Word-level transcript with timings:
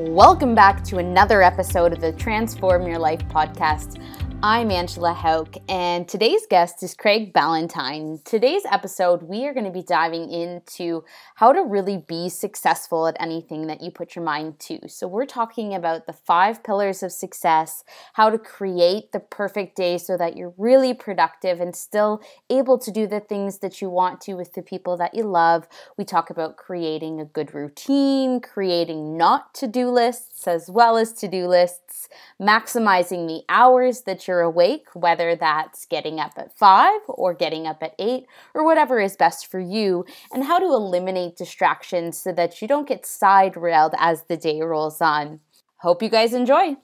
Welcome 0.00 0.54
back 0.54 0.84
to 0.84 0.98
another 0.98 1.42
episode 1.42 1.92
of 1.92 2.00
the 2.00 2.12
Transform 2.12 2.86
Your 2.86 3.00
Life 3.00 3.18
podcast. 3.30 4.00
I'm 4.40 4.70
Angela 4.70 5.14
Hauk, 5.14 5.56
and 5.68 6.06
today's 6.06 6.46
guest 6.48 6.84
is 6.84 6.94
Craig 6.94 7.32
Ballantyne. 7.32 8.20
Today's 8.24 8.62
episode, 8.70 9.24
we 9.24 9.44
are 9.48 9.52
going 9.52 9.66
to 9.66 9.72
be 9.72 9.82
diving 9.82 10.30
into 10.30 11.02
how 11.34 11.52
to 11.52 11.64
really 11.64 11.96
be 11.96 12.28
successful 12.28 13.08
at 13.08 13.16
anything 13.18 13.66
that 13.66 13.82
you 13.82 13.90
put 13.90 14.14
your 14.14 14.24
mind 14.24 14.60
to. 14.60 14.88
So, 14.88 15.08
we're 15.08 15.26
talking 15.26 15.74
about 15.74 16.06
the 16.06 16.12
five 16.12 16.62
pillars 16.62 17.02
of 17.02 17.10
success, 17.10 17.82
how 18.12 18.30
to 18.30 18.38
create 18.38 19.10
the 19.10 19.18
perfect 19.18 19.74
day 19.74 19.98
so 19.98 20.16
that 20.16 20.36
you're 20.36 20.54
really 20.56 20.94
productive 20.94 21.60
and 21.60 21.74
still 21.74 22.22
able 22.48 22.78
to 22.78 22.92
do 22.92 23.08
the 23.08 23.18
things 23.18 23.58
that 23.58 23.82
you 23.82 23.90
want 23.90 24.20
to 24.20 24.34
with 24.34 24.52
the 24.52 24.62
people 24.62 24.96
that 24.98 25.14
you 25.14 25.24
love. 25.24 25.66
We 25.96 26.04
talk 26.04 26.30
about 26.30 26.56
creating 26.56 27.20
a 27.20 27.24
good 27.24 27.54
routine, 27.54 28.40
creating 28.40 29.16
not 29.16 29.52
to 29.54 29.66
do 29.66 29.90
lists 29.90 30.46
as 30.46 30.70
well 30.70 30.96
as 30.96 31.12
to 31.14 31.26
do 31.26 31.48
lists, 31.48 32.08
maximizing 32.40 33.26
the 33.26 33.42
hours 33.48 34.02
that 34.02 34.27
you're 34.28 34.40
awake, 34.42 34.86
whether 34.94 35.34
that's 35.34 35.86
getting 35.86 36.20
up 36.20 36.34
at 36.36 36.56
five 36.56 37.00
or 37.08 37.34
getting 37.34 37.66
up 37.66 37.82
at 37.82 37.94
eight 37.98 38.26
or 38.54 38.64
whatever 38.64 39.00
is 39.00 39.16
best 39.16 39.46
for 39.46 39.58
you, 39.58 40.04
and 40.32 40.44
how 40.44 40.58
to 40.58 40.66
eliminate 40.66 41.36
distractions 41.36 42.18
so 42.18 42.32
that 42.32 42.62
you 42.62 42.68
don't 42.68 42.86
get 42.86 43.06
side 43.06 43.56
railed 43.56 43.94
as 43.98 44.24
the 44.24 44.36
day 44.36 44.60
rolls 44.60 45.00
on. 45.00 45.40
Hope 45.78 46.02
you 46.02 46.08
guys 46.08 46.34
enjoy. 46.34 46.76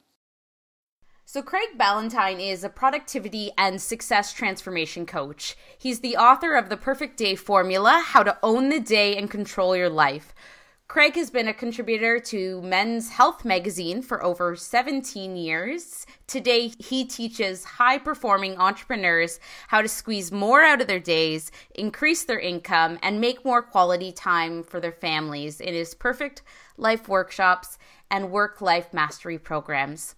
So, 1.27 1.43
Craig 1.43 1.79
Ballantyne 1.79 2.39
is 2.39 2.65
a 2.65 2.69
productivity 2.69 3.51
and 3.57 3.81
success 3.81 4.33
transformation 4.33 5.07
coach. 5.07 5.57
He's 5.79 6.01
the 6.01 6.17
author 6.17 6.55
of 6.55 6.69
The 6.69 6.77
Perfect 6.77 7.17
Day 7.17 7.35
Formula 7.35 8.03
How 8.05 8.23
to 8.23 8.39
Own 8.43 8.69
the 8.69 8.79
Day 8.79 9.17
and 9.17 9.31
Control 9.31 9.75
Your 9.75 9.89
Life. 9.89 10.35
Craig 10.87 11.15
has 11.15 11.31
been 11.31 11.49
a 11.49 11.55
contributor 11.55 12.21
to 12.21 12.61
Men's 12.61 13.09
Health 13.09 13.43
magazine 13.43 14.03
for 14.03 14.23
over 14.23 14.55
17 14.55 15.35
years. 15.35 16.07
Today, 16.27 16.73
he 16.79 17.07
teaches 17.07 17.65
high 17.65 17.97
performing 17.97 18.59
entrepreneurs 18.59 19.41
how 19.69 19.81
to 19.81 19.89
squeeze 19.89 20.31
more 20.31 20.63
out 20.63 20.83
of 20.83 20.87
their 20.87 21.01
days, 21.01 21.51
increase 21.75 22.25
their 22.25 22.39
income, 22.39 22.99
and 23.03 23.19
make 23.19 23.47
more 23.47 23.63
quality 23.63 24.13
time 24.13 24.63
for 24.63 24.79
their 24.79 24.93
families 24.93 25.59
in 25.59 25.73
his 25.73 25.95
Perfect 25.95 26.43
Life 26.77 27.09
workshops 27.09 27.79
and 28.11 28.31
work 28.31 28.61
life 28.61 28.93
mastery 28.93 29.39
programs. 29.39 30.17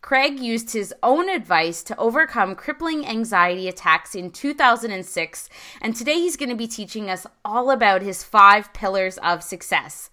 Craig 0.00 0.38
used 0.38 0.72
his 0.72 0.94
own 1.02 1.28
advice 1.28 1.82
to 1.82 1.96
overcome 1.98 2.54
crippling 2.54 3.04
anxiety 3.04 3.68
attacks 3.68 4.14
in 4.14 4.30
2006, 4.30 5.48
and 5.82 5.96
today 5.96 6.14
he's 6.14 6.36
going 6.36 6.48
to 6.48 6.54
be 6.54 6.68
teaching 6.68 7.10
us 7.10 7.26
all 7.44 7.70
about 7.70 8.00
his 8.00 8.22
five 8.22 8.72
pillars 8.72 9.18
of 9.18 9.42
success. 9.42 10.10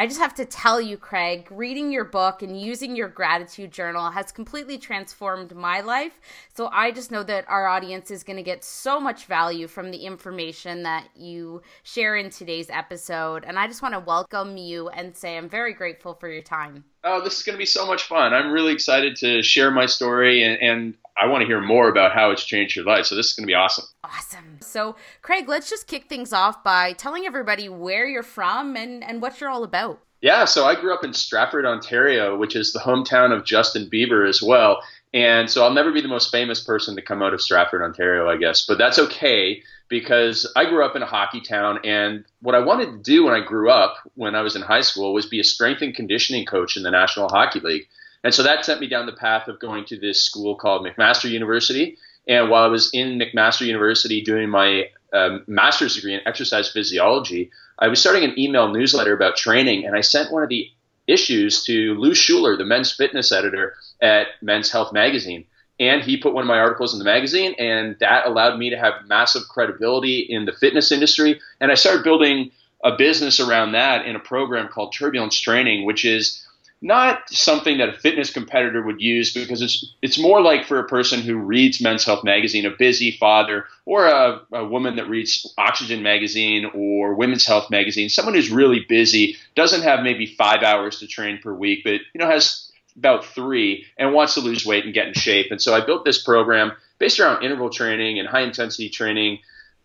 I 0.00 0.06
just 0.06 0.20
have 0.20 0.34
to 0.34 0.44
tell 0.44 0.80
you, 0.80 0.96
Craig, 0.96 1.48
reading 1.50 1.90
your 1.90 2.04
book 2.04 2.42
and 2.42 2.60
using 2.60 2.94
your 2.94 3.08
gratitude 3.08 3.72
journal 3.72 4.10
has 4.10 4.30
completely 4.30 4.78
transformed 4.78 5.56
my 5.56 5.80
life. 5.80 6.20
So 6.54 6.68
I 6.72 6.92
just 6.92 7.10
know 7.10 7.24
that 7.24 7.48
our 7.48 7.66
audience 7.66 8.12
is 8.12 8.22
going 8.22 8.36
to 8.36 8.44
get 8.44 8.62
so 8.62 9.00
much 9.00 9.24
value 9.24 9.66
from 9.66 9.90
the 9.90 9.98
information 9.98 10.84
that 10.84 11.08
you 11.16 11.62
share 11.82 12.14
in 12.14 12.30
today's 12.30 12.70
episode. 12.70 13.44
And 13.44 13.58
I 13.58 13.66
just 13.66 13.82
want 13.82 13.94
to 13.94 14.00
welcome 14.00 14.56
you 14.56 14.88
and 14.88 15.16
say 15.16 15.36
I'm 15.36 15.48
very 15.48 15.74
grateful 15.74 16.14
for 16.14 16.28
your 16.28 16.42
time. 16.42 16.84
Oh, 17.10 17.22
this 17.22 17.38
is 17.38 17.42
going 17.42 17.54
to 17.54 17.58
be 17.58 17.64
so 17.66 17.86
much 17.86 18.02
fun. 18.02 18.34
I'm 18.34 18.52
really 18.52 18.72
excited 18.72 19.16
to 19.16 19.42
share 19.42 19.70
my 19.70 19.86
story 19.86 20.42
and, 20.42 20.60
and 20.60 20.94
I 21.16 21.26
want 21.26 21.40
to 21.40 21.46
hear 21.46 21.60
more 21.60 21.88
about 21.88 22.12
how 22.12 22.30
it's 22.30 22.44
changed 22.44 22.76
your 22.76 22.84
life. 22.84 23.06
So 23.06 23.14
this 23.14 23.28
is 23.28 23.32
going 23.34 23.44
to 23.44 23.50
be 23.50 23.54
awesome. 23.54 23.86
Awesome. 24.04 24.58
So, 24.60 24.94
Craig, 25.22 25.48
let's 25.48 25.70
just 25.70 25.86
kick 25.86 26.08
things 26.08 26.34
off 26.34 26.62
by 26.62 26.92
telling 26.92 27.24
everybody 27.24 27.68
where 27.70 28.06
you're 28.06 28.22
from 28.22 28.76
and, 28.76 29.02
and 29.02 29.22
what 29.22 29.40
you're 29.40 29.48
all 29.48 29.64
about. 29.64 30.00
Yeah, 30.20 30.44
so 30.44 30.64
I 30.64 30.74
grew 30.74 30.92
up 30.92 31.04
in 31.04 31.12
Stratford, 31.12 31.64
Ontario, 31.64 32.36
which 32.36 32.56
is 32.56 32.72
the 32.72 32.80
hometown 32.80 33.34
of 33.34 33.44
Justin 33.44 33.88
Bieber 33.88 34.28
as 34.28 34.42
well. 34.42 34.82
And 35.14 35.50
so 35.50 35.64
I'll 35.64 35.72
never 35.72 35.92
be 35.92 36.02
the 36.02 36.08
most 36.08 36.30
famous 36.30 36.62
person 36.62 36.94
to 36.96 37.02
come 37.02 37.22
out 37.22 37.32
of 37.32 37.40
Stratford, 37.40 37.82
Ontario, 37.82 38.28
I 38.28 38.36
guess. 38.36 38.66
But 38.66 38.78
that's 38.78 38.98
okay 38.98 39.62
because 39.88 40.50
I 40.54 40.66
grew 40.66 40.84
up 40.84 40.96
in 40.96 41.02
a 41.02 41.06
hockey 41.06 41.40
town. 41.40 41.80
And 41.84 42.24
what 42.42 42.54
I 42.54 42.60
wanted 42.60 42.86
to 42.92 42.98
do 42.98 43.24
when 43.24 43.34
I 43.34 43.40
grew 43.40 43.70
up, 43.70 43.96
when 44.14 44.34
I 44.34 44.42
was 44.42 44.54
in 44.54 44.62
high 44.62 44.82
school, 44.82 45.14
was 45.14 45.26
be 45.26 45.40
a 45.40 45.44
strength 45.44 45.80
and 45.80 45.94
conditioning 45.94 46.44
coach 46.44 46.76
in 46.76 46.82
the 46.82 46.90
National 46.90 47.28
Hockey 47.28 47.60
League. 47.60 47.88
And 48.22 48.34
so 48.34 48.42
that 48.42 48.64
sent 48.64 48.80
me 48.80 48.88
down 48.88 49.06
the 49.06 49.12
path 49.12 49.48
of 49.48 49.60
going 49.60 49.84
to 49.86 49.98
this 49.98 50.22
school 50.22 50.56
called 50.56 50.86
McMaster 50.86 51.30
University. 51.30 51.96
And 52.26 52.50
while 52.50 52.64
I 52.64 52.68
was 52.68 52.90
in 52.92 53.18
McMaster 53.18 53.66
University 53.66 54.20
doing 54.20 54.50
my 54.50 54.90
um, 55.14 55.44
master's 55.46 55.94
degree 55.94 56.14
in 56.14 56.20
exercise 56.26 56.70
physiology, 56.70 57.50
I 57.78 57.88
was 57.88 58.00
starting 58.00 58.24
an 58.24 58.38
email 58.38 58.68
newsletter 58.68 59.14
about 59.14 59.36
training, 59.36 59.86
and 59.86 59.96
I 59.96 60.02
sent 60.02 60.32
one 60.32 60.42
of 60.42 60.50
the 60.50 60.68
issues 61.06 61.64
to 61.64 61.94
Lou 61.94 62.14
Schuler, 62.14 62.56
the 62.56 62.66
men's 62.66 62.92
fitness 62.92 63.32
editor 63.32 63.76
at 64.00 64.28
Men's 64.42 64.70
Health 64.70 64.92
magazine. 64.92 65.44
And 65.80 66.02
he 66.02 66.16
put 66.16 66.34
one 66.34 66.42
of 66.42 66.48
my 66.48 66.58
articles 66.58 66.92
in 66.92 66.98
the 66.98 67.04
magazine, 67.04 67.54
and 67.58 67.96
that 68.00 68.26
allowed 68.26 68.58
me 68.58 68.70
to 68.70 68.78
have 68.78 69.06
massive 69.06 69.42
credibility 69.48 70.18
in 70.18 70.44
the 70.44 70.52
fitness 70.52 70.90
industry. 70.90 71.40
And 71.60 71.70
I 71.70 71.74
started 71.74 72.02
building 72.02 72.50
a 72.84 72.96
business 72.96 73.38
around 73.38 73.72
that 73.72 74.06
in 74.06 74.16
a 74.16 74.20
program 74.20 74.68
called 74.68 74.92
Turbulence 74.92 75.38
Training, 75.38 75.84
which 75.84 76.04
is 76.04 76.44
not 76.80 77.28
something 77.28 77.78
that 77.78 77.88
a 77.88 77.92
fitness 77.92 78.32
competitor 78.32 78.82
would 78.82 79.00
use 79.00 79.32
because 79.32 79.62
it's 79.62 79.94
it's 80.00 80.18
more 80.18 80.40
like 80.40 80.64
for 80.64 80.78
a 80.78 80.86
person 80.86 81.20
who 81.20 81.36
reads 81.36 81.80
Men's 81.80 82.04
Health 82.04 82.22
magazine, 82.22 82.66
a 82.66 82.70
busy 82.70 83.10
father, 83.10 83.64
or 83.84 84.06
a, 84.06 84.40
a, 84.52 84.64
woman 84.64 84.94
that 84.96 85.08
reads 85.08 85.52
Oxygen 85.58 86.02
magazine 86.02 86.70
or 86.74 87.14
Women's 87.14 87.46
Health 87.46 87.68
magazine, 87.68 88.08
someone 88.08 88.34
who's 88.34 88.50
really 88.50 88.84
busy, 88.88 89.36
doesn't 89.56 89.82
have 89.82 90.04
maybe 90.04 90.26
five 90.26 90.62
hours 90.62 91.00
to 91.00 91.08
train 91.08 91.40
per 91.42 91.52
week, 91.52 91.80
but 91.82 92.00
you 92.14 92.20
know 92.20 92.30
has 92.30 92.67
about 92.98 93.24
three 93.24 93.84
and 93.96 94.12
wants 94.12 94.34
to 94.34 94.40
lose 94.40 94.66
weight 94.66 94.84
and 94.84 94.94
get 94.94 95.08
in 95.08 95.14
shape. 95.14 95.50
And 95.50 95.60
so 95.60 95.74
I 95.74 95.84
built 95.84 96.04
this 96.04 96.22
program 96.22 96.72
based 96.98 97.20
around 97.20 97.42
interval 97.42 97.70
training 97.70 98.18
and 98.18 98.28
high 98.28 98.42
intensity 98.42 98.88
training 98.90 99.38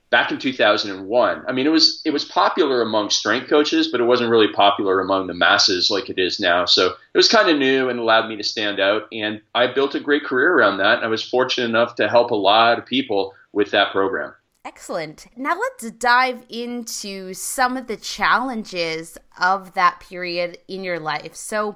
back 0.09 0.31
in 0.31 0.37
2001. 0.37 1.43
I 1.47 1.51
mean, 1.51 1.65
it 1.65 1.71
was 1.71 2.01
it 2.05 2.11
was 2.11 2.23
popular 2.23 2.81
among 2.81 3.09
strength 3.09 3.49
coaches, 3.49 3.87
but 3.87 3.99
it 3.99 4.05
wasn't 4.05 4.29
really 4.29 4.51
popular 4.51 4.99
among 4.99 5.27
the 5.27 5.33
masses 5.33 5.89
like 5.89 6.09
it 6.09 6.19
is 6.19 6.39
now. 6.39 6.65
So 6.65 6.87
it 6.87 7.17
was 7.17 7.27
kind 7.27 7.49
of 7.49 7.57
new 7.57 7.89
and 7.89 7.99
allowed 7.99 8.29
me 8.29 8.35
to 8.35 8.43
stand 8.43 8.79
out. 8.79 9.07
And 9.11 9.41
I 9.55 9.73
built 9.73 9.95
a 9.95 9.99
great 9.99 10.23
career 10.23 10.53
around 10.53 10.77
that. 10.77 10.97
And 10.97 11.05
I 11.05 11.07
was 11.07 11.23
fortunate 11.23 11.69
enough 11.69 11.95
to 11.95 12.07
help 12.07 12.31
a 12.31 12.35
lot 12.35 12.77
of 12.77 12.85
people 12.85 13.33
with 13.53 13.71
that 13.71 13.91
program. 13.91 14.33
Excellent. 14.65 15.27
Now 15.35 15.57
let's 15.59 15.91
dive 15.91 16.45
into 16.47 17.33
some 17.33 17.75
of 17.75 17.87
the 17.87 17.97
challenges 17.97 19.17
of 19.37 19.73
that 19.73 19.99
period 19.99 20.57
in 20.69 20.85
your 20.85 21.01
life. 21.01 21.35
So, 21.35 21.75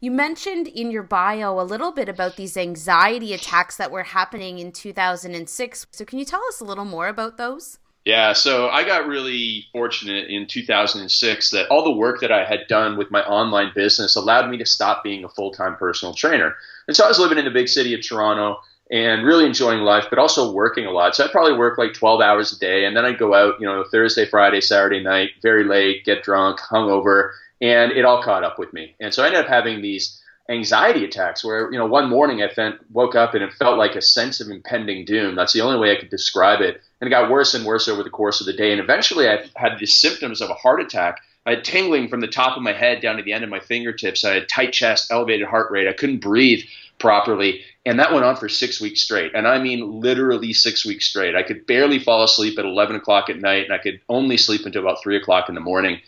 you 0.00 0.12
mentioned 0.12 0.68
in 0.68 0.92
your 0.92 1.02
bio 1.02 1.60
a 1.60 1.64
little 1.64 1.90
bit 1.90 2.08
about 2.08 2.36
these 2.36 2.56
anxiety 2.56 3.32
attacks 3.32 3.76
that 3.78 3.90
were 3.90 4.04
happening 4.04 4.60
in 4.60 4.70
2006. 4.70 5.86
So, 5.90 6.04
can 6.04 6.20
you 6.20 6.24
tell 6.24 6.42
us 6.48 6.60
a 6.60 6.64
little 6.64 6.84
more 6.84 7.08
about 7.08 7.38
those? 7.38 7.80
Yeah, 8.04 8.32
so 8.34 8.68
I 8.68 8.84
got 8.84 9.08
really 9.08 9.66
fortunate 9.72 10.30
in 10.30 10.46
2006 10.46 11.50
that 11.50 11.68
all 11.68 11.82
the 11.82 11.90
work 11.90 12.20
that 12.20 12.30
I 12.30 12.44
had 12.44 12.60
done 12.68 12.96
with 12.96 13.10
my 13.10 13.22
online 13.24 13.72
business 13.74 14.14
allowed 14.14 14.48
me 14.48 14.58
to 14.58 14.64
stop 14.64 15.02
being 15.02 15.24
a 15.24 15.28
full 15.28 15.50
time 15.50 15.74
personal 15.74 16.14
trainer. 16.14 16.54
And 16.86 16.96
so 16.96 17.04
I 17.04 17.08
was 17.08 17.18
living 17.18 17.38
in 17.38 17.44
the 17.44 17.50
big 17.50 17.68
city 17.68 17.94
of 17.94 18.00
Toronto 18.00 18.60
and 18.90 19.24
really 19.24 19.44
enjoying 19.44 19.80
life, 19.80 20.06
but 20.08 20.18
also 20.18 20.52
working 20.52 20.86
a 20.86 20.90
lot. 20.90 21.14
So 21.14 21.24
I'd 21.24 21.30
probably 21.30 21.56
work 21.56 21.76
like 21.78 21.92
12 21.92 22.20
hours 22.20 22.52
a 22.52 22.58
day, 22.58 22.84
and 22.84 22.96
then 22.96 23.04
I'd 23.04 23.18
go 23.18 23.34
out, 23.34 23.60
you 23.60 23.66
know, 23.66 23.84
Thursday, 23.84 24.24
Friday, 24.24 24.60
Saturday 24.60 25.02
night, 25.02 25.30
very 25.42 25.64
late, 25.64 26.04
get 26.04 26.22
drunk, 26.22 26.60
hungover, 26.60 27.32
and 27.60 27.92
it 27.92 28.04
all 28.04 28.22
caught 28.22 28.44
up 28.44 28.58
with 28.58 28.72
me. 28.72 28.94
And 29.00 29.12
so 29.12 29.22
I 29.22 29.26
ended 29.26 29.42
up 29.42 29.48
having 29.48 29.82
these 29.82 30.22
anxiety 30.48 31.04
attacks 31.04 31.44
where, 31.44 31.70
you 31.70 31.78
know, 31.78 31.86
one 31.86 32.08
morning 32.08 32.42
I 32.42 32.48
woke 32.90 33.14
up 33.14 33.34
and 33.34 33.44
it 33.44 33.52
felt 33.52 33.78
like 33.78 33.94
a 33.94 34.02
sense 34.02 34.40
of 34.40 34.48
impending 34.48 35.04
doom. 35.04 35.34
That's 35.34 35.52
the 35.52 35.60
only 35.60 35.78
way 35.78 35.92
I 35.92 36.00
could 36.00 36.08
describe 36.08 36.60
it. 36.60 36.80
And 37.00 37.06
it 37.06 37.10
got 37.10 37.30
worse 37.30 37.54
and 37.54 37.66
worse 37.66 37.86
over 37.86 38.02
the 38.02 38.10
course 38.10 38.40
of 38.40 38.46
the 38.46 38.54
day. 38.54 38.72
And 38.72 38.80
eventually 38.80 39.28
I 39.28 39.44
had 39.56 39.78
the 39.78 39.86
symptoms 39.86 40.40
of 40.40 40.50
a 40.50 40.54
heart 40.54 40.80
attack. 40.80 41.20
I 41.44 41.50
had 41.50 41.64
tingling 41.64 42.08
from 42.08 42.20
the 42.20 42.28
top 42.28 42.56
of 42.56 42.62
my 42.62 42.72
head 42.72 43.02
down 43.02 43.16
to 43.16 43.22
the 43.22 43.32
end 43.32 43.44
of 43.44 43.50
my 43.50 43.60
fingertips. 43.60 44.24
I 44.24 44.34
had 44.34 44.48
tight 44.48 44.72
chest, 44.72 45.10
elevated 45.10 45.46
heart 45.46 45.70
rate. 45.70 45.88
I 45.88 45.92
couldn't 45.92 46.20
breathe 46.20 46.64
properly. 46.98 47.62
And 47.88 47.98
that 48.00 48.12
went 48.12 48.26
on 48.26 48.36
for 48.36 48.50
six 48.50 48.82
weeks 48.82 49.00
straight. 49.00 49.32
And 49.34 49.48
I 49.48 49.58
mean 49.58 50.00
literally 50.00 50.52
six 50.52 50.84
weeks 50.84 51.06
straight. 51.06 51.34
I 51.34 51.42
could 51.42 51.66
barely 51.66 51.98
fall 51.98 52.22
asleep 52.22 52.58
at 52.58 52.66
11 52.66 52.96
o'clock 52.96 53.30
at 53.30 53.40
night, 53.40 53.64
and 53.64 53.72
I 53.72 53.78
could 53.78 53.98
only 54.10 54.36
sleep 54.36 54.66
until 54.66 54.82
about 54.82 55.02
3 55.02 55.16
o'clock 55.16 55.48
in 55.48 55.54
the 55.54 55.62
morning. 55.62 55.98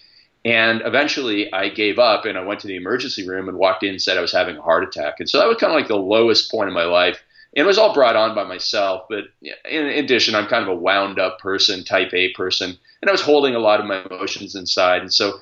And 0.45 0.83
eventually 0.85 1.51
I 1.55 1.71
gave 1.71 1.99
up 1.99 2.27
and 2.27 2.37
I 2.37 2.45
went 2.45 2.61
to 2.61 2.67
the 2.67 2.77
emergency 2.77 3.27
room 3.27 3.49
and 3.49 3.57
walked 3.57 3.83
in 3.83 3.91
and 3.91 4.03
said 4.03 4.19
I 4.19 4.21
was 4.21 4.33
having 4.33 4.59
a 4.59 4.63
heart 4.63 4.85
attack. 4.85 5.21
And 5.21 5.29
so 5.29 5.39
that 5.39 5.49
was 5.49 5.57
kind 5.57 5.73
of 5.73 5.79
like 5.79 5.89
the 5.89 5.97
lowest 5.97 6.51
point 6.51 6.69
in 6.69 6.75
my 6.75 6.85
life. 6.85 7.23
And 7.57 7.65
it 7.65 7.67
was 7.67 7.79
all 7.79 7.95
brought 7.95 8.15
on 8.15 8.35
by 8.35 8.45
myself. 8.45 9.07
But 9.09 9.25
in 9.41 9.87
addition, 9.87 10.35
I'm 10.35 10.49
kind 10.49 10.63
of 10.63 10.69
a 10.69 10.75
wound 10.75 11.19
up 11.19 11.39
person, 11.39 11.83
type 11.83 12.13
A 12.13 12.35
person. 12.35 12.77
And 13.01 13.09
I 13.09 13.13
was 13.13 13.23
holding 13.23 13.55
a 13.55 13.59
lot 13.59 13.81
of 13.81 13.87
my 13.87 14.03
emotions 14.03 14.55
inside. 14.55 15.01
And 15.01 15.13
so 15.13 15.41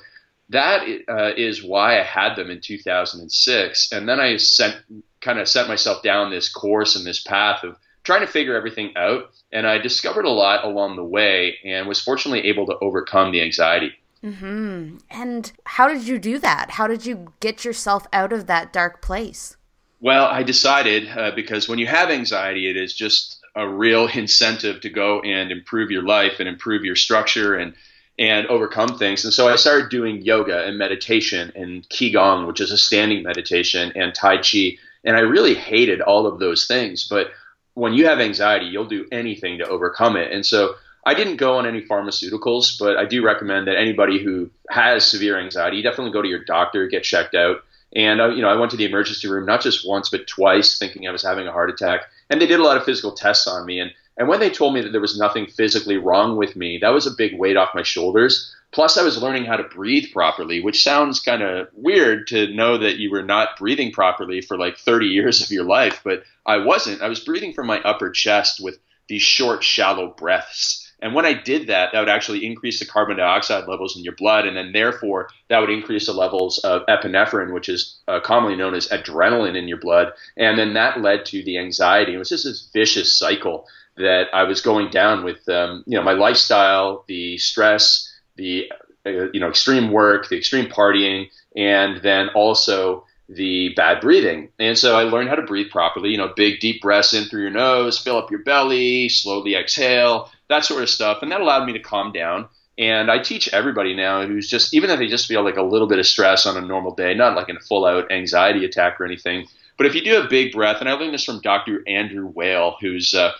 that 0.49 0.87
uh, 1.09 1.31
is 1.35 1.61
why 1.61 1.99
I 1.99 2.03
had 2.03 2.35
them 2.35 2.49
in 2.49 2.61
2006. 2.61 3.91
And 3.91 4.07
then 4.07 4.21
I 4.21 4.37
sent 4.37 4.77
kind 5.21 5.39
of 5.39 5.47
set 5.47 5.67
myself 5.67 6.03
down 6.03 6.29
this 6.29 6.49
course 6.49 6.95
and 6.95 7.05
this 7.05 7.21
path 7.21 7.63
of 7.63 7.77
trying 8.03 8.21
to 8.21 8.27
figure 8.27 8.55
everything 8.55 8.93
out. 8.95 9.31
And 9.51 9.67
I 9.67 9.77
discovered 9.77 10.25
a 10.25 10.29
lot 10.29 10.63
along 10.63 10.95
the 10.95 11.03
way 11.03 11.57
and 11.63 11.87
was 11.87 12.01
fortunately 12.01 12.47
able 12.47 12.65
to 12.67 12.77
overcome 12.79 13.31
the 13.31 13.41
anxiety. 13.41 13.93
Mm-hmm. 14.23 14.97
And 15.09 15.51
how 15.65 15.87
did 15.87 16.03
you 16.03 16.19
do 16.19 16.39
that? 16.39 16.71
How 16.71 16.87
did 16.87 17.05
you 17.05 17.33
get 17.39 17.63
yourself 17.63 18.05
out 18.11 18.33
of 18.33 18.47
that 18.47 18.73
dark 18.73 19.01
place? 19.01 19.55
Well, 20.01 20.25
I 20.25 20.43
decided 20.43 21.09
uh, 21.09 21.31
because 21.35 21.67
when 21.67 21.79
you 21.79 21.87
have 21.87 22.09
anxiety, 22.09 22.69
it 22.69 22.77
is 22.77 22.93
just 22.93 23.39
a 23.55 23.67
real 23.67 24.07
incentive 24.13 24.81
to 24.81 24.89
go 24.89 25.21
and 25.21 25.51
improve 25.51 25.91
your 25.91 26.03
life 26.03 26.39
and 26.39 26.47
improve 26.47 26.83
your 26.83 26.95
structure 26.95 27.55
and 27.55 27.73
and 28.17 28.47
overcome 28.47 28.97
things. 28.97 29.23
And 29.23 29.33
so 29.33 29.47
I 29.47 29.55
started 29.55 29.89
doing 29.89 30.21
yoga 30.23 30.65
and 30.65 30.77
meditation 30.77 31.53
and 31.55 31.87
qigong, 31.87 32.47
which 32.47 32.59
is 32.59 32.69
a 32.69 32.77
standing 32.77 33.23
meditation, 33.23 33.93
and 33.95 34.13
tai 34.13 34.37
chi. 34.37 34.77
And 35.03 35.15
I 35.15 35.21
really 35.21 35.55
hated 35.55 36.01
all 36.01 36.27
of 36.27 36.39
those 36.39 36.67
things, 36.67 37.07
but 37.07 37.31
when 37.73 37.93
you 37.93 38.05
have 38.05 38.19
anxiety, 38.19 38.65
you'll 38.65 38.85
do 38.85 39.07
anything 39.11 39.59
to 39.59 39.67
overcome 39.67 40.17
it. 40.17 40.31
And 40.31 40.45
so 40.45 40.75
I 41.05 41.13
didn't 41.13 41.37
go 41.37 41.57
on 41.57 41.65
any 41.65 41.81
pharmaceuticals, 41.81 42.77
but 42.77 42.97
I 42.97 43.05
do 43.05 43.23
recommend 43.23 43.67
that 43.67 43.77
anybody 43.77 44.21
who 44.21 44.49
has 44.69 45.05
severe 45.05 45.39
anxiety, 45.39 45.81
definitely 45.81 46.11
go 46.11 46.21
to 46.21 46.27
your 46.27 46.43
doctor, 46.43 46.87
get 46.87 47.03
checked 47.03 47.35
out. 47.35 47.63
And 47.95 48.21
uh, 48.21 48.29
you 48.29 48.41
know, 48.41 48.49
I 48.49 48.55
went 48.55 48.71
to 48.71 48.77
the 48.77 48.85
emergency 48.85 49.27
room 49.27 49.45
not 49.45 49.61
just 49.61 49.87
once 49.87 50.09
but 50.09 50.27
twice, 50.27 50.77
thinking 50.77 51.07
I 51.07 51.11
was 51.11 51.23
having 51.23 51.47
a 51.47 51.51
heart 51.51 51.69
attack. 51.69 52.01
And 52.29 52.39
they 52.39 52.45
did 52.45 52.59
a 52.59 52.63
lot 52.63 52.77
of 52.77 52.83
physical 52.83 53.13
tests 53.13 53.47
on 53.47 53.65
me. 53.65 53.79
And 53.79 53.91
and 54.17 54.27
when 54.27 54.41
they 54.41 54.49
told 54.49 54.73
me 54.73 54.81
that 54.81 54.91
there 54.91 55.01
was 55.01 55.17
nothing 55.17 55.47
physically 55.47 55.95
wrong 55.95 56.35
with 56.35 56.57
me, 56.57 56.77
that 56.79 56.89
was 56.89 57.07
a 57.07 57.11
big 57.11 57.39
weight 57.39 57.55
off 57.55 57.73
my 57.73 57.83
shoulders. 57.83 58.53
Plus, 58.71 58.97
I 58.97 59.03
was 59.03 59.21
learning 59.21 59.45
how 59.45 59.57
to 59.57 59.63
breathe 59.63 60.11
properly, 60.13 60.61
which 60.61 60.83
sounds 60.83 61.19
kind 61.19 61.41
of 61.41 61.69
weird 61.73 62.27
to 62.27 62.53
know 62.53 62.77
that 62.77 62.97
you 62.97 63.09
were 63.09 63.23
not 63.23 63.57
breathing 63.57 63.91
properly 63.91 64.41
for 64.41 64.57
like 64.57 64.77
30 64.77 65.07
years 65.07 65.41
of 65.41 65.49
your 65.49 65.63
life, 65.63 66.01
but 66.03 66.23
I 66.45 66.57
wasn't. 66.57 67.01
I 67.01 67.07
was 67.07 67.19
breathing 67.19 67.53
from 67.53 67.67
my 67.67 67.81
upper 67.81 68.11
chest 68.11 68.61
with 68.61 68.77
these 69.07 69.23
short, 69.23 69.63
shallow 69.63 70.13
breaths. 70.15 70.85
And 71.01 71.15
when 71.15 71.25
I 71.25 71.33
did 71.33 71.67
that, 71.67 71.93
that 71.93 71.99
would 71.99 72.09
actually 72.09 72.45
increase 72.45 72.79
the 72.79 72.85
carbon 72.85 73.17
dioxide 73.17 73.67
levels 73.67 73.95
in 73.97 74.03
your 74.03 74.15
blood, 74.15 74.45
and 74.45 74.55
then 74.55 74.71
therefore 74.71 75.29
that 75.47 75.59
would 75.59 75.69
increase 75.69 76.05
the 76.05 76.13
levels 76.13 76.59
of 76.59 76.85
epinephrine, 76.87 77.53
which 77.53 77.69
is 77.69 77.97
uh, 78.07 78.19
commonly 78.19 78.57
known 78.57 78.75
as 78.75 78.89
adrenaline 78.89 79.55
in 79.55 79.67
your 79.67 79.79
blood, 79.79 80.11
and 80.37 80.59
then 80.59 80.73
that 80.73 81.01
led 81.01 81.25
to 81.27 81.41
the 81.43 81.57
anxiety. 81.57 82.13
It 82.13 82.17
was 82.17 82.29
just 82.29 82.43
this 82.43 82.69
vicious 82.73 83.11
cycle 83.11 83.65
that 83.95 84.27
I 84.33 84.43
was 84.43 84.61
going 84.61 84.89
down 84.89 85.23
with, 85.23 85.47
um, 85.49 85.83
you 85.87 85.97
know, 85.97 86.03
my 86.03 86.13
lifestyle, 86.13 87.05
the 87.07 87.37
stress, 87.37 88.08
the 88.39 88.71
uh, 89.05 89.29
you 89.31 89.39
know 89.39 89.49
extreme 89.49 89.91
work, 89.91 90.29
the 90.29 90.37
extreme 90.37 90.65
partying, 90.65 91.27
and 91.55 92.01
then 92.01 92.29
also 92.29 93.05
the 93.27 93.69
bad 93.75 94.01
breathing. 94.01 94.49
And 94.57 94.77
so 94.77 94.97
I 94.97 95.03
learned 95.03 95.29
how 95.29 95.35
to 95.35 95.43
breathe 95.43 95.69
properly, 95.69 96.09
you 96.09 96.17
know, 96.17 96.33
big 96.35 96.59
deep 96.59 96.81
breaths 96.81 97.13
in 97.13 97.25
through 97.25 97.43
your 97.43 97.51
nose, 97.51 97.99
fill 97.99 98.17
up 98.17 98.31
your 98.31 98.41
belly, 98.43 99.07
slowly 99.07 99.55
exhale, 99.55 100.31
that 100.49 100.65
sort 100.65 100.81
of 100.81 100.89
stuff. 100.89 101.19
And 101.21 101.31
that 101.31 101.39
allowed 101.39 101.67
me 101.67 101.73
to 101.73 101.79
calm 101.79 102.11
down. 102.11 102.49
And 102.79 103.11
I 103.11 103.19
teach 103.19 103.47
everybody 103.53 103.93
now 103.93 104.25
who's 104.25 104.49
just, 104.49 104.73
even 104.73 104.89
if 104.89 104.97
they 104.97 105.07
just 105.07 105.27
feel 105.27 105.43
like 105.43 105.57
a 105.57 105.61
little 105.61 105.87
bit 105.87 105.99
of 105.99 106.07
stress 106.07 106.47
on 106.47 106.57
a 106.57 106.65
normal 106.65 106.95
day, 106.95 107.13
not 107.13 107.35
like 107.35 107.49
in 107.49 107.57
a 107.57 107.59
full 107.59 107.85
out 107.85 108.11
anxiety 108.11 108.65
attack 108.65 108.99
or 108.99 109.05
anything, 109.05 109.45
but 109.77 109.85
if 109.85 109.93
you 109.93 110.03
do 110.03 110.21
a 110.21 110.27
big 110.27 110.51
breath, 110.51 110.77
and 110.79 110.89
I 110.89 110.93
learned 110.93 111.13
this 111.13 111.23
from 111.23 111.41
Dr. 111.41 111.83
Andrew 111.87 112.27
Weil, 112.27 112.77
who's, 112.81 113.13
uh, 113.13 113.31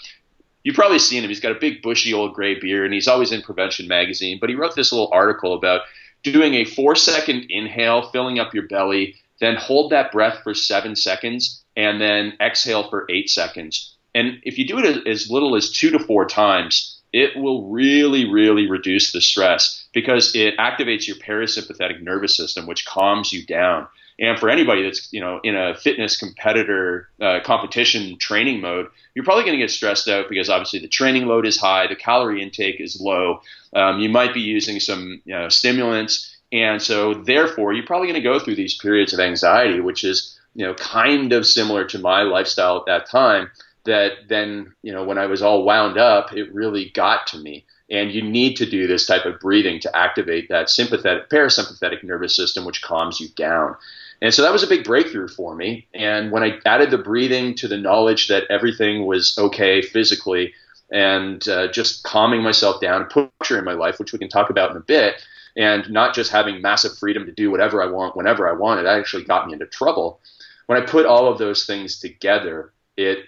you've 0.70 0.76
probably 0.76 1.00
seen 1.00 1.24
him. 1.24 1.30
He's 1.30 1.40
got 1.40 1.52
a 1.52 1.60
big 1.60 1.82
bushy 1.82 2.14
old 2.14 2.36
gray 2.36 2.60
beard 2.60 2.86
and 2.86 2.94
he's 2.94 3.08
always 3.08 3.32
in 3.32 3.42
Prevention 3.42 3.88
Magazine, 3.88 4.38
but 4.40 4.50
he 4.50 4.56
wrote 4.56 4.76
this 4.76 4.92
little 4.92 5.10
article 5.12 5.56
about 5.56 5.82
doing 6.22 6.54
a 6.54 6.64
four 6.64 6.96
second 6.96 7.48
inhale, 7.50 8.12
filling 8.12 8.38
up 8.38 8.54
your 8.54 8.68
belly, 8.68 9.16
then 9.40 9.56
hold 9.56 9.92
that 9.92 10.12
breath 10.12 10.44
for 10.44 10.54
seven 10.54 10.96
seconds, 10.96 11.64
and 11.76 12.00
then 12.00 12.34
exhale 12.40 12.88
for 12.88 13.08
eight 13.10 13.32
seconds. 13.32 13.96
And 14.14 14.40
if 14.44 14.60
you 14.60 14.68
do 14.68 14.78
it 14.78 15.08
as 15.08 15.32
little 15.32 15.56
as 15.56 15.72
two 15.72 15.90
to 15.90 15.98
four 15.98 16.28
times, 16.28 17.00
it 17.14 17.36
will 17.36 17.68
really, 17.72 18.30
really 18.30 18.70
reduce 18.70 19.12
the 19.12 19.22
stress 19.22 19.79
because 19.94 20.36
it 20.36 20.58
activates 20.58 21.08
your 21.08 21.18
parasympathetic 21.18 22.02
nervous 22.02 22.36
system, 22.36 22.68
which 22.68 22.86
calms 22.86 23.34
you 23.34 23.46
down. 23.46 23.88
And 24.20 24.38
for 24.38 24.50
anybody 24.50 24.84
that's 24.84 25.12
you 25.14 25.22
know 25.22 25.40
in 25.44 25.56
a 25.56 25.76
fitness 25.76 26.18
competitor 26.18 27.10
uh, 27.22 27.40
competition 27.44 28.18
training 28.18 28.60
mode, 28.60 28.88
you're 29.16 29.26
probably 29.26 29.44
going 29.44 29.58
to 29.58 29.64
get 29.64 29.72
stressed 29.72 30.10
out 30.10 30.30
because 30.30 30.50
obviously 30.50 30.80
the 30.80 30.88
training 30.88 31.26
load 31.26 31.46
is 31.46 31.58
high, 31.58 31.88
the 31.88 31.96
calorie 31.96 32.42
intake 32.42 32.82
is 32.82 33.00
low. 33.00 33.42
Um, 33.74 34.00
you 34.00 34.10
might 34.10 34.34
be 34.34 34.42
using 34.42 34.80
some 34.80 35.22
you 35.26 35.34
know, 35.34 35.48
stimulants, 35.48 36.36
and 36.52 36.82
so, 36.82 37.14
therefore, 37.14 37.74
you're 37.74 37.86
probably 37.86 38.08
going 38.08 38.22
to 38.22 38.28
go 38.28 38.40
through 38.40 38.56
these 38.56 38.78
periods 38.78 39.14
of 39.14 39.20
anxiety, 39.20 39.80
which 39.80 40.04
is, 40.04 40.38
you 40.56 40.66
know, 40.66 40.74
kind 40.74 41.32
of 41.32 41.46
similar 41.46 41.86
to 41.86 42.00
my 42.00 42.24
lifestyle 42.24 42.78
at 42.78 42.86
that 42.88 43.10
time. 43.10 43.52
That 43.86 44.28
then, 44.28 44.74
you 44.82 44.92
know, 44.92 45.04
when 45.04 45.18
I 45.18 45.28
was 45.28 45.42
all 45.42 45.64
wound 45.64 45.98
up, 45.98 46.34
it 46.34 46.54
really 46.54 46.90
got 46.90 47.28
to 47.28 47.38
me. 47.38 47.66
And 47.92 48.12
you 48.12 48.22
need 48.22 48.56
to 48.58 48.70
do 48.70 48.86
this 48.86 49.06
type 49.06 49.26
of 49.26 49.40
breathing 49.40 49.80
to 49.82 49.96
activate 49.96 50.50
that 50.50 50.70
sympathetic, 50.70 51.30
parasympathetic 51.30 52.04
nervous 52.04 52.36
system, 52.36 52.66
which 52.66 52.82
calms 52.84 53.20
you 53.20 53.30
down. 53.30 53.76
And 54.22 54.34
so 54.34 54.42
that 54.42 54.52
was 54.52 54.64
a 54.64 54.68
big 54.68 54.84
breakthrough 54.84 55.28
for 55.28 55.56
me. 55.56 55.88
And 55.94 56.32
when 56.32 56.44
I 56.44 56.60
added 56.66 56.92
the 56.92 56.98
breathing 56.98 57.56
to 57.56 57.68
the 57.68 57.78
knowledge 57.78 58.28
that 58.28 58.44
everything 58.50 59.06
was 59.06 59.38
okay 59.38 59.82
physically 59.82 60.54
and 60.92 61.48
uh, 61.48 61.72
just 61.72 62.04
calming 62.04 62.44
myself 62.44 62.82
down, 62.82 63.08
pressure 63.08 63.58
in 63.58 63.66
my 63.66 63.74
life, 63.74 64.00
which 64.00 64.12
we 64.12 64.20
can 64.20 64.30
talk 64.30 64.50
about 64.50 64.72
in 64.72 64.78
a 64.78 64.82
bit, 64.82 65.16
and 65.56 65.90
not 65.90 66.14
just 66.14 66.32
having 66.32 66.62
massive 66.62 66.98
freedom 66.98 67.26
to 67.26 67.32
do 67.32 67.50
whatever 67.50 67.82
I 67.82 67.88
want 67.88 68.16
whenever 68.16 68.48
I 68.48 68.54
want. 68.54 68.80
It 68.80 68.86
actually 68.86 69.24
got 69.24 69.48
me 69.48 69.54
into 69.54 69.66
trouble. 69.66 70.20
When 70.68 70.82
I 70.82 70.86
put 70.86 71.06
all 71.06 71.28
of 71.28 71.38
those 71.38 71.66
things 71.66 72.00
together, 72.00 72.72
it 72.98 73.20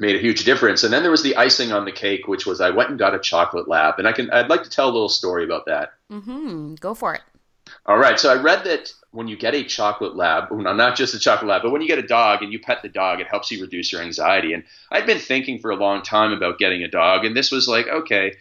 made 0.00 0.16
a 0.16 0.20
huge 0.20 0.44
difference. 0.44 0.84
And 0.84 0.92
then 0.92 1.02
there 1.02 1.10
was 1.10 1.22
the 1.22 1.36
icing 1.36 1.72
on 1.72 1.84
the 1.84 1.92
cake, 1.92 2.28
which 2.28 2.46
was 2.46 2.60
I 2.60 2.70
went 2.70 2.90
and 2.90 2.98
got 2.98 3.14
a 3.14 3.18
chocolate 3.18 3.68
lab, 3.68 3.98
and 3.98 4.06
I 4.06 4.12
can 4.12 4.30
I'd 4.30 4.50
like 4.50 4.62
to 4.64 4.70
tell 4.70 4.88
a 4.88 4.92
little 4.92 5.08
story 5.08 5.44
about 5.44 5.66
that. 5.66 5.92
Mm-hmm. 6.10 6.74
Go 6.76 6.94
for 6.94 7.14
it. 7.14 7.22
All 7.86 7.98
right. 7.98 8.18
So 8.18 8.32
I 8.32 8.40
read 8.40 8.64
that 8.64 8.92
when 9.10 9.28
you 9.28 9.36
get 9.36 9.54
a 9.54 9.64
chocolate 9.64 10.16
lab, 10.16 10.50
well, 10.50 10.74
not 10.74 10.96
just 10.96 11.14
a 11.14 11.18
chocolate 11.18 11.48
lab, 11.48 11.62
but 11.62 11.70
when 11.70 11.82
you 11.82 11.88
get 11.88 11.98
a 11.98 12.06
dog 12.06 12.42
and 12.42 12.52
you 12.52 12.58
pet 12.58 12.82
the 12.82 12.88
dog, 12.88 13.20
it 13.20 13.26
helps 13.26 13.50
you 13.50 13.60
reduce 13.60 13.92
your 13.92 14.02
anxiety. 14.02 14.52
And 14.52 14.64
I'd 14.90 15.06
been 15.06 15.18
thinking 15.18 15.58
for 15.58 15.70
a 15.70 15.76
long 15.76 16.02
time 16.02 16.32
about 16.32 16.58
getting 16.58 16.82
a 16.82 16.88
dog, 16.88 17.24
and 17.24 17.36
this 17.36 17.50
was 17.50 17.68
like, 17.68 17.88
okay, 17.88 18.34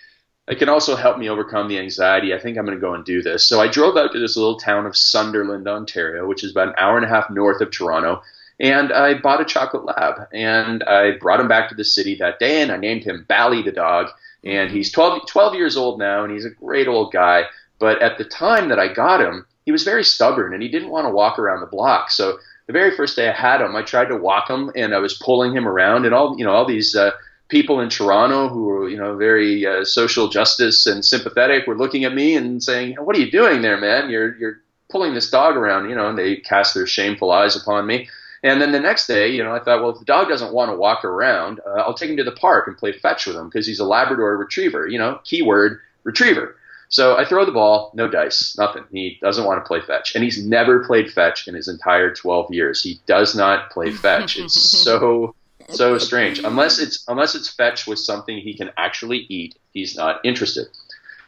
it 0.48 0.60
can 0.60 0.70
also 0.70 0.96
help 0.96 1.18
me 1.18 1.30
overcome 1.30 1.68
the 1.68 1.80
anxiety. 1.80 2.34
I 2.34 2.40
think 2.40 2.58
I'm 2.58 2.66
going 2.66 2.78
to 2.78 2.82
go 2.82 2.94
and 2.94 3.04
do 3.04 3.22
this. 3.22 3.46
So 3.46 3.60
I 3.60 3.68
drove 3.68 3.98
out 3.98 4.14
to 4.14 4.20
this 4.20 4.38
little 4.38 4.58
town 4.58 4.86
of 4.86 4.96
Sunderland, 4.96 5.68
Ontario, 5.68 6.26
which 6.26 6.44
is 6.44 6.52
about 6.52 6.70
an 6.70 6.76
hour 6.78 6.96
and 6.96 7.06
a 7.06 7.10
half 7.10 7.30
north 7.30 7.60
of 7.60 7.72
Toronto, 7.72 8.22
and 8.60 8.92
I 8.92 9.16
bought 9.16 9.42
a 9.42 9.46
chocolate 9.46 9.86
lab. 9.86 10.28
And 10.34 10.84
I 10.84 11.12
brought 11.12 11.40
him 11.40 11.48
back 11.48 11.70
to 11.70 11.76
the 11.76 11.84
city 11.84 12.16
that 12.16 12.40
day, 12.40 12.62
and 12.62 12.72
I 12.72 12.78
named 12.78 13.04
him 13.04 13.26
Bally 13.28 13.62
the 13.62 13.72
dog. 13.72 14.08
And 14.44 14.72
he's 14.72 14.92
12, 14.92 15.28
12 15.28 15.56
years 15.56 15.78
old 15.78 16.00
now, 16.00 16.24
and 16.24 16.34
he's 16.34 16.46
a 16.46 16.50
great 16.50 16.88
old 16.88 17.12
guy. 17.12 17.44
But 17.80 18.02
at 18.02 18.18
the 18.18 18.24
time 18.24 18.70
that 18.70 18.80
I 18.80 18.92
got 18.92 19.22
him, 19.22 19.46
he 19.66 19.72
was 19.72 19.84
very 19.84 20.04
stubborn, 20.04 20.54
and 20.54 20.64
he 20.64 20.70
didn't 20.70 20.90
want 20.90 21.06
to 21.06 21.12
walk 21.12 21.38
around 21.38 21.60
the 21.60 21.68
block. 21.68 22.10
So 22.10 22.40
the 22.66 22.74
very 22.74 22.96
first 22.96 23.16
day 23.16 23.30
I 23.30 23.34
had 23.34 23.62
him, 23.62 23.76
I 23.76 23.84
tried 23.84 24.08
to 24.08 24.18
walk 24.18 24.50
him, 24.50 24.72
and 24.76 24.96
I 24.96 25.00
was 25.00 25.18
pulling 25.18 25.56
him 25.56 25.68
around, 25.68 26.06
and 26.06 26.16
all 26.16 26.38
you 26.38 26.46
know, 26.46 26.52
all 26.52 26.66
these. 26.66 26.96
Uh, 26.96 27.12
people 27.50 27.80
in 27.80 27.88
Toronto 27.88 28.50
who 28.50 28.66
were, 28.66 28.90
you 28.90 28.98
know, 28.98 29.16
very 29.16 29.66
uh, 29.66 29.86
social 29.86 30.28
justice 30.28 30.86
and 30.86 31.06
sympathetic 31.06 31.66
were 31.66 31.78
looking 31.78 32.04
at 32.04 32.14
me 32.14 32.36
and 32.36 32.62
saying, 32.62 32.96
"What 32.96 33.16
are 33.16 33.20
you 33.20 33.32
doing 33.32 33.62
there, 33.62 33.78
man? 33.78 34.10
You're 34.10 34.36
you're 34.36 34.62
pulling 34.90 35.14
this 35.14 35.30
dog 35.30 35.56
around." 35.56 35.90
You 35.90 35.96
know, 35.96 36.10
and 36.10 36.18
they 36.18 36.36
cast 36.38 36.74
their 36.74 36.86
shameful 36.86 37.32
eyes 37.32 37.56
upon 37.56 37.86
me. 37.86 38.10
And 38.44 38.62
then 38.62 38.72
the 38.72 38.80
next 38.80 39.08
day, 39.08 39.30
you 39.30 39.44
know, 39.44 39.56
I 39.56 39.60
thought, 39.60 39.82
well, 39.82 39.92
if 39.92 40.00
the 40.00 40.06
dog 40.06 40.28
doesn't 40.28 40.54
want 40.54 40.72
to 40.72 40.78
walk 40.78 41.04
around, 41.04 41.60
uh, 41.66 41.82
I'll 41.82 41.94
take 41.94 42.10
him 42.10 42.18
to 42.18 42.24
the 42.24 42.32
park 42.32 42.68
and 42.68 42.78
play 42.78 42.92
fetch 42.92 43.26
with 43.26 43.36
him 43.36 43.48
because 43.50 43.66
he's 43.66 43.80
a 43.80 43.86
Labrador 43.86 44.38
Retriever. 44.38 44.88
You 44.88 45.00
know, 45.00 45.20
keyword 45.24 45.80
Retriever. 46.04 46.56
So 46.90 47.18
I 47.18 47.26
throw 47.26 47.46
the 47.46 47.52
ball, 47.52 47.92
no 47.94 48.08
dice, 48.08 48.58
nothing. 48.58 48.86
He 48.92 49.18
doesn't 49.22 49.44
want 49.44 49.62
to 49.64 49.68
play 49.68 49.82
fetch, 49.82 50.16
and 50.16 50.24
he's 50.24 50.44
never 50.44 50.86
played 50.86 51.12
fetch 51.12 51.48
in 51.48 51.54
his 51.54 51.68
entire 51.68 52.14
12 52.14 52.54
years. 52.54 52.82
He 52.82 53.02
does 53.06 53.36
not 53.36 53.72
play 53.72 53.92
fetch. 53.92 54.38
It's 54.38 54.54
so 54.54 55.36
so 55.70 55.98
strange. 55.98 56.40
Unless 56.40 56.80
it's 56.80 57.04
unless 57.08 57.36
it's 57.36 57.50
fetch 57.50 57.88
with 57.88 58.00
something 58.00 58.38
he 58.38 58.54
can 58.54 58.72
actually 58.78 59.26
eat, 59.30 59.58
he's 59.74 59.96
not 59.96 60.22
interested. 60.24 60.68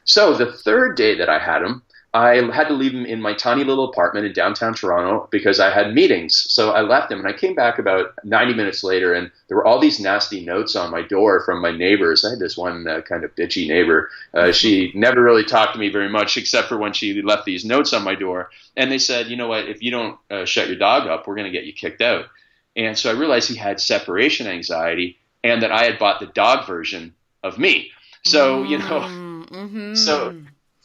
So 0.06 0.34
the 0.34 0.52
third 0.52 0.96
day 0.96 1.16
that 1.16 1.30
I 1.30 1.40
had 1.40 1.62
him, 1.62 1.84
I 2.14 2.36
had 2.52 2.68
to 2.70 2.74
leave 2.74 2.94
him 2.94 3.06
in 3.06 3.22
my 3.22 3.34
tiny 3.34 3.64
little 3.64 3.88
apartment 3.88 4.26
in 4.26 4.34
downtown 4.34 4.74
Toronto 4.74 5.28
because 5.30 5.60
I 5.60 5.72
had 5.72 5.94
meetings. 5.94 6.46
So 6.50 6.72
I 6.72 6.82
left 6.82 7.12
him 7.12 7.20
and 7.20 7.28
I 7.28 7.34
came 7.34 7.54
back 7.54 7.78
about 7.78 8.14
90 8.24 8.56
minutes 8.56 8.84
later 8.84 9.14
and 9.14 9.30
there 9.48 9.58
were 9.58 9.66
all 9.66 9.80
these 9.80 10.00
nasty 10.00 10.44
notes 10.44 10.76
on 10.76 10.90
my 10.90 11.04
door 11.04 11.44
from 11.46 11.62
my 11.62 11.72
neighbors. 11.72 12.26
I 12.26 12.32
had 12.32 12.40
this 12.40 12.58
one 12.58 12.88
uh, 12.88 13.02
kind 13.02 13.24
of 13.24 13.36
bitchy 13.36 13.68
neighbor. 13.68 14.10
Uh, 14.34 14.52
she 14.52 14.92
never 14.96 15.22
really 15.22 15.44
talked 15.44 15.74
to 15.74 15.80
me 15.80 15.90
very 15.90 16.10
much 16.10 16.36
except 16.36 16.68
for 16.68 16.78
when 16.78 16.94
she 16.94 17.22
left 17.22 17.46
these 17.46 17.64
notes 17.64 17.94
on 17.94 18.04
my 18.04 18.16
door. 18.16 18.50
And 18.76 18.92
they 18.92 18.98
said, 18.98 19.28
you 19.28 19.36
know 19.36 19.48
what, 19.48 19.70
if 19.70 19.84
you 19.84 19.92
don't 19.92 20.18
uh, 20.32 20.46
shut 20.46 20.68
your 20.68 20.78
dog 20.78 21.08
up, 21.08 21.28
we're 21.28 21.36
going 21.36 21.52
to 21.52 21.58
get 21.58 21.66
you 21.66 21.74
kicked 21.74 22.02
out. 22.02 22.26
And 22.76 22.98
so 22.98 23.12
I 23.12 23.14
realized 23.14 23.50
he 23.50 23.56
had 23.56 23.80
separation 23.80 24.48
anxiety 24.48 25.20
and 25.44 25.62
that 25.62 25.72
I 25.72 25.84
had 25.84 26.00
bought 26.00 26.20
the 26.20 26.28
dog 26.28 26.66
version 26.66 27.14
of 27.44 27.60
me. 27.60 27.92
So, 28.26 28.64
you 28.64 28.80
know, 28.80 29.46
mm-hmm. 29.50 29.96
so 29.96 30.36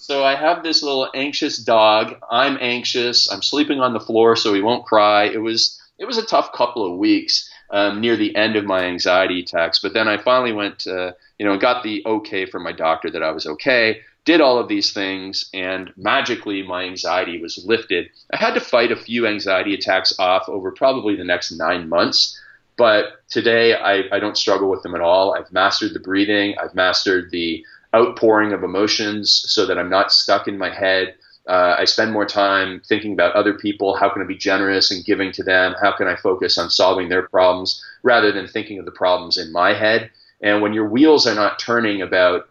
so 0.07 0.23
I 0.23 0.35
have 0.35 0.63
this 0.63 0.83
little 0.83 1.09
anxious 1.15 1.57
dog. 1.57 2.17
I'm 2.31 2.59
anxious. 2.61 3.33
I'm 3.33 3.41
sleeping 3.41 3.81
on 3.81 3.95
the 3.95 4.01
floor 4.01 4.37
so 4.37 4.53
he 4.53 4.61
won't 4.61 4.85
cry. 4.85 5.25
It 5.25 5.41
was 5.41 5.81
it 5.99 6.05
was 6.05 6.19
a 6.19 6.27
tough 6.27 6.53
couple 6.53 6.85
of 6.85 6.99
weeks 6.99 7.49
um, 7.71 8.03
near 8.03 8.15
the 8.15 8.37
end 8.37 8.57
of 8.57 8.67
my 8.67 8.85
anxiety 8.85 9.41
attacks. 9.41 9.79
But 9.79 9.95
then 9.95 10.07
I 10.07 10.19
finally 10.19 10.53
went, 10.53 10.85
you 10.85 11.47
know, 11.47 11.57
got 11.57 11.83
the 11.83 12.03
okay 12.05 12.45
from 12.45 12.65
my 12.65 12.73
doctor 12.73 13.11
that 13.11 13.23
I 13.23 13.31
was 13.31 13.47
okay. 13.47 14.01
did 14.27 14.41
all 14.43 14.59
of 14.59 14.69
these 14.69 14.93
things, 14.93 15.49
and 15.55 15.91
magically 15.97 16.63
my 16.63 16.85
anxiety 16.85 17.41
was 17.41 17.65
lifted. 17.65 18.09
I 18.33 18.37
had 18.37 18.55
to 18.55 18.61
fight 18.61 18.93
a 18.93 18.97
few 18.97 19.27
anxiety 19.27 19.75
attacks 19.75 20.13
off 20.19 20.49
over 20.49 20.71
probably 20.71 21.17
the 21.17 21.25
next 21.25 21.51
nine 21.53 21.89
months. 21.89 22.39
But 22.77 23.23
today 23.31 23.75
I, 23.75 24.03
I 24.11 24.19
don't 24.19 24.37
struggle 24.37 24.69
with 24.69 24.83
them 24.83 24.95
at 24.95 25.01
all. 25.01 25.35
I've 25.35 25.53
mastered 25.53 25.95
the 25.95 26.01
breathing. 26.01 26.57
I've 26.63 26.75
mastered 26.75 27.31
the 27.31 27.65
outpouring 27.95 28.53
of 28.53 28.65
emotions 28.65 29.45
so 29.47 29.67
that 29.67 29.79
I'm 29.79 29.91
not 29.91 30.13
stuck 30.13 30.49
in 30.49 30.59
my 30.59 30.71
head. 30.71 31.15
Uh, 31.47 31.77
I 31.79 31.85
spend 31.85 32.13
more 32.13 32.25
time 32.25 32.81
thinking 32.87 33.13
about 33.13 33.35
other 33.35 33.55
people. 33.55 33.97
How 33.97 34.09
can 34.09 34.23
I 34.23 34.27
be 34.27 34.37
generous 34.37 34.91
and 34.91 35.05
giving 35.05 35.31
to 35.33 35.43
them? 35.43 35.75
How 35.81 35.93
can 35.93 36.09
I 36.09 36.17
focus 36.17 36.57
on 36.57 36.71
solving 36.71 37.09
their 37.09 37.29
problems 37.29 37.83
rather 38.03 38.33
than 38.33 38.49
thinking 38.49 38.79
of 38.79 38.87
the 38.87 38.91
problems 38.91 39.37
in 39.37 39.53
my 39.53 39.75
head? 39.75 40.11
And 40.43 40.63
when 40.63 40.73
your 40.73 40.89
wheels 40.89 41.27
are 41.27 41.35
not 41.35 41.59
turning 41.59 42.03
about 42.03 42.49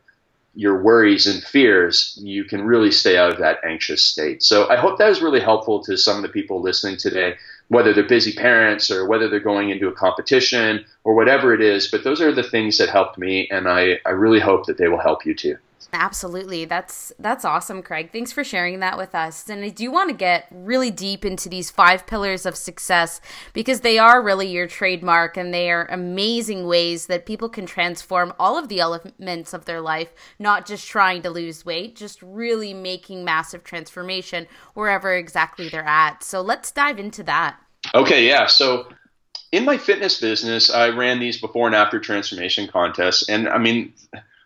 your 0.55 0.81
worries 0.81 1.25
and 1.25 1.43
fears, 1.43 2.17
you 2.21 2.43
can 2.43 2.63
really 2.63 2.91
stay 2.91 3.17
out 3.17 3.31
of 3.31 3.39
that 3.39 3.59
anxious 3.65 4.03
state. 4.03 4.43
So 4.43 4.69
I 4.69 4.75
hope 4.75 4.97
that 4.99 5.09
was 5.09 5.21
really 5.21 5.39
helpful 5.39 5.83
to 5.83 5.97
some 5.97 6.17
of 6.17 6.21
the 6.21 6.29
people 6.29 6.61
listening 6.61 6.97
today, 6.97 7.35
whether 7.69 7.93
they're 7.93 8.03
busy 8.03 8.33
parents 8.33 8.91
or 8.91 9.07
whether 9.07 9.27
they're 9.27 9.39
going 9.39 9.71
into 9.71 9.87
a 9.87 9.93
competition 9.93 10.85
or 11.03 11.15
whatever 11.15 11.53
it 11.53 11.61
is. 11.61 11.87
But 11.87 12.03
those 12.03 12.21
are 12.21 12.31
the 12.31 12.43
things 12.43 12.77
that 12.77 12.89
helped 12.89 13.17
me, 13.17 13.47
and 13.49 13.67
I, 13.67 13.99
I 14.05 14.11
really 14.11 14.39
hope 14.39 14.67
that 14.67 14.77
they 14.77 14.87
will 14.87 14.99
help 15.01 15.25
you 15.25 15.33
too. 15.33 15.57
Absolutely. 15.91 16.65
That's 16.65 17.11
that's 17.19 17.45
awesome, 17.45 17.81
Craig. 17.81 18.11
Thanks 18.11 18.31
for 18.31 18.43
sharing 18.43 18.79
that 18.79 18.97
with 18.97 19.13
us. 19.13 19.49
And 19.49 19.63
I 19.63 19.69
do 19.69 19.91
want 19.91 20.09
to 20.09 20.15
get 20.15 20.47
really 20.51 20.91
deep 20.91 21.25
into 21.25 21.49
these 21.49 21.69
five 21.69 22.07
pillars 22.07 22.45
of 22.45 22.55
success 22.55 23.19
because 23.53 23.81
they 23.81 23.97
are 23.97 24.21
really 24.21 24.47
your 24.47 24.67
trademark 24.67 25.37
and 25.37 25.53
they 25.53 25.69
are 25.71 25.85
amazing 25.91 26.65
ways 26.65 27.07
that 27.07 27.25
people 27.25 27.49
can 27.49 27.65
transform 27.65 28.33
all 28.39 28.57
of 28.57 28.69
the 28.69 28.79
elements 28.79 29.53
of 29.53 29.65
their 29.65 29.81
life, 29.81 30.13
not 30.39 30.65
just 30.65 30.87
trying 30.87 31.21
to 31.23 31.29
lose 31.29 31.65
weight, 31.65 31.95
just 31.95 32.21
really 32.21 32.73
making 32.73 33.23
massive 33.23 33.63
transformation 33.63 34.47
wherever 34.73 35.13
exactly 35.13 35.69
they're 35.69 35.83
at. 35.83 36.23
So 36.23 36.41
let's 36.41 36.71
dive 36.71 36.99
into 36.99 37.23
that. 37.23 37.57
Okay, 37.93 38.27
yeah. 38.27 38.47
So 38.47 38.87
in 39.51 39.65
my 39.65 39.77
fitness 39.77 40.19
business, 40.19 40.69
I 40.71 40.89
ran 40.89 41.19
these 41.19 41.39
before 41.39 41.67
and 41.67 41.75
after 41.75 41.99
transformation 41.99 42.67
contests 42.67 43.29
and 43.29 43.47
I 43.47 43.57
mean 43.57 43.93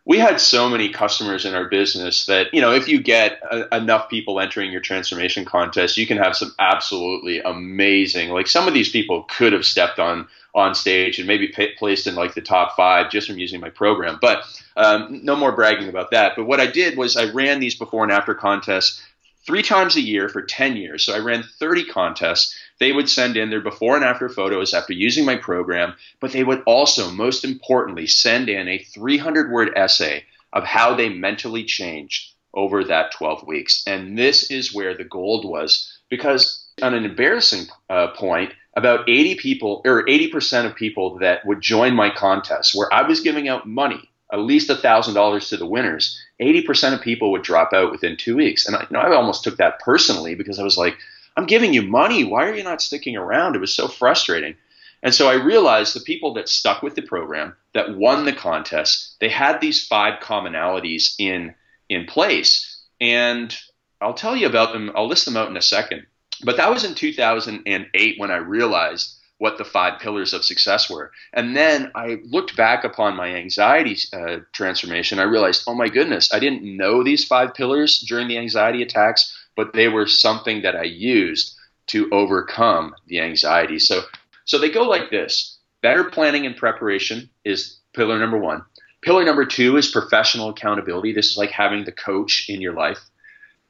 we 0.08 0.18
had 0.18 0.40
so 0.40 0.70
many 0.70 0.88
customers 0.88 1.44
in 1.44 1.54
our 1.54 1.66
business 1.66 2.26
that 2.28 2.48
you 2.54 2.62
know 2.62 2.72
if 2.72 2.88
you 2.88 3.00
get 3.00 3.42
a, 3.52 3.76
enough 3.76 4.10
people 4.10 4.40
entering 4.40 4.72
your 4.72 4.82
transformation 4.82 5.44
contest 5.44 5.98
you 5.98 6.08
can 6.08 6.18
have 6.18 6.36
some 6.36 6.56
absolutely 6.60 7.42
amazing 7.42 8.30
like 8.30 8.48
some 8.48 8.68
of 8.68 8.74
these 8.74 8.90
people 8.90 9.24
could 9.24 9.54
have 9.54 9.66
stepped 9.66 10.00
on 10.00 10.28
on 10.58 10.74
stage 10.74 11.20
and 11.20 11.28
maybe 11.28 11.48
p- 11.50 11.76
placed 11.78 12.08
in 12.08 12.16
like 12.16 12.34
the 12.34 12.42
top 12.42 12.76
five 12.76 13.12
just 13.12 13.28
from 13.28 13.38
using 13.38 13.62
my 13.62 13.70
program. 13.70 14.18
But 14.20 14.44
um, 14.76 15.24
no 15.24 15.36
more 15.36 15.52
bragging 15.52 15.88
about 15.88 16.10
that. 16.12 16.34
But 16.36 16.46
what 16.46 16.60
i 16.60 16.66
did 16.66 16.98
was 16.98 17.16
i 17.16 17.26
ran 17.32 17.60
these 17.60 17.76
before 17.76 18.04
and 18.04 18.12
after 18.12 18.34
contests 18.34 19.02
three 19.46 19.62
times 19.62 19.96
a 19.96 20.02
year 20.02 20.28
for 20.28 20.42
10 20.42 20.76
years. 20.76 21.06
So 21.06 21.14
i 21.14 21.20
ran 21.20 21.44
30 21.44 21.86
contests 21.86 22.56
they 22.80 22.92
would 22.92 23.10
send 23.10 23.38
in 23.38 23.50
their 23.50 23.62
before 23.62 23.96
and 23.96 24.06
after 24.06 24.30
photos 24.30 24.74
after 24.74 24.94
using 24.94 25.26
my 25.26 25.36
program, 25.36 25.96
but 26.20 26.32
they 26.32 26.44
would 26.44 26.64
also, 26.66 27.10
most 27.12 27.44
importantly, 27.44 28.08
send 28.08 28.50
in 28.50 28.68
a 28.68 28.78
300 28.78 29.52
word 29.52 29.72
essay 29.76 30.24
of 30.54 30.64
how 30.64 30.96
they 30.96 31.10
mentally 31.10 31.64
changed 31.64 32.32
over 32.54 32.84
that 32.84 33.12
12 33.12 33.46
weeks. 33.46 33.84
And 33.86 34.18
this 34.18 34.50
is 34.50 34.74
where 34.74 34.96
the 34.96 35.04
gold 35.04 35.46
was 35.46 35.92
because, 36.10 36.66
on 36.82 36.94
an 36.94 37.06
embarrassing 37.06 37.68
uh, 37.90 38.08
point, 38.08 38.54
about 38.76 39.10
80 39.10 39.36
people 39.36 39.82
or 39.86 40.06
80% 40.06 40.66
of 40.66 40.76
people 40.76 41.18
that 41.20 41.46
would 41.46 41.62
join 41.62 41.96
my 41.96 42.10
contest, 42.10 42.76
where 42.76 42.92
I 42.94 43.08
was 43.08 43.22
giving 43.22 43.48
out 43.48 43.68
money, 43.68 44.10
at 44.32 44.40
least 44.40 44.70
$1,000 44.70 45.50
to 45.50 45.58
the 45.58 45.66
winners, 45.66 46.20
80% 46.40 46.94
of 46.94 47.02
people 47.02 47.32
would 47.32 47.42
drop 47.42 47.74
out 47.74 47.92
within 47.92 48.18
two 48.18 48.36
weeks. 48.36 48.68
And 48.68 48.76
I, 48.76 48.82
you 48.82 48.88
know, 48.92 49.00
I 49.00 49.16
almost 49.16 49.44
took 49.44 49.58
that 49.58 49.80
personally 49.80 50.36
because 50.36 50.60
I 50.60 50.64
was 50.64 50.78
like, 50.78 50.98
I'm 51.38 51.46
giving 51.46 51.74
you 51.74 51.84
money. 51.84 52.24
Why 52.24 52.48
are 52.48 52.56
you 52.56 52.64
not 52.64 52.82
sticking 52.82 53.16
around? 53.16 53.56
It 53.56 53.62
was 53.62 53.74
so 53.74 53.88
frustrating. 53.88 54.56
And 55.04 55.14
so 55.14 55.30
I 55.30 55.36
realized 55.36 55.96
the 55.96 56.02
people 56.02 56.34
that 56.34 56.50
stuck 56.50 56.82
with 56.82 56.96
the 56.96 57.04
program, 57.04 57.56
that 57.76 57.96
won 57.96 58.26
the 58.26 58.34
contest, 58.34 59.16
they 59.20 59.30
had 59.30 59.62
these 59.62 59.86
five 59.86 60.20
commonalities 60.20 61.14
in 61.20 61.54
in 61.90 62.06
place. 62.06 62.82
And 63.00 63.56
I'll 64.02 64.16
tell 64.16 64.36
you 64.36 64.48
about 64.48 64.74
them. 64.74 64.92
I'll 64.96 65.08
list 65.08 65.26
them 65.26 65.38
out 65.38 65.50
in 65.50 65.56
a 65.58 65.62
second. 65.62 66.08
But 66.44 66.58
that 66.58 66.72
was 66.72 66.84
in 66.84 66.96
2008 66.96 68.20
when 68.20 68.32
I 68.32 68.38
realized 68.38 69.14
what 69.38 69.60
the 69.60 69.66
five 69.66 70.00
pillars 70.00 70.34
of 70.34 70.44
success 70.44 70.90
were. 70.90 71.12
And 71.32 71.56
then 71.56 71.92
I 71.94 72.18
looked 72.26 72.56
back 72.56 72.84
upon 72.84 73.16
my 73.16 73.36
anxiety 73.36 73.96
uh, 74.12 74.38
transformation. 74.52 75.20
I 75.20 75.24
realized, 75.24 75.64
oh 75.68 75.76
my 75.76 75.90
goodness, 75.90 76.34
I 76.34 76.40
didn't 76.40 76.64
know 76.64 77.04
these 77.04 77.24
five 77.24 77.54
pillars 77.54 78.00
during 78.00 78.28
the 78.28 78.40
anxiety 78.40 78.82
attacks 78.82 79.37
but 79.58 79.74
they 79.74 79.90
were 79.90 80.08
something 80.08 80.62
that 80.62 80.78
I 80.78 80.84
used 80.84 81.58
to 81.88 82.08
overcome 82.12 82.96
the 83.08 83.20
anxiety. 83.20 83.80
So, 83.80 84.04
so 84.46 84.58
they 84.58 84.70
go 84.70 84.84
like 84.84 85.10
this 85.10 85.58
better 85.82 86.06
planning 86.06 86.46
and 86.46 86.56
preparation 86.56 87.30
is 87.44 87.78
pillar 87.94 88.20
number 88.20 88.38
one. 88.38 88.64
Pillar 89.02 89.26
number 89.26 89.46
two 89.46 89.78
is 89.78 89.90
professional 89.90 90.50
accountability. 90.50 91.14
This 91.14 91.32
is 91.32 91.38
like 91.38 91.52
having 91.52 91.84
the 91.84 91.92
coach 91.92 92.46
in 92.50 92.62
your 92.62 92.74
life. 92.74 93.00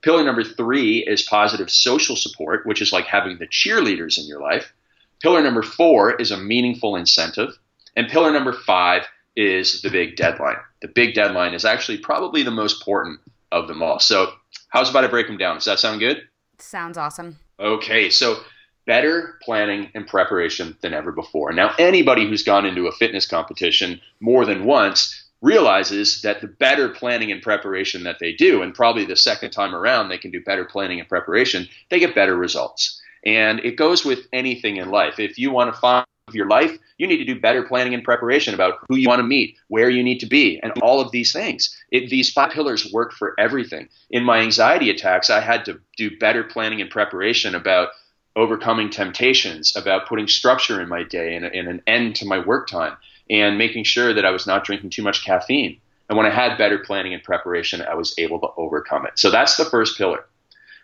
Pillar 0.01 0.23
number 0.23 0.43
three 0.43 0.99
is 0.99 1.21
positive 1.23 1.69
social 1.69 2.15
support, 2.15 2.65
which 2.65 2.81
is 2.81 2.93
like 2.93 3.05
having 3.05 3.37
the 3.37 3.47
cheerleaders 3.47 4.17
in 4.17 4.25
your 4.25 4.41
life. 4.41 4.73
Pillar 5.21 5.41
number 5.41 5.63
four 5.63 6.15
is 6.15 6.31
a 6.31 6.37
meaningful 6.37 6.95
incentive. 6.95 7.57
And 7.95 8.07
pillar 8.07 8.31
number 8.31 8.53
five 8.53 9.07
is 9.35 9.81
the 9.81 9.89
big 9.89 10.15
deadline. 10.15 10.57
The 10.81 10.87
big 10.87 11.15
deadline 11.15 11.53
is 11.53 11.65
actually 11.65 11.97
probably 11.97 12.43
the 12.43 12.51
most 12.51 12.81
important 12.81 13.19
of 13.51 13.67
them 13.67 13.81
all. 13.81 13.99
So 13.99 14.33
How's 14.69 14.89
about 14.89 15.03
I 15.03 15.07
break 15.07 15.27
them 15.27 15.37
down? 15.37 15.55
Does 15.55 15.65
that 15.65 15.79
sound 15.79 15.99
good? 15.99 16.21
Sounds 16.59 16.97
awesome. 16.97 17.39
Okay, 17.59 18.09
so 18.09 18.37
better 18.85 19.37
planning 19.43 19.89
and 19.93 20.07
preparation 20.07 20.77
than 20.81 20.93
ever 20.93 21.11
before. 21.11 21.51
Now, 21.51 21.73
anybody 21.77 22.27
who's 22.27 22.43
gone 22.43 22.65
into 22.65 22.87
a 22.87 22.91
fitness 22.91 23.27
competition 23.27 24.01
more 24.19 24.45
than 24.45 24.65
once 24.65 25.25
realizes 25.41 26.21
that 26.23 26.41
the 26.41 26.47
better 26.47 26.89
planning 26.89 27.31
and 27.31 27.41
preparation 27.41 28.03
that 28.03 28.17
they 28.19 28.33
do, 28.33 28.61
and 28.61 28.73
probably 28.73 29.05
the 29.05 29.15
second 29.15 29.51
time 29.51 29.75
around 29.75 30.09
they 30.09 30.17
can 30.17 30.31
do 30.31 30.41
better 30.41 30.65
planning 30.65 30.99
and 30.99 31.07
preparation, 31.07 31.67
they 31.89 31.99
get 31.99 32.15
better 32.15 32.35
results. 32.35 33.01
And 33.25 33.59
it 33.59 33.75
goes 33.75 34.03
with 34.03 34.27
anything 34.33 34.77
in 34.77 34.89
life. 34.89 35.19
If 35.19 35.37
you 35.37 35.51
want 35.51 35.73
to 35.73 35.79
find 35.79 36.05
your 36.33 36.47
life, 36.47 36.77
you 36.97 37.07
need 37.07 37.17
to 37.17 37.25
do 37.25 37.39
better 37.39 37.63
planning 37.63 37.93
and 37.93 38.03
preparation 38.03 38.53
about 38.53 38.79
who 38.89 38.97
you 38.97 39.07
want 39.07 39.19
to 39.19 39.23
meet, 39.23 39.55
where 39.69 39.89
you 39.89 40.03
need 40.03 40.19
to 40.19 40.25
be, 40.25 40.59
and 40.61 40.73
all 40.81 40.99
of 40.99 41.11
these 41.11 41.31
things. 41.31 41.75
It, 41.91 42.09
these 42.09 42.31
five 42.31 42.51
pillars 42.51 42.91
work 42.91 43.13
for 43.13 43.33
everything. 43.39 43.87
In 44.09 44.23
my 44.23 44.39
anxiety 44.39 44.89
attacks, 44.89 45.29
I 45.29 45.39
had 45.39 45.63
to 45.65 45.79
do 45.95 46.17
better 46.17 46.43
planning 46.43 46.81
and 46.81 46.89
preparation 46.89 47.55
about 47.55 47.89
overcoming 48.35 48.89
temptations, 48.89 49.75
about 49.75 50.07
putting 50.07 50.27
structure 50.27 50.81
in 50.81 50.89
my 50.89 51.03
day 51.03 51.35
and, 51.35 51.45
and 51.45 51.67
an 51.67 51.81
end 51.87 52.15
to 52.17 52.25
my 52.25 52.39
work 52.39 52.67
time, 52.67 52.97
and 53.29 53.57
making 53.57 53.83
sure 53.83 54.13
that 54.13 54.25
I 54.25 54.31
was 54.31 54.45
not 54.45 54.63
drinking 54.63 54.91
too 54.91 55.03
much 55.03 55.23
caffeine. 55.23 55.79
And 56.09 56.17
when 56.17 56.27
I 56.27 56.29
had 56.29 56.57
better 56.57 56.79
planning 56.79 57.13
and 57.13 57.23
preparation, 57.23 57.81
I 57.81 57.95
was 57.95 58.13
able 58.17 58.39
to 58.39 58.47
overcome 58.57 59.05
it. 59.05 59.17
So 59.19 59.29
that's 59.31 59.57
the 59.57 59.65
first 59.65 59.97
pillar. 59.97 60.25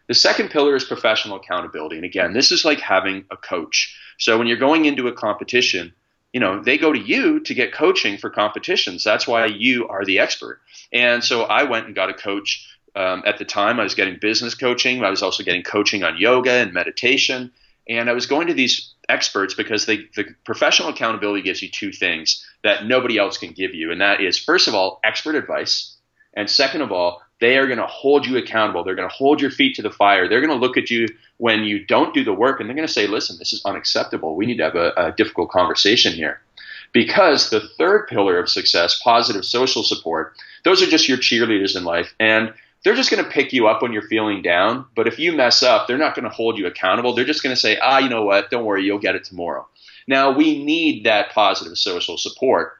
The 0.07 0.13
second 0.13 0.49
pillar 0.49 0.75
is 0.75 0.83
professional 0.83 1.37
accountability. 1.37 1.95
And 1.95 2.05
again, 2.05 2.33
this 2.33 2.51
is 2.51 2.65
like 2.65 2.79
having 2.79 3.25
a 3.31 3.37
coach. 3.37 3.97
So 4.17 4.37
when 4.37 4.47
you're 4.47 4.57
going 4.57 4.85
into 4.85 5.07
a 5.07 5.13
competition, 5.13 5.93
you 6.33 6.39
know, 6.39 6.61
they 6.61 6.77
go 6.77 6.91
to 6.91 6.99
you 6.99 7.39
to 7.41 7.53
get 7.53 7.73
coaching 7.73 8.17
for 8.17 8.29
competitions. 8.29 9.03
That's 9.03 9.27
why 9.27 9.45
you 9.45 9.87
are 9.87 10.03
the 10.03 10.19
expert. 10.19 10.61
And 10.91 11.23
so 11.23 11.43
I 11.43 11.63
went 11.63 11.85
and 11.85 11.95
got 11.95 12.09
a 12.09 12.13
coach. 12.13 12.67
Um, 12.95 13.23
at 13.25 13.39
the 13.39 13.45
time, 13.45 13.79
I 13.79 13.83
was 13.83 13.95
getting 13.95 14.19
business 14.19 14.53
coaching. 14.53 15.03
I 15.03 15.09
was 15.09 15.23
also 15.23 15.43
getting 15.43 15.63
coaching 15.63 16.03
on 16.03 16.17
yoga 16.17 16.51
and 16.51 16.73
meditation. 16.73 17.51
And 17.89 18.09
I 18.09 18.13
was 18.13 18.27
going 18.27 18.47
to 18.47 18.53
these 18.53 18.93
experts 19.09 19.53
because 19.53 19.85
they, 19.85 19.97
the 20.15 20.25
professional 20.45 20.89
accountability 20.89 21.41
gives 21.41 21.61
you 21.61 21.69
two 21.69 21.91
things 21.91 22.45
that 22.63 22.85
nobody 22.85 23.17
else 23.17 23.37
can 23.37 23.51
give 23.51 23.73
you. 23.73 23.91
And 23.91 24.01
that 24.01 24.21
is, 24.21 24.39
first 24.39 24.67
of 24.67 24.75
all, 24.75 24.99
expert 25.03 25.35
advice. 25.35 25.95
And 26.35 26.49
second 26.49 26.81
of 26.81 26.91
all, 26.91 27.21
they 27.43 27.57
are 27.57 27.67
going 27.67 27.77
to 27.77 27.85
hold 27.85 28.25
you 28.25 28.37
accountable. 28.37 28.85
They're 28.85 28.95
going 28.95 29.09
to 29.09 29.13
hold 29.13 29.41
your 29.41 29.51
feet 29.51 29.75
to 29.75 29.81
the 29.81 29.91
fire. 29.91 30.29
They're 30.29 30.39
going 30.39 30.57
to 30.57 30.65
look 30.65 30.77
at 30.77 30.89
you 30.89 31.09
when 31.37 31.65
you 31.65 31.85
don't 31.85 32.13
do 32.13 32.23
the 32.23 32.31
work 32.33 32.61
and 32.61 32.69
they're 32.69 32.75
going 32.75 32.87
to 32.87 32.93
say, 32.93 33.05
listen, 33.05 33.37
this 33.37 33.51
is 33.51 33.61
unacceptable. 33.65 34.37
We 34.37 34.45
need 34.45 34.57
to 34.59 34.63
have 34.63 34.75
a, 34.75 34.93
a 34.95 35.11
difficult 35.11 35.49
conversation 35.49 36.13
here. 36.13 36.39
Because 36.93 37.49
the 37.49 37.59
third 37.77 38.07
pillar 38.07 38.39
of 38.39 38.49
success, 38.49 38.97
positive 39.03 39.43
social 39.43 39.83
support, 39.83 40.37
those 40.63 40.81
are 40.81 40.85
just 40.85 41.09
your 41.09 41.17
cheerleaders 41.17 41.75
in 41.75 41.83
life. 41.83 42.13
And 42.17 42.53
they're 42.85 42.95
just 42.95 43.11
going 43.11 43.21
to 43.21 43.29
pick 43.29 43.51
you 43.51 43.67
up 43.67 43.81
when 43.81 43.91
you're 43.91 44.07
feeling 44.07 44.41
down. 44.41 44.85
But 44.95 45.07
if 45.07 45.19
you 45.19 45.33
mess 45.33 45.61
up, 45.63 45.85
they're 45.85 45.97
not 45.97 46.15
going 46.15 46.23
to 46.23 46.29
hold 46.29 46.57
you 46.57 46.65
accountable. 46.65 47.13
They're 47.13 47.25
just 47.25 47.43
going 47.43 47.53
to 47.55 47.59
say, 47.59 47.77
ah, 47.77 47.97
you 47.97 48.07
know 48.07 48.23
what? 48.23 48.51
Don't 48.51 48.63
worry, 48.63 48.85
you'll 48.85 48.99
get 48.99 49.15
it 49.15 49.25
tomorrow. 49.25 49.67
Now, 50.07 50.31
we 50.31 50.63
need 50.63 51.05
that 51.05 51.31
positive 51.31 51.77
social 51.77 52.17
support 52.17 52.77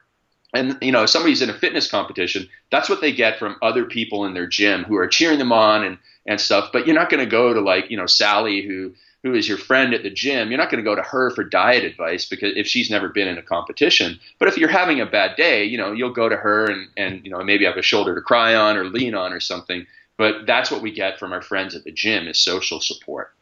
and 0.54 0.78
you 0.80 0.92
know 0.92 1.06
somebody's 1.06 1.42
in 1.42 1.50
a 1.50 1.58
fitness 1.58 1.90
competition 1.90 2.48
that's 2.70 2.88
what 2.88 3.00
they 3.00 3.12
get 3.12 3.38
from 3.38 3.56
other 3.62 3.84
people 3.84 4.24
in 4.24 4.34
their 4.34 4.46
gym 4.46 4.84
who 4.84 4.96
are 4.96 5.08
cheering 5.08 5.38
them 5.38 5.52
on 5.52 5.84
and 5.84 5.98
and 6.26 6.40
stuff 6.40 6.70
but 6.72 6.86
you're 6.86 6.96
not 6.96 7.10
going 7.10 7.22
to 7.22 7.30
go 7.30 7.52
to 7.52 7.60
like 7.60 7.90
you 7.90 7.96
know 7.96 8.06
sally 8.06 8.62
who 8.62 8.94
who 9.24 9.34
is 9.34 9.48
your 9.48 9.56
friend 9.56 9.94
at 9.94 10.02
the 10.02 10.10
gym, 10.10 10.50
you're 10.50 10.60
not 10.60 10.70
going 10.70 10.84
to 10.84 10.88
go 10.88 10.94
to 10.94 11.02
her 11.02 11.30
for 11.30 11.42
diet 11.42 11.82
advice 11.82 12.26
because 12.26 12.52
if 12.56 12.66
she's 12.66 12.90
never 12.90 13.08
been 13.08 13.26
in 13.26 13.38
a 13.38 13.42
competition. 13.42 14.20
But 14.38 14.48
if 14.48 14.58
you're 14.58 14.68
having 14.68 15.00
a 15.00 15.06
bad 15.06 15.34
day, 15.34 15.64
you 15.64 15.78
know, 15.78 15.92
you'll 15.92 16.12
go 16.12 16.28
to 16.28 16.36
her 16.36 16.66
and, 16.66 16.88
and 16.98 17.24
you 17.24 17.30
know, 17.30 17.42
maybe 17.42 17.64
have 17.64 17.78
a 17.78 17.82
shoulder 17.82 18.14
to 18.14 18.20
cry 18.20 18.54
on 18.54 18.76
or 18.76 18.84
lean 18.84 19.14
on 19.14 19.32
or 19.32 19.40
something. 19.40 19.86
But 20.18 20.46
that's 20.46 20.70
what 20.70 20.82
we 20.82 20.92
get 20.92 21.18
from 21.18 21.32
our 21.32 21.40
friends 21.40 21.74
at 21.74 21.84
the 21.84 21.90
gym 21.90 22.28
is 22.28 22.38
social 22.38 22.80
support. 22.80 23.32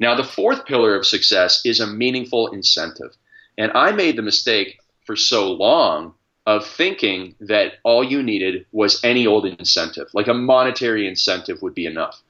Now, 0.00 0.16
the 0.16 0.24
fourth 0.24 0.66
pillar 0.66 0.96
of 0.96 1.06
success 1.06 1.64
is 1.64 1.78
a 1.78 1.86
meaningful 1.86 2.48
incentive. 2.48 3.16
And 3.56 3.70
I 3.72 3.92
made 3.92 4.16
the 4.16 4.22
mistake 4.22 4.80
for 5.04 5.14
so 5.14 5.52
long 5.52 6.14
of 6.50 6.66
thinking 6.66 7.34
that 7.40 7.74
all 7.84 8.02
you 8.02 8.22
needed 8.22 8.66
was 8.72 9.02
any 9.04 9.26
old 9.26 9.46
incentive, 9.46 10.08
like 10.12 10.26
a 10.26 10.34
monetary 10.34 11.06
incentive 11.06 11.62
would 11.62 11.74
be 11.74 11.86
enough. 11.86 12.20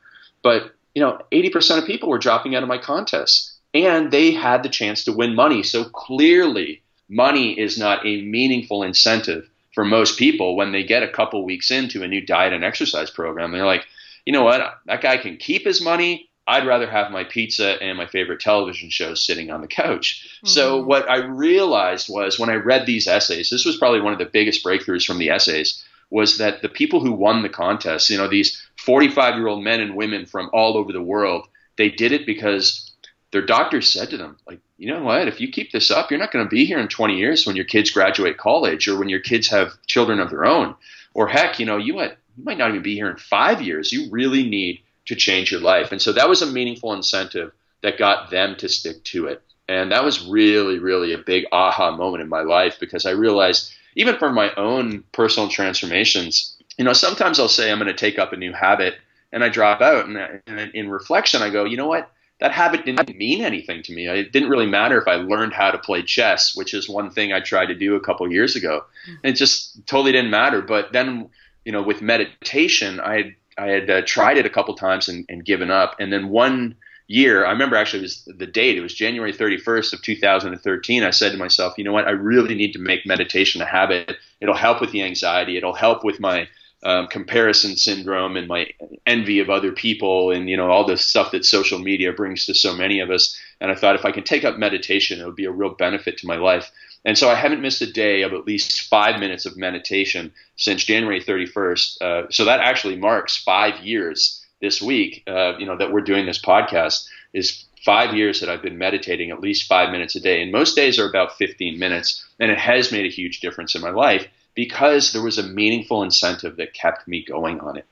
But 0.42 0.74
you 0.94 1.02
know, 1.02 1.20
80% 1.32 1.78
of 1.78 1.86
people 1.86 2.08
were 2.08 2.18
dropping 2.18 2.54
out 2.54 2.62
of 2.62 2.68
my 2.68 2.78
contests 2.78 3.56
and 3.72 4.10
they 4.10 4.32
had 4.32 4.62
the 4.62 4.68
chance 4.68 5.04
to 5.04 5.12
win 5.12 5.34
money. 5.34 5.62
So 5.62 5.84
clearly, 5.84 6.82
money 7.08 7.58
is 7.58 7.78
not 7.78 8.04
a 8.04 8.22
meaningful 8.22 8.82
incentive 8.82 9.48
for 9.74 9.84
most 9.84 10.18
people 10.18 10.56
when 10.56 10.72
they 10.72 10.82
get 10.82 11.02
a 11.02 11.08
couple 11.08 11.44
weeks 11.44 11.70
into 11.70 12.02
a 12.02 12.08
new 12.08 12.20
diet 12.20 12.52
and 12.52 12.64
exercise 12.64 13.10
program. 13.10 13.52
They're 13.52 13.66
like, 13.66 13.86
you 14.26 14.32
know 14.32 14.42
what? 14.42 14.80
That 14.86 15.00
guy 15.00 15.16
can 15.16 15.36
keep 15.36 15.64
his 15.64 15.82
money. 15.82 16.29
I'd 16.50 16.66
rather 16.66 16.90
have 16.90 17.12
my 17.12 17.22
pizza 17.22 17.80
and 17.80 17.96
my 17.96 18.06
favorite 18.06 18.40
television 18.40 18.90
shows 18.90 19.22
sitting 19.22 19.50
on 19.50 19.60
the 19.60 19.68
couch. 19.68 20.28
Mm-hmm. 20.38 20.48
So, 20.48 20.82
what 20.82 21.08
I 21.08 21.18
realized 21.24 22.08
was 22.08 22.38
when 22.38 22.50
I 22.50 22.54
read 22.54 22.86
these 22.86 23.06
essays, 23.06 23.50
this 23.50 23.64
was 23.64 23.76
probably 23.76 24.00
one 24.00 24.12
of 24.12 24.18
the 24.18 24.24
biggest 24.24 24.64
breakthroughs 24.64 25.06
from 25.06 25.18
the 25.18 25.30
essays 25.30 25.84
was 26.10 26.38
that 26.38 26.60
the 26.60 26.68
people 26.68 27.00
who 27.00 27.12
won 27.12 27.42
the 27.42 27.48
contest, 27.48 28.10
you 28.10 28.18
know, 28.18 28.26
these 28.26 28.60
45 28.76 29.36
year 29.36 29.46
old 29.46 29.62
men 29.62 29.80
and 29.80 29.94
women 29.94 30.26
from 30.26 30.50
all 30.52 30.76
over 30.76 30.92
the 30.92 31.00
world, 31.00 31.46
they 31.78 31.88
did 31.88 32.10
it 32.10 32.26
because 32.26 32.90
their 33.30 33.46
doctors 33.46 33.90
said 33.90 34.10
to 34.10 34.16
them, 34.16 34.36
like, 34.44 34.58
you 34.76 34.92
know 34.92 35.04
what, 35.04 35.28
if 35.28 35.40
you 35.40 35.52
keep 35.52 35.70
this 35.70 35.90
up, 35.90 36.10
you're 36.10 36.18
not 36.18 36.32
going 36.32 36.44
to 36.44 36.50
be 36.50 36.64
here 36.64 36.80
in 36.80 36.88
20 36.88 37.16
years 37.16 37.46
when 37.46 37.54
your 37.54 37.64
kids 37.64 37.90
graduate 37.90 38.38
college 38.38 38.88
or 38.88 38.98
when 38.98 39.08
your 39.08 39.20
kids 39.20 39.46
have 39.48 39.80
children 39.86 40.18
of 40.18 40.30
their 40.30 40.44
own. 40.44 40.74
Or 41.14 41.28
heck, 41.28 41.60
you 41.60 41.66
know, 41.66 41.76
you 41.76 41.94
might, 41.94 42.16
you 42.36 42.42
might 42.42 42.58
not 42.58 42.70
even 42.70 42.82
be 42.82 42.96
here 42.96 43.08
in 43.08 43.16
five 43.16 43.62
years. 43.62 43.92
You 43.92 44.10
really 44.10 44.48
need 44.48 44.80
to 45.06 45.14
change 45.14 45.50
your 45.50 45.60
life. 45.60 45.92
And 45.92 46.00
so 46.00 46.12
that 46.12 46.28
was 46.28 46.42
a 46.42 46.46
meaningful 46.46 46.92
incentive 46.92 47.52
that 47.82 47.98
got 47.98 48.30
them 48.30 48.56
to 48.56 48.68
stick 48.68 49.02
to 49.04 49.26
it. 49.26 49.42
And 49.68 49.92
that 49.92 50.04
was 50.04 50.26
really, 50.26 50.78
really 50.78 51.12
a 51.12 51.18
big 51.18 51.46
aha 51.52 51.96
moment 51.96 52.22
in 52.22 52.28
my 52.28 52.42
life 52.42 52.78
because 52.80 53.06
I 53.06 53.10
realized 53.10 53.72
even 53.94 54.16
for 54.16 54.30
my 54.30 54.52
own 54.54 55.04
personal 55.12 55.48
transformations, 55.48 56.56
you 56.76 56.84
know, 56.84 56.92
sometimes 56.92 57.38
I'll 57.38 57.48
say 57.48 57.70
I'm 57.70 57.78
going 57.78 57.86
to 57.86 57.94
take 57.94 58.18
up 58.18 58.32
a 58.32 58.36
new 58.36 58.52
habit 58.52 58.96
and 59.32 59.44
I 59.44 59.48
drop 59.48 59.80
out. 59.80 60.06
And, 60.06 60.42
and 60.46 60.74
in 60.74 60.90
reflection, 60.90 61.42
I 61.42 61.50
go, 61.50 61.64
you 61.64 61.76
know 61.76 61.86
what? 61.86 62.10
That 62.40 62.52
habit 62.52 62.86
didn't 62.86 63.14
mean 63.16 63.42
anything 63.44 63.82
to 63.82 63.92
me. 63.92 64.08
It 64.08 64.32
didn't 64.32 64.48
really 64.48 64.66
matter 64.66 65.00
if 65.00 65.06
I 65.06 65.16
learned 65.16 65.52
how 65.52 65.70
to 65.70 65.78
play 65.78 66.02
chess, 66.02 66.56
which 66.56 66.72
is 66.72 66.88
one 66.88 67.10
thing 67.10 67.32
I 67.32 67.40
tried 67.40 67.66
to 67.66 67.74
do 67.74 67.96
a 67.96 68.00
couple 68.00 68.30
years 68.32 68.56
ago. 68.56 68.84
Mm-hmm. 69.06 69.26
It 69.26 69.32
just 69.32 69.86
totally 69.86 70.12
didn't 70.12 70.30
matter. 70.30 70.62
But 70.62 70.92
then, 70.92 71.28
you 71.64 71.72
know, 71.72 71.82
with 71.82 72.00
meditation, 72.00 72.98
I 72.98 73.16
had, 73.16 73.34
I 73.60 73.68
had 73.68 73.90
uh, 73.90 74.02
tried 74.06 74.38
it 74.38 74.46
a 74.46 74.50
couple 74.50 74.74
times 74.74 75.08
and, 75.08 75.26
and 75.28 75.44
given 75.44 75.70
up. 75.70 75.96
And 76.00 76.12
then 76.12 76.30
one 76.30 76.76
year, 77.08 77.44
I 77.44 77.50
remember 77.50 77.76
actually 77.76 78.00
it 78.00 78.02
was 78.02 78.24
the 78.24 78.46
date, 78.46 78.78
it 78.78 78.80
was 78.80 78.94
January 78.94 79.32
31st 79.32 79.92
of 79.92 80.02
2013. 80.02 81.04
I 81.04 81.10
said 81.10 81.32
to 81.32 81.38
myself, 81.38 81.74
you 81.76 81.84
know 81.84 81.92
what, 81.92 82.06
I 82.08 82.12
really 82.12 82.54
need 82.54 82.72
to 82.72 82.78
make 82.78 83.04
meditation 83.04 83.60
a 83.60 83.66
habit. 83.66 84.16
It'll 84.40 84.54
help 84.54 84.80
with 84.80 84.92
the 84.92 85.02
anxiety, 85.02 85.58
it'll 85.58 85.74
help 85.74 86.04
with 86.04 86.20
my 86.20 86.48
um, 86.82 87.08
comparison 87.08 87.76
syndrome 87.76 88.36
and 88.36 88.48
my 88.48 88.68
envy 89.04 89.40
of 89.40 89.50
other 89.50 89.70
people 89.70 90.30
and 90.30 90.48
you 90.48 90.56
know 90.56 90.70
all 90.70 90.86
the 90.86 90.96
stuff 90.96 91.30
that 91.32 91.44
social 91.44 91.78
media 91.78 92.10
brings 92.10 92.46
to 92.46 92.54
so 92.54 92.74
many 92.74 93.00
of 93.00 93.10
us 93.10 93.38
and 93.60 93.70
i 93.70 93.74
thought 93.74 93.96
if 93.96 94.06
i 94.06 94.10
can 94.10 94.24
take 94.24 94.44
up 94.44 94.56
meditation 94.56 95.20
it 95.20 95.26
would 95.26 95.36
be 95.36 95.44
a 95.44 95.50
real 95.50 95.74
benefit 95.74 96.16
to 96.16 96.26
my 96.26 96.36
life 96.36 96.72
and 97.04 97.16
so 97.16 97.28
i 97.28 97.34
haven't 97.34 97.62
missed 97.62 97.82
a 97.82 97.92
day 97.92 98.22
of 98.22 98.32
at 98.32 98.46
least 98.46 98.82
five 98.82 99.18
minutes 99.20 99.46
of 99.46 99.56
meditation 99.56 100.32
since 100.56 100.84
january 100.84 101.22
31st 101.22 102.02
uh, 102.02 102.26
so 102.30 102.44
that 102.44 102.60
actually 102.60 102.96
marks 102.96 103.36
five 103.36 103.78
years 103.84 104.40
this 104.60 104.80
week, 104.80 105.22
uh, 105.26 105.56
you 105.58 105.66
know, 105.66 105.76
that 105.76 105.92
we're 105.92 106.00
doing 106.02 106.26
this 106.26 106.40
podcast 106.40 107.06
is 107.32 107.64
five 107.84 108.14
years 108.14 108.40
that 108.40 108.50
I've 108.50 108.62
been 108.62 108.78
meditating 108.78 109.30
at 109.30 109.40
least 109.40 109.66
five 109.66 109.90
minutes 109.90 110.14
a 110.14 110.20
day. 110.20 110.42
And 110.42 110.52
most 110.52 110.76
days 110.76 110.98
are 110.98 111.08
about 111.08 111.36
15 111.38 111.78
minutes. 111.78 112.24
And 112.38 112.50
it 112.50 112.58
has 112.58 112.92
made 112.92 113.06
a 113.06 113.14
huge 113.14 113.40
difference 113.40 113.74
in 113.74 113.80
my 113.80 113.90
life 113.90 114.26
because 114.54 115.12
there 115.12 115.22
was 115.22 115.38
a 115.38 115.42
meaningful 115.42 116.02
incentive 116.02 116.56
that 116.56 116.74
kept 116.74 117.08
me 117.08 117.24
going 117.24 117.60
on 117.60 117.78
it. 117.78 117.86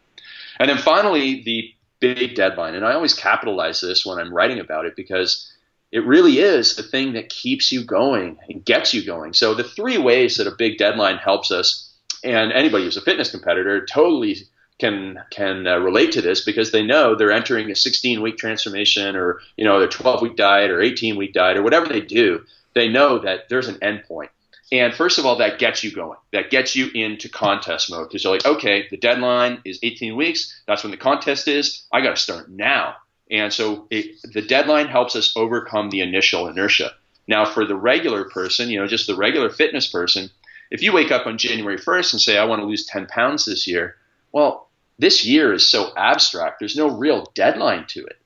And 0.61 0.68
then 0.68 0.79
finally, 0.79 1.42
the 1.42 1.73
big 2.01 2.35
deadline. 2.35 2.75
And 2.75 2.85
I 2.85 2.92
always 2.92 3.14
capitalize 3.14 3.81
this 3.81 4.05
when 4.05 4.18
I'm 4.18 4.35
writing 4.35 4.59
about 4.59 4.85
it 4.85 4.94
because 4.94 5.51
it 5.90 6.07
really 6.07 6.38
is 6.38 6.77
the 6.77 6.83
thing 6.83 7.14
that 7.14 7.29
keeps 7.29 7.72
you 7.72 7.83
going 7.83 8.38
and 8.48 8.64
gets 8.64 8.92
you 8.92 9.05
going. 9.05 9.33
So 9.33 9.55
the 9.55 9.64
three 9.64 9.98
ways 9.98 10.37
that 10.37 10.46
a 10.46 10.55
big 10.57 10.77
deadline 10.77 11.16
helps 11.16 11.51
us, 11.51 11.90
and 12.22 12.53
anybody 12.53 12.85
who's 12.85 12.96
a 12.96 13.03
fitness 13.03 13.31
competitor 13.31 13.87
totally 13.87 14.37
can 14.79 15.18
can 15.31 15.66
uh, 15.66 15.79
relate 15.79 16.12
to 16.12 16.22
this 16.22 16.44
because 16.44 16.70
they 16.70 16.83
know 16.83 17.14
they're 17.14 17.33
entering 17.33 17.70
a 17.70 17.74
16 17.74 18.22
week 18.22 18.37
transformation 18.37 19.16
or 19.16 19.40
you 19.57 19.64
know 19.64 19.81
a 19.81 19.88
12 19.88 20.22
week 20.22 20.37
diet 20.37 20.70
or 20.70 20.81
18 20.81 21.16
week 21.16 21.33
diet 21.33 21.57
or 21.57 21.62
whatever 21.62 21.87
they 21.87 22.01
do 22.01 22.44
they 22.74 22.88
know 22.88 23.18
that 23.18 23.48
there's 23.48 23.66
an 23.66 23.83
end 23.83 24.05
point. 24.07 24.31
And 24.70 24.94
first 24.94 25.18
of 25.18 25.27
all 25.27 25.37
that 25.37 25.59
gets 25.59 25.83
you 25.83 25.90
going. 25.90 26.18
That 26.33 26.51
gets 26.51 26.77
you 26.77 26.90
into 26.94 27.29
contest 27.29 27.90
mode 27.90 28.09
because 28.09 28.22
you're 28.22 28.33
like 28.33 28.46
okay 28.46 28.87
the 28.90 28.96
deadline 28.96 29.62
is 29.64 29.81
18 29.83 30.14
weeks. 30.14 30.61
That's 30.66 30.85
when 30.85 30.92
the 30.92 30.96
contest 30.96 31.48
is. 31.48 31.85
I 31.92 32.01
got 32.01 32.16
to 32.16 32.22
start 32.22 32.51
now 32.51 32.96
and 33.31 33.53
so 33.53 33.87
it, 33.91 34.17
the 34.33 34.43
deadline 34.43 34.87
helps 34.87 35.14
us 35.17 35.37
overcome 35.37 35.91
the 35.91 36.01
initial 36.01 36.49
inertia 36.49 36.93
now 37.27 37.45
for 37.45 37.64
the 37.64 37.77
regular 37.77 38.25
person 38.25 38.69
you 38.69 38.79
know 38.79 38.87
just 38.87 39.07
the 39.07 39.17
regular 39.17 39.51
fitness 39.51 39.87
person 39.87 40.31
if 40.71 40.83
you 40.83 40.93
wake 40.93 41.11
up 41.11 41.27
on 41.27 41.38
january 41.38 41.79
1st 41.79 42.12
and 42.12 42.23
say 42.23 42.38
i 42.38 42.45
want 42.45 42.61
to 42.61 42.67
lose 42.67 42.87
10 42.87 43.07
pounds 43.07 43.45
this 43.45 43.67
year 43.67 43.97
well 44.33 44.69
this 44.99 45.25
year 45.25 45.53
is 45.53 45.67
so 45.67 45.93
abstract. 45.97 46.59
There's 46.59 46.77
no 46.77 46.88
real 46.88 47.31
deadline 47.35 47.87
to 47.88 48.05
it. 48.05 48.17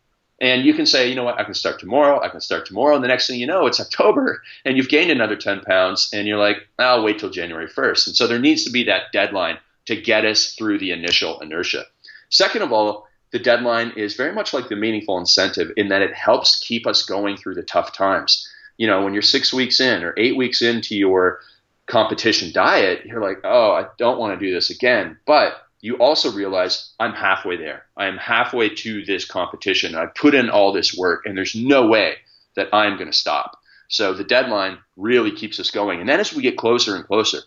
And 0.41 0.65
you 0.65 0.75
can 0.75 0.87
say, 0.87 1.09
you 1.09 1.15
know 1.15 1.23
what, 1.23 1.39
I 1.39 1.45
can 1.45 1.55
start 1.55 1.79
tomorrow, 1.79 2.21
I 2.21 2.29
can 2.29 2.41
start 2.41 2.67
tomorrow. 2.67 2.97
And 2.97 3.05
the 3.05 3.09
next 3.09 3.29
thing 3.29 3.39
you 3.39 3.47
know, 3.47 3.67
it's 3.67 3.81
October 3.81 4.43
and 4.65 4.77
you've 4.77 4.89
gained 4.89 5.11
another 5.11 5.37
10 5.37 5.61
pounds 5.61 6.11
and 6.13 6.27
you're 6.27 6.39
like, 6.39 6.67
I'll 6.79 7.05
wait 7.05 7.19
till 7.19 7.31
January 7.31 7.69
1st. 7.69 8.09
And 8.09 8.17
so 8.17 8.27
there 8.27 8.39
needs 8.39 8.65
to 8.65 8.71
be 8.71 8.85
that 8.85 9.13
deadline 9.13 9.59
to 9.87 10.01
get 10.01 10.25
us 10.25 10.55
through 10.55 10.79
the 10.79 10.91
initial 10.91 11.41
inertia. 11.41 11.85
Second 12.31 12.63
of 12.63 12.73
all, 12.73 13.07
the 13.33 13.39
deadline 13.39 13.93
is 13.97 14.15
very 14.15 14.33
much 14.33 14.55
like 14.55 14.69
the 14.69 14.77
meaningful 14.77 15.19
incentive 15.19 15.73
in 15.77 15.89
that 15.89 16.03
it 16.03 16.15
helps 16.15 16.61
keep 16.61 16.87
us 16.87 17.03
going 17.03 17.37
through 17.37 17.55
the 17.55 17.63
tough 17.63 17.93
times. 17.93 18.49
You 18.77 18.87
know, 18.87 19.03
when 19.03 19.15
you're 19.15 19.23
six 19.23 19.53
weeks 19.53 19.81
in 19.81 20.05
or 20.05 20.15
eight 20.17 20.37
weeks 20.37 20.63
into 20.63 20.95
your 20.95 21.41
competition 21.87 22.53
diet, 22.53 23.05
you're 23.07 23.23
like, 23.23 23.41
oh, 23.45 23.73
I 23.73 23.87
don't 23.99 24.19
want 24.19 24.39
to 24.39 24.45
do 24.45 24.53
this 24.53 24.71
again. 24.71 25.19
But 25.27 25.55
you 25.81 25.97
also 25.97 26.31
realize 26.31 26.93
I'm 27.01 27.13
halfway 27.13 27.57
there. 27.57 27.87
I 27.97 28.07
am 28.07 28.19
halfway 28.19 28.69
to 28.69 29.05
this 29.05 29.25
competition. 29.25 29.95
I 29.95 30.07
put 30.07 30.35
in 30.35 30.51
all 30.51 30.73
this 30.73 30.97
work, 30.97 31.27
and 31.27 31.37
there's 31.37 31.55
no 31.55 31.87
way 31.87 32.17
that 32.55 32.69
I'm 32.73 32.97
going 32.97 33.11
to 33.11 33.17
stop. 33.17 33.59
So 33.89 34.15
the 34.15 34.25
deadline 34.25 34.79
really 34.97 35.33
keeps 35.33 35.59
us 35.59 35.71
going. 35.71 36.01
And 36.01 36.09
then 36.09 36.21
as 36.21 36.33
we 36.33 36.43
get 36.43 36.57
closer 36.57 36.97
and 36.97 37.07
closer, 37.07 37.39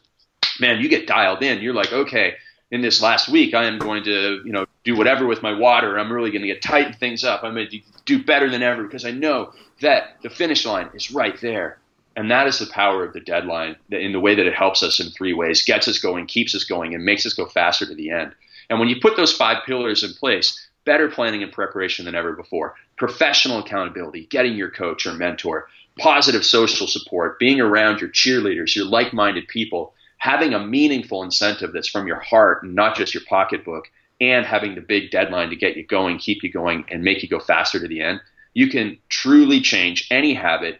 man, 0.60 0.82
you 0.82 0.90
get 0.90 1.08
dialed 1.08 1.44
in. 1.44 1.62
You're 1.62 1.74
like, 1.74 1.94
okay, 1.94 2.36
in 2.72 2.82
this 2.82 3.02
last 3.02 3.30
week, 3.30 3.54
I 3.54 3.66
am 3.66 3.80
going 3.80 4.04
to, 4.04 4.42
you 4.44 4.52
know, 4.52 4.65
do 4.86 4.96
whatever 4.96 5.26
with 5.26 5.42
my 5.42 5.52
water. 5.52 6.00
I'm 6.00 6.14
really 6.14 6.32
going 6.32 6.44
to 6.44 6.48
get 6.48 6.62
tighten 6.62 6.94
things 6.94 7.24
up. 7.24 7.44
I'm 7.44 7.56
going 7.56 7.70
to 7.70 7.80
do 8.06 8.24
better 8.24 8.50
than 8.50 8.64
ever 8.64 8.84
because 8.84 9.04
I 9.04 9.12
know 9.12 9.52
that 9.82 10.18
the 10.24 10.30
finish 10.30 10.66
line 10.66 10.90
is 10.94 11.12
right 11.12 11.40
there. 11.42 11.80
And 12.16 12.32
that 12.32 12.48
is 12.48 12.60
the 12.60 12.68
power 12.68 13.04
of 13.04 13.12
the 13.12 13.20
deadline 13.20 13.76
in 13.92 14.14
the 14.14 14.22
way 14.22 14.36
that 14.36 14.46
it 14.46 14.54
helps 14.54 14.82
us 14.82 15.02
in 15.02 15.10
three 15.10 15.34
ways 15.34 15.66
gets 15.66 15.90
us 15.90 16.00
going, 16.00 16.28
keeps 16.28 16.56
us 16.56 16.64
going, 16.64 16.96
and 16.96 17.04
makes 17.04 17.26
us 17.26 17.34
go 17.34 17.46
faster 17.46 17.86
to 17.86 17.94
the 17.94 18.12
end. 18.12 18.34
And 18.70 18.80
when 18.80 18.88
you 18.88 19.02
put 19.02 19.18
those 19.18 19.36
five 19.36 19.66
pillars 19.66 20.02
in 20.04 20.14
place, 20.14 20.68
better 20.86 21.10
planning 21.10 21.44
and 21.44 21.52
preparation 21.52 22.06
than 22.06 22.16
ever 22.16 22.34
before, 22.34 22.76
professional 22.98 23.60
accountability, 23.60 24.28
getting 24.28 24.56
your 24.56 24.72
coach 24.72 25.06
or 25.06 25.14
mentor, 25.14 25.68
positive 26.00 26.46
social 26.46 26.88
support, 26.88 27.38
being 27.40 27.60
around 27.60 28.00
your 28.00 28.10
cheerleaders, 28.10 28.76
your 28.76 28.86
like 28.86 29.14
minded 29.14 29.48
people, 29.48 29.94
having 30.18 30.54
a 30.54 30.66
meaningful 30.66 31.22
incentive 31.22 31.74
that's 31.74 31.90
from 31.90 32.08
your 32.08 32.20
heart 32.20 32.64
and 32.64 32.76
not 32.76 32.96
just 32.96 33.14
your 33.14 33.24
pocketbook, 33.28 33.90
and 34.22 34.46
having 34.46 34.76
the 34.76 34.82
big 34.82 35.12
deadline 35.12 35.50
to 35.50 35.56
get 35.56 35.76
you 35.78 35.86
going, 35.86 36.18
keep 36.18 36.44
you 36.44 36.52
going, 36.52 36.86
and 36.90 37.04
make 37.04 37.22
you 37.22 37.30
go 37.30 37.40
faster 37.40 37.80
to 37.80 37.88
the 37.88 38.02
end, 38.02 38.22
you 38.54 38.70
can 38.70 38.98
truly 39.10 39.60
change 39.60 40.08
any 40.12 40.34
habit 40.34 40.80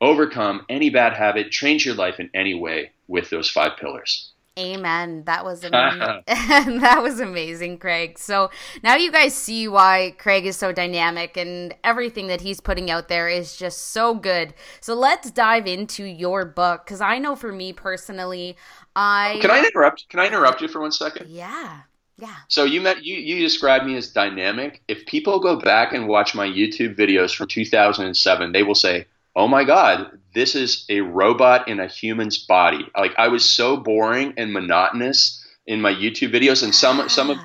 overcome 0.00 0.64
any 0.68 0.90
bad 0.90 1.12
habit, 1.12 1.50
change 1.50 1.86
your 1.86 1.94
life 1.94 2.20
in 2.20 2.30
any 2.34 2.54
way 2.54 2.92
with 3.08 3.30
those 3.30 3.50
five 3.50 3.72
pillars. 3.78 4.32
Amen. 4.58 5.24
That 5.26 5.44
was 5.44 5.62
am- 5.64 5.72
that 6.26 7.00
was 7.02 7.20
amazing, 7.20 7.78
Craig. 7.78 8.18
So 8.18 8.50
now 8.82 8.96
you 8.96 9.12
guys 9.12 9.34
see 9.34 9.68
why 9.68 10.14
Craig 10.18 10.46
is 10.46 10.56
so 10.56 10.72
dynamic 10.72 11.36
and 11.36 11.74
everything 11.84 12.28
that 12.28 12.40
he's 12.40 12.60
putting 12.60 12.90
out 12.90 13.08
there 13.08 13.28
is 13.28 13.56
just 13.56 13.88
so 13.88 14.14
good. 14.14 14.54
So 14.80 14.94
let's 14.94 15.30
dive 15.30 15.66
into 15.66 16.04
your 16.04 16.46
book 16.46 16.86
cuz 16.86 17.02
I 17.02 17.18
know 17.18 17.36
for 17.36 17.52
me 17.52 17.74
personally, 17.74 18.56
I 18.94 19.38
Can 19.42 19.50
I 19.50 19.58
interrupt? 19.58 20.08
Can 20.08 20.20
I 20.20 20.26
interrupt 20.26 20.62
you 20.62 20.68
for 20.68 20.80
one 20.80 20.92
second? 20.92 21.28
Yeah. 21.28 21.82
Yeah. 22.18 22.34
So 22.48 22.64
you 22.64 22.80
met 22.80 23.04
you 23.04 23.16
you 23.16 23.40
described 23.40 23.84
me 23.86 23.96
as 23.96 24.08
dynamic. 24.08 24.82
If 24.88 25.06
people 25.06 25.38
go 25.38 25.56
back 25.56 25.92
and 25.92 26.08
watch 26.08 26.34
my 26.34 26.46
YouTube 26.46 26.96
videos 26.96 27.34
from 27.34 27.48
2007, 27.48 28.52
they 28.52 28.62
will 28.62 28.74
say, 28.74 29.06
"Oh 29.34 29.48
my 29.48 29.64
God, 29.64 30.18
this 30.34 30.54
is 30.54 30.86
a 30.88 31.00
robot 31.00 31.68
in 31.68 31.78
a 31.78 31.86
human's 31.86 32.38
body." 32.38 32.86
Like 32.96 33.14
I 33.18 33.28
was 33.28 33.44
so 33.44 33.76
boring 33.76 34.34
and 34.38 34.52
monotonous 34.52 35.44
in 35.66 35.82
my 35.82 35.92
YouTube 35.92 36.32
videos, 36.32 36.62
and 36.62 36.74
some 36.74 37.06
some 37.10 37.30
of 37.30 37.38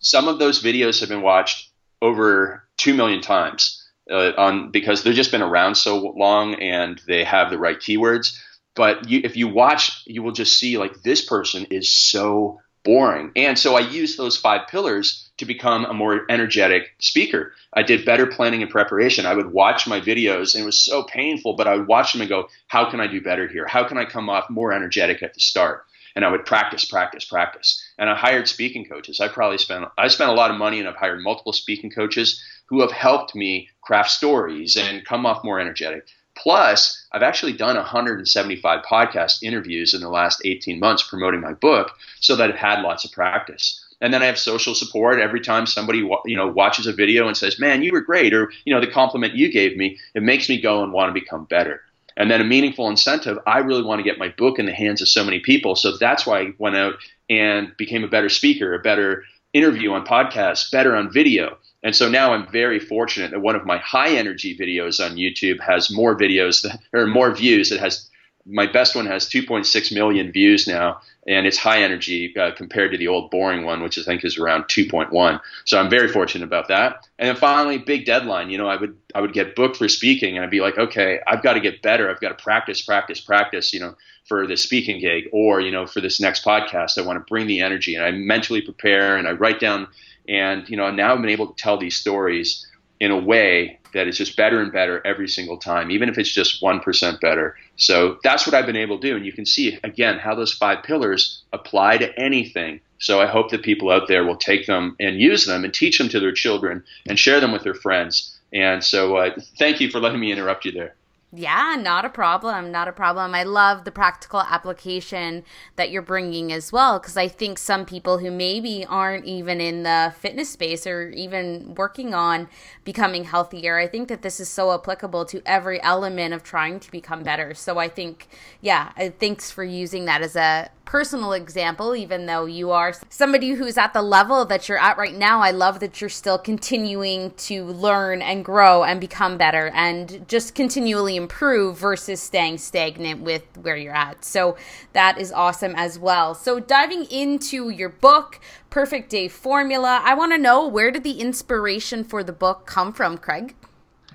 some 0.00 0.28
of 0.28 0.38
those 0.38 0.62
videos 0.62 1.00
have 1.00 1.08
been 1.08 1.22
watched 1.22 1.70
over 2.02 2.64
two 2.76 2.94
million 2.94 3.22
times 3.22 3.82
uh, 4.10 4.32
on 4.36 4.70
because 4.70 5.02
they've 5.02 5.14
just 5.14 5.32
been 5.32 5.42
around 5.42 5.74
so 5.76 5.98
long 6.16 6.54
and 6.56 7.00
they 7.06 7.24
have 7.24 7.50
the 7.50 7.58
right 7.58 7.78
keywords. 7.78 8.38
But 8.74 9.08
you, 9.08 9.22
if 9.24 9.36
you 9.36 9.48
watch, 9.48 10.02
you 10.06 10.22
will 10.22 10.32
just 10.32 10.56
see 10.56 10.78
like 10.78 11.02
this 11.02 11.24
person 11.24 11.66
is 11.70 11.90
so 11.90 12.60
boring. 12.88 13.30
And 13.36 13.58
so 13.58 13.76
I 13.76 13.80
used 13.80 14.16
those 14.16 14.38
five 14.38 14.66
pillars 14.66 15.28
to 15.36 15.44
become 15.44 15.84
a 15.84 15.92
more 15.92 16.24
energetic 16.30 16.94
speaker. 17.00 17.52
I 17.74 17.82
did 17.82 18.06
better 18.06 18.26
planning 18.26 18.62
and 18.62 18.70
preparation. 18.70 19.26
I 19.26 19.34
would 19.34 19.52
watch 19.52 19.86
my 19.86 20.00
videos 20.00 20.54
and 20.54 20.62
it 20.62 20.64
was 20.64 20.80
so 20.80 21.02
painful, 21.02 21.52
but 21.52 21.66
I 21.66 21.76
would 21.76 21.86
watch 21.86 22.14
them 22.14 22.22
and 22.22 22.30
go, 22.30 22.48
how 22.68 22.90
can 22.90 22.98
I 22.98 23.06
do 23.06 23.20
better 23.20 23.46
here? 23.46 23.66
How 23.66 23.86
can 23.86 23.98
I 23.98 24.06
come 24.06 24.30
off 24.30 24.48
more 24.48 24.72
energetic 24.72 25.22
at 25.22 25.34
the 25.34 25.40
start? 25.40 25.84
And 26.16 26.24
I 26.24 26.30
would 26.30 26.46
practice, 26.46 26.86
practice, 26.86 27.26
practice. 27.26 27.78
And 27.98 28.08
I 28.08 28.16
hired 28.16 28.48
speaking 28.48 28.86
coaches. 28.86 29.20
I 29.20 29.28
probably 29.28 29.58
spent 29.58 29.84
I 29.98 30.08
spent 30.08 30.30
a 30.30 30.34
lot 30.34 30.50
of 30.50 30.56
money 30.56 30.78
and 30.78 30.88
I've 30.88 30.96
hired 30.96 31.22
multiple 31.22 31.52
speaking 31.52 31.90
coaches 31.90 32.42
who 32.70 32.80
have 32.80 32.90
helped 32.90 33.34
me 33.34 33.68
craft 33.82 34.12
stories 34.12 34.76
and 34.76 35.04
come 35.04 35.26
off 35.26 35.44
more 35.44 35.60
energetic. 35.60 36.06
Plus, 36.38 37.04
I've 37.12 37.22
actually 37.22 37.52
done 37.52 37.76
175 37.76 38.84
podcast 38.84 39.42
interviews 39.42 39.92
in 39.92 40.00
the 40.00 40.08
last 40.08 40.40
18 40.44 40.78
months 40.78 41.02
promoting 41.02 41.40
my 41.40 41.52
book 41.52 41.92
so 42.20 42.36
that 42.36 42.50
I've 42.50 42.56
had 42.56 42.82
lots 42.82 43.04
of 43.04 43.12
practice. 43.12 43.84
And 44.00 44.14
then 44.14 44.22
I 44.22 44.26
have 44.26 44.38
social 44.38 44.74
support 44.74 45.18
every 45.18 45.40
time 45.40 45.66
somebody 45.66 45.98
you 46.24 46.36
know 46.36 46.46
watches 46.46 46.86
a 46.86 46.92
video 46.92 47.26
and 47.26 47.36
says, 47.36 47.58
"Man, 47.58 47.82
you 47.82 47.90
were 47.90 48.00
great," 48.00 48.32
or 48.32 48.52
you 48.64 48.72
know 48.72 48.80
the 48.80 48.86
compliment 48.86 49.34
you 49.34 49.50
gave 49.50 49.76
me, 49.76 49.98
it 50.14 50.22
makes 50.22 50.48
me 50.48 50.60
go 50.60 50.84
and 50.84 50.92
want 50.92 51.10
to 51.10 51.20
become 51.20 51.44
better. 51.46 51.82
And 52.16 52.30
then 52.30 52.40
a 52.40 52.44
meaningful 52.44 52.88
incentive, 52.88 53.38
I 53.46 53.58
really 53.58 53.82
want 53.82 53.98
to 54.00 54.04
get 54.04 54.18
my 54.18 54.28
book 54.28 54.58
in 54.58 54.66
the 54.66 54.72
hands 54.72 55.02
of 55.02 55.08
so 55.08 55.24
many 55.24 55.40
people. 55.40 55.74
So 55.74 55.96
that's 55.96 56.26
why 56.26 56.40
I 56.40 56.52
went 56.58 56.76
out 56.76 56.94
and 57.28 57.76
became 57.76 58.04
a 58.04 58.08
better 58.08 58.28
speaker, 58.28 58.74
a 58.74 58.80
better 58.80 59.24
interview 59.58 59.92
on 59.92 60.06
podcasts, 60.06 60.70
better 60.70 60.96
on 60.96 61.12
video. 61.12 61.58
And 61.82 61.94
so 61.94 62.08
now 62.08 62.32
I'm 62.32 62.50
very 62.50 62.80
fortunate 62.80 63.30
that 63.32 63.40
one 63.40 63.54
of 63.54 63.66
my 63.66 63.78
high 63.78 64.16
energy 64.16 64.56
videos 64.56 65.04
on 65.04 65.16
YouTube 65.16 65.60
has 65.60 65.90
more 65.90 66.16
videos 66.16 66.62
that, 66.62 66.80
or 66.92 67.06
more 67.06 67.34
views. 67.34 67.70
It 67.70 67.80
has 67.80 68.08
my 68.48 68.66
best 68.66 68.96
one 68.96 69.06
has 69.06 69.28
2.6 69.28 69.92
million 69.92 70.32
views 70.32 70.66
now, 70.66 71.00
and 71.26 71.46
it's 71.46 71.58
high 71.58 71.82
energy 71.82 72.34
uh, 72.36 72.52
compared 72.52 72.90
to 72.92 72.98
the 72.98 73.08
old 73.08 73.30
boring 73.30 73.64
one, 73.64 73.82
which 73.82 73.98
I 73.98 74.02
think 74.02 74.24
is 74.24 74.38
around 74.38 74.64
2.1. 74.64 75.40
So 75.64 75.78
I'm 75.78 75.90
very 75.90 76.08
fortunate 76.08 76.44
about 76.44 76.68
that. 76.68 77.06
And 77.18 77.28
then 77.28 77.36
finally, 77.36 77.78
big 77.78 78.06
deadline. 78.06 78.50
You 78.50 78.58
know, 78.58 78.68
I 78.68 78.76
would 78.76 78.96
I 79.14 79.20
would 79.20 79.32
get 79.32 79.54
booked 79.54 79.76
for 79.76 79.88
speaking, 79.88 80.36
and 80.36 80.44
I'd 80.44 80.50
be 80.50 80.60
like, 80.60 80.78
okay, 80.78 81.20
I've 81.26 81.42
got 81.42 81.54
to 81.54 81.60
get 81.60 81.82
better. 81.82 82.10
I've 82.10 82.20
got 82.20 82.36
to 82.36 82.42
practice, 82.42 82.82
practice, 82.82 83.20
practice. 83.20 83.72
You 83.72 83.80
know, 83.80 83.94
for 84.24 84.46
the 84.46 84.56
speaking 84.56 85.00
gig, 85.00 85.24
or 85.32 85.60
you 85.60 85.70
know, 85.70 85.86
for 85.86 86.00
this 86.00 86.20
next 86.20 86.44
podcast, 86.44 86.98
I 86.98 87.06
want 87.06 87.18
to 87.18 87.28
bring 87.28 87.46
the 87.46 87.60
energy, 87.60 87.94
and 87.94 88.04
I 88.04 88.10
mentally 88.10 88.62
prepare, 88.62 89.16
and 89.16 89.28
I 89.28 89.32
write 89.32 89.60
down 89.60 89.88
and 90.28 90.68
you 90.68 90.76
know, 90.76 90.90
now 90.90 91.14
I've 91.14 91.20
been 91.20 91.30
able 91.30 91.48
to 91.48 91.60
tell 91.60 91.78
these 91.78 91.96
stories 91.96 92.66
in 93.00 93.10
a 93.10 93.18
way 93.18 93.78
that 93.94 94.06
is 94.06 94.18
just 94.18 94.36
better 94.36 94.60
and 94.60 94.70
better 94.70 95.04
every 95.06 95.28
single 95.28 95.56
time, 95.56 95.90
even 95.90 96.08
if 96.08 96.18
it's 96.18 96.32
just 96.32 96.62
1% 96.62 97.20
better. 97.20 97.56
So 97.78 98.18
that's 98.22 98.46
what 98.46 98.54
I've 98.54 98.66
been 98.66 98.76
able 98.76 98.98
to 98.98 99.08
do. 99.08 99.16
And 99.16 99.24
you 99.24 99.32
can 99.32 99.46
see, 99.46 99.78
again, 99.82 100.18
how 100.18 100.34
those 100.34 100.52
five 100.52 100.82
pillars 100.82 101.42
apply 101.52 101.98
to 101.98 102.18
anything. 102.18 102.80
So 102.98 103.20
I 103.20 103.26
hope 103.26 103.50
that 103.50 103.62
people 103.62 103.90
out 103.90 104.08
there 104.08 104.24
will 104.24 104.36
take 104.36 104.66
them 104.66 104.96
and 104.98 105.20
use 105.20 105.46
them 105.46 105.64
and 105.64 105.72
teach 105.72 105.98
them 105.98 106.08
to 106.10 106.20
their 106.20 106.32
children 106.32 106.82
and 107.08 107.18
share 107.18 107.40
them 107.40 107.52
with 107.52 107.62
their 107.62 107.74
friends. 107.74 108.36
And 108.52 108.82
so 108.82 109.16
uh, 109.16 109.30
thank 109.58 109.80
you 109.80 109.90
for 109.90 110.00
letting 110.00 110.20
me 110.20 110.32
interrupt 110.32 110.64
you 110.64 110.72
there. 110.72 110.94
Yeah, 111.30 111.76
not 111.78 112.06
a 112.06 112.08
problem. 112.08 112.72
Not 112.72 112.88
a 112.88 112.92
problem. 112.92 113.34
I 113.34 113.42
love 113.42 113.84
the 113.84 113.90
practical 113.90 114.40
application 114.40 115.44
that 115.76 115.90
you're 115.90 116.00
bringing 116.00 116.50
as 116.52 116.72
well 116.72 116.98
because 116.98 117.18
I 117.18 117.28
think 117.28 117.58
some 117.58 117.84
people 117.84 118.16
who 118.16 118.30
maybe 118.30 118.86
aren't 118.86 119.26
even 119.26 119.60
in 119.60 119.82
the 119.82 120.14
fitness 120.18 120.48
space 120.48 120.86
or 120.86 121.10
even 121.10 121.74
working 121.74 122.14
on 122.14 122.48
becoming 122.82 123.24
healthier, 123.24 123.76
I 123.76 123.86
think 123.86 124.08
that 124.08 124.22
this 124.22 124.40
is 124.40 124.48
so 124.48 124.72
applicable 124.72 125.26
to 125.26 125.42
every 125.44 125.82
element 125.82 126.32
of 126.32 126.42
trying 126.42 126.80
to 126.80 126.90
become 126.90 127.22
better. 127.22 127.52
So 127.52 127.76
I 127.76 127.88
think, 127.88 128.28
yeah, 128.62 128.92
thanks 129.20 129.50
for 129.50 129.64
using 129.64 130.06
that 130.06 130.22
as 130.22 130.34
a 130.34 130.70
personal 130.88 131.34
example, 131.34 131.94
even 131.94 132.24
though 132.24 132.46
you 132.46 132.70
are 132.70 132.94
somebody 133.10 133.50
who's 133.50 133.76
at 133.76 133.92
the 133.92 134.00
level 134.00 134.46
that 134.46 134.70
you're 134.70 134.78
at 134.78 134.96
right 134.96 135.14
now. 135.14 135.40
I 135.40 135.50
love 135.50 135.80
that 135.80 136.00
you're 136.00 136.08
still 136.08 136.38
continuing 136.38 137.32
to 137.32 137.66
learn 137.66 138.22
and 138.22 138.42
grow 138.42 138.84
and 138.84 138.98
become 138.98 139.36
better 139.36 139.70
and 139.74 140.26
just 140.26 140.54
continually 140.54 141.14
improve 141.14 141.76
versus 141.76 142.22
staying 142.22 142.56
stagnant 142.56 143.20
with 143.20 143.42
where 143.60 143.76
you're 143.76 143.94
at. 143.94 144.24
So 144.24 144.56
that 144.94 145.18
is 145.18 145.30
awesome 145.30 145.74
as 145.76 145.98
well. 145.98 146.34
So 146.34 146.58
diving 146.58 147.04
into 147.10 147.68
your 147.68 147.90
book, 147.90 148.40
Perfect 148.70 149.10
Day 149.10 149.28
Formula, 149.28 150.00
I 150.02 150.14
want 150.14 150.32
to 150.32 150.38
know 150.38 150.66
where 150.66 150.90
did 150.90 151.04
the 151.04 151.20
inspiration 151.20 152.02
for 152.02 152.24
the 152.24 152.32
book 152.32 152.64
come 152.64 152.94
from, 152.94 153.18
Craig? 153.18 153.54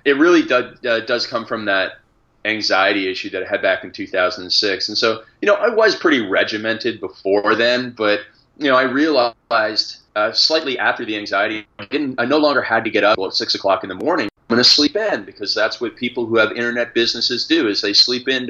It 0.04 0.16
really 0.16 0.42
does, 0.42 0.84
uh, 0.84 1.00
does 1.06 1.24
come 1.24 1.46
from 1.46 1.66
that 1.66 2.00
anxiety 2.44 3.10
issue 3.10 3.30
that 3.30 3.42
I 3.42 3.48
had 3.48 3.62
back 3.62 3.84
in 3.84 3.92
2006. 3.92 4.88
And 4.88 4.98
so, 4.98 5.22
you 5.40 5.46
know, 5.46 5.54
I 5.54 5.68
was 5.68 5.96
pretty 5.96 6.20
regimented 6.20 7.00
before 7.00 7.54
then, 7.54 7.94
but 7.96 8.20
you 8.58 8.70
know, 8.70 8.76
I 8.76 8.82
realized 8.82 9.98
uh, 10.16 10.32
slightly 10.32 10.78
after 10.78 11.04
the 11.04 11.16
anxiety, 11.16 11.66
I 11.78 11.86
didn't. 11.86 12.20
I 12.20 12.24
no 12.24 12.38
longer 12.38 12.62
had 12.62 12.84
to 12.84 12.90
get 12.90 13.04
up 13.04 13.18
at 13.18 13.34
six 13.34 13.54
o'clock 13.54 13.82
in 13.82 13.88
the 13.88 13.94
morning. 13.94 14.28
I'm 14.48 14.56
going 14.56 14.62
to 14.62 14.68
sleep 14.68 14.94
in 14.94 15.24
because 15.24 15.54
that's 15.54 15.80
what 15.80 15.96
people 15.96 16.26
who 16.26 16.36
have 16.36 16.52
internet 16.52 16.94
businesses 16.94 17.46
do: 17.46 17.66
is 17.66 17.82
they 17.82 17.92
sleep 17.92 18.28
in 18.28 18.46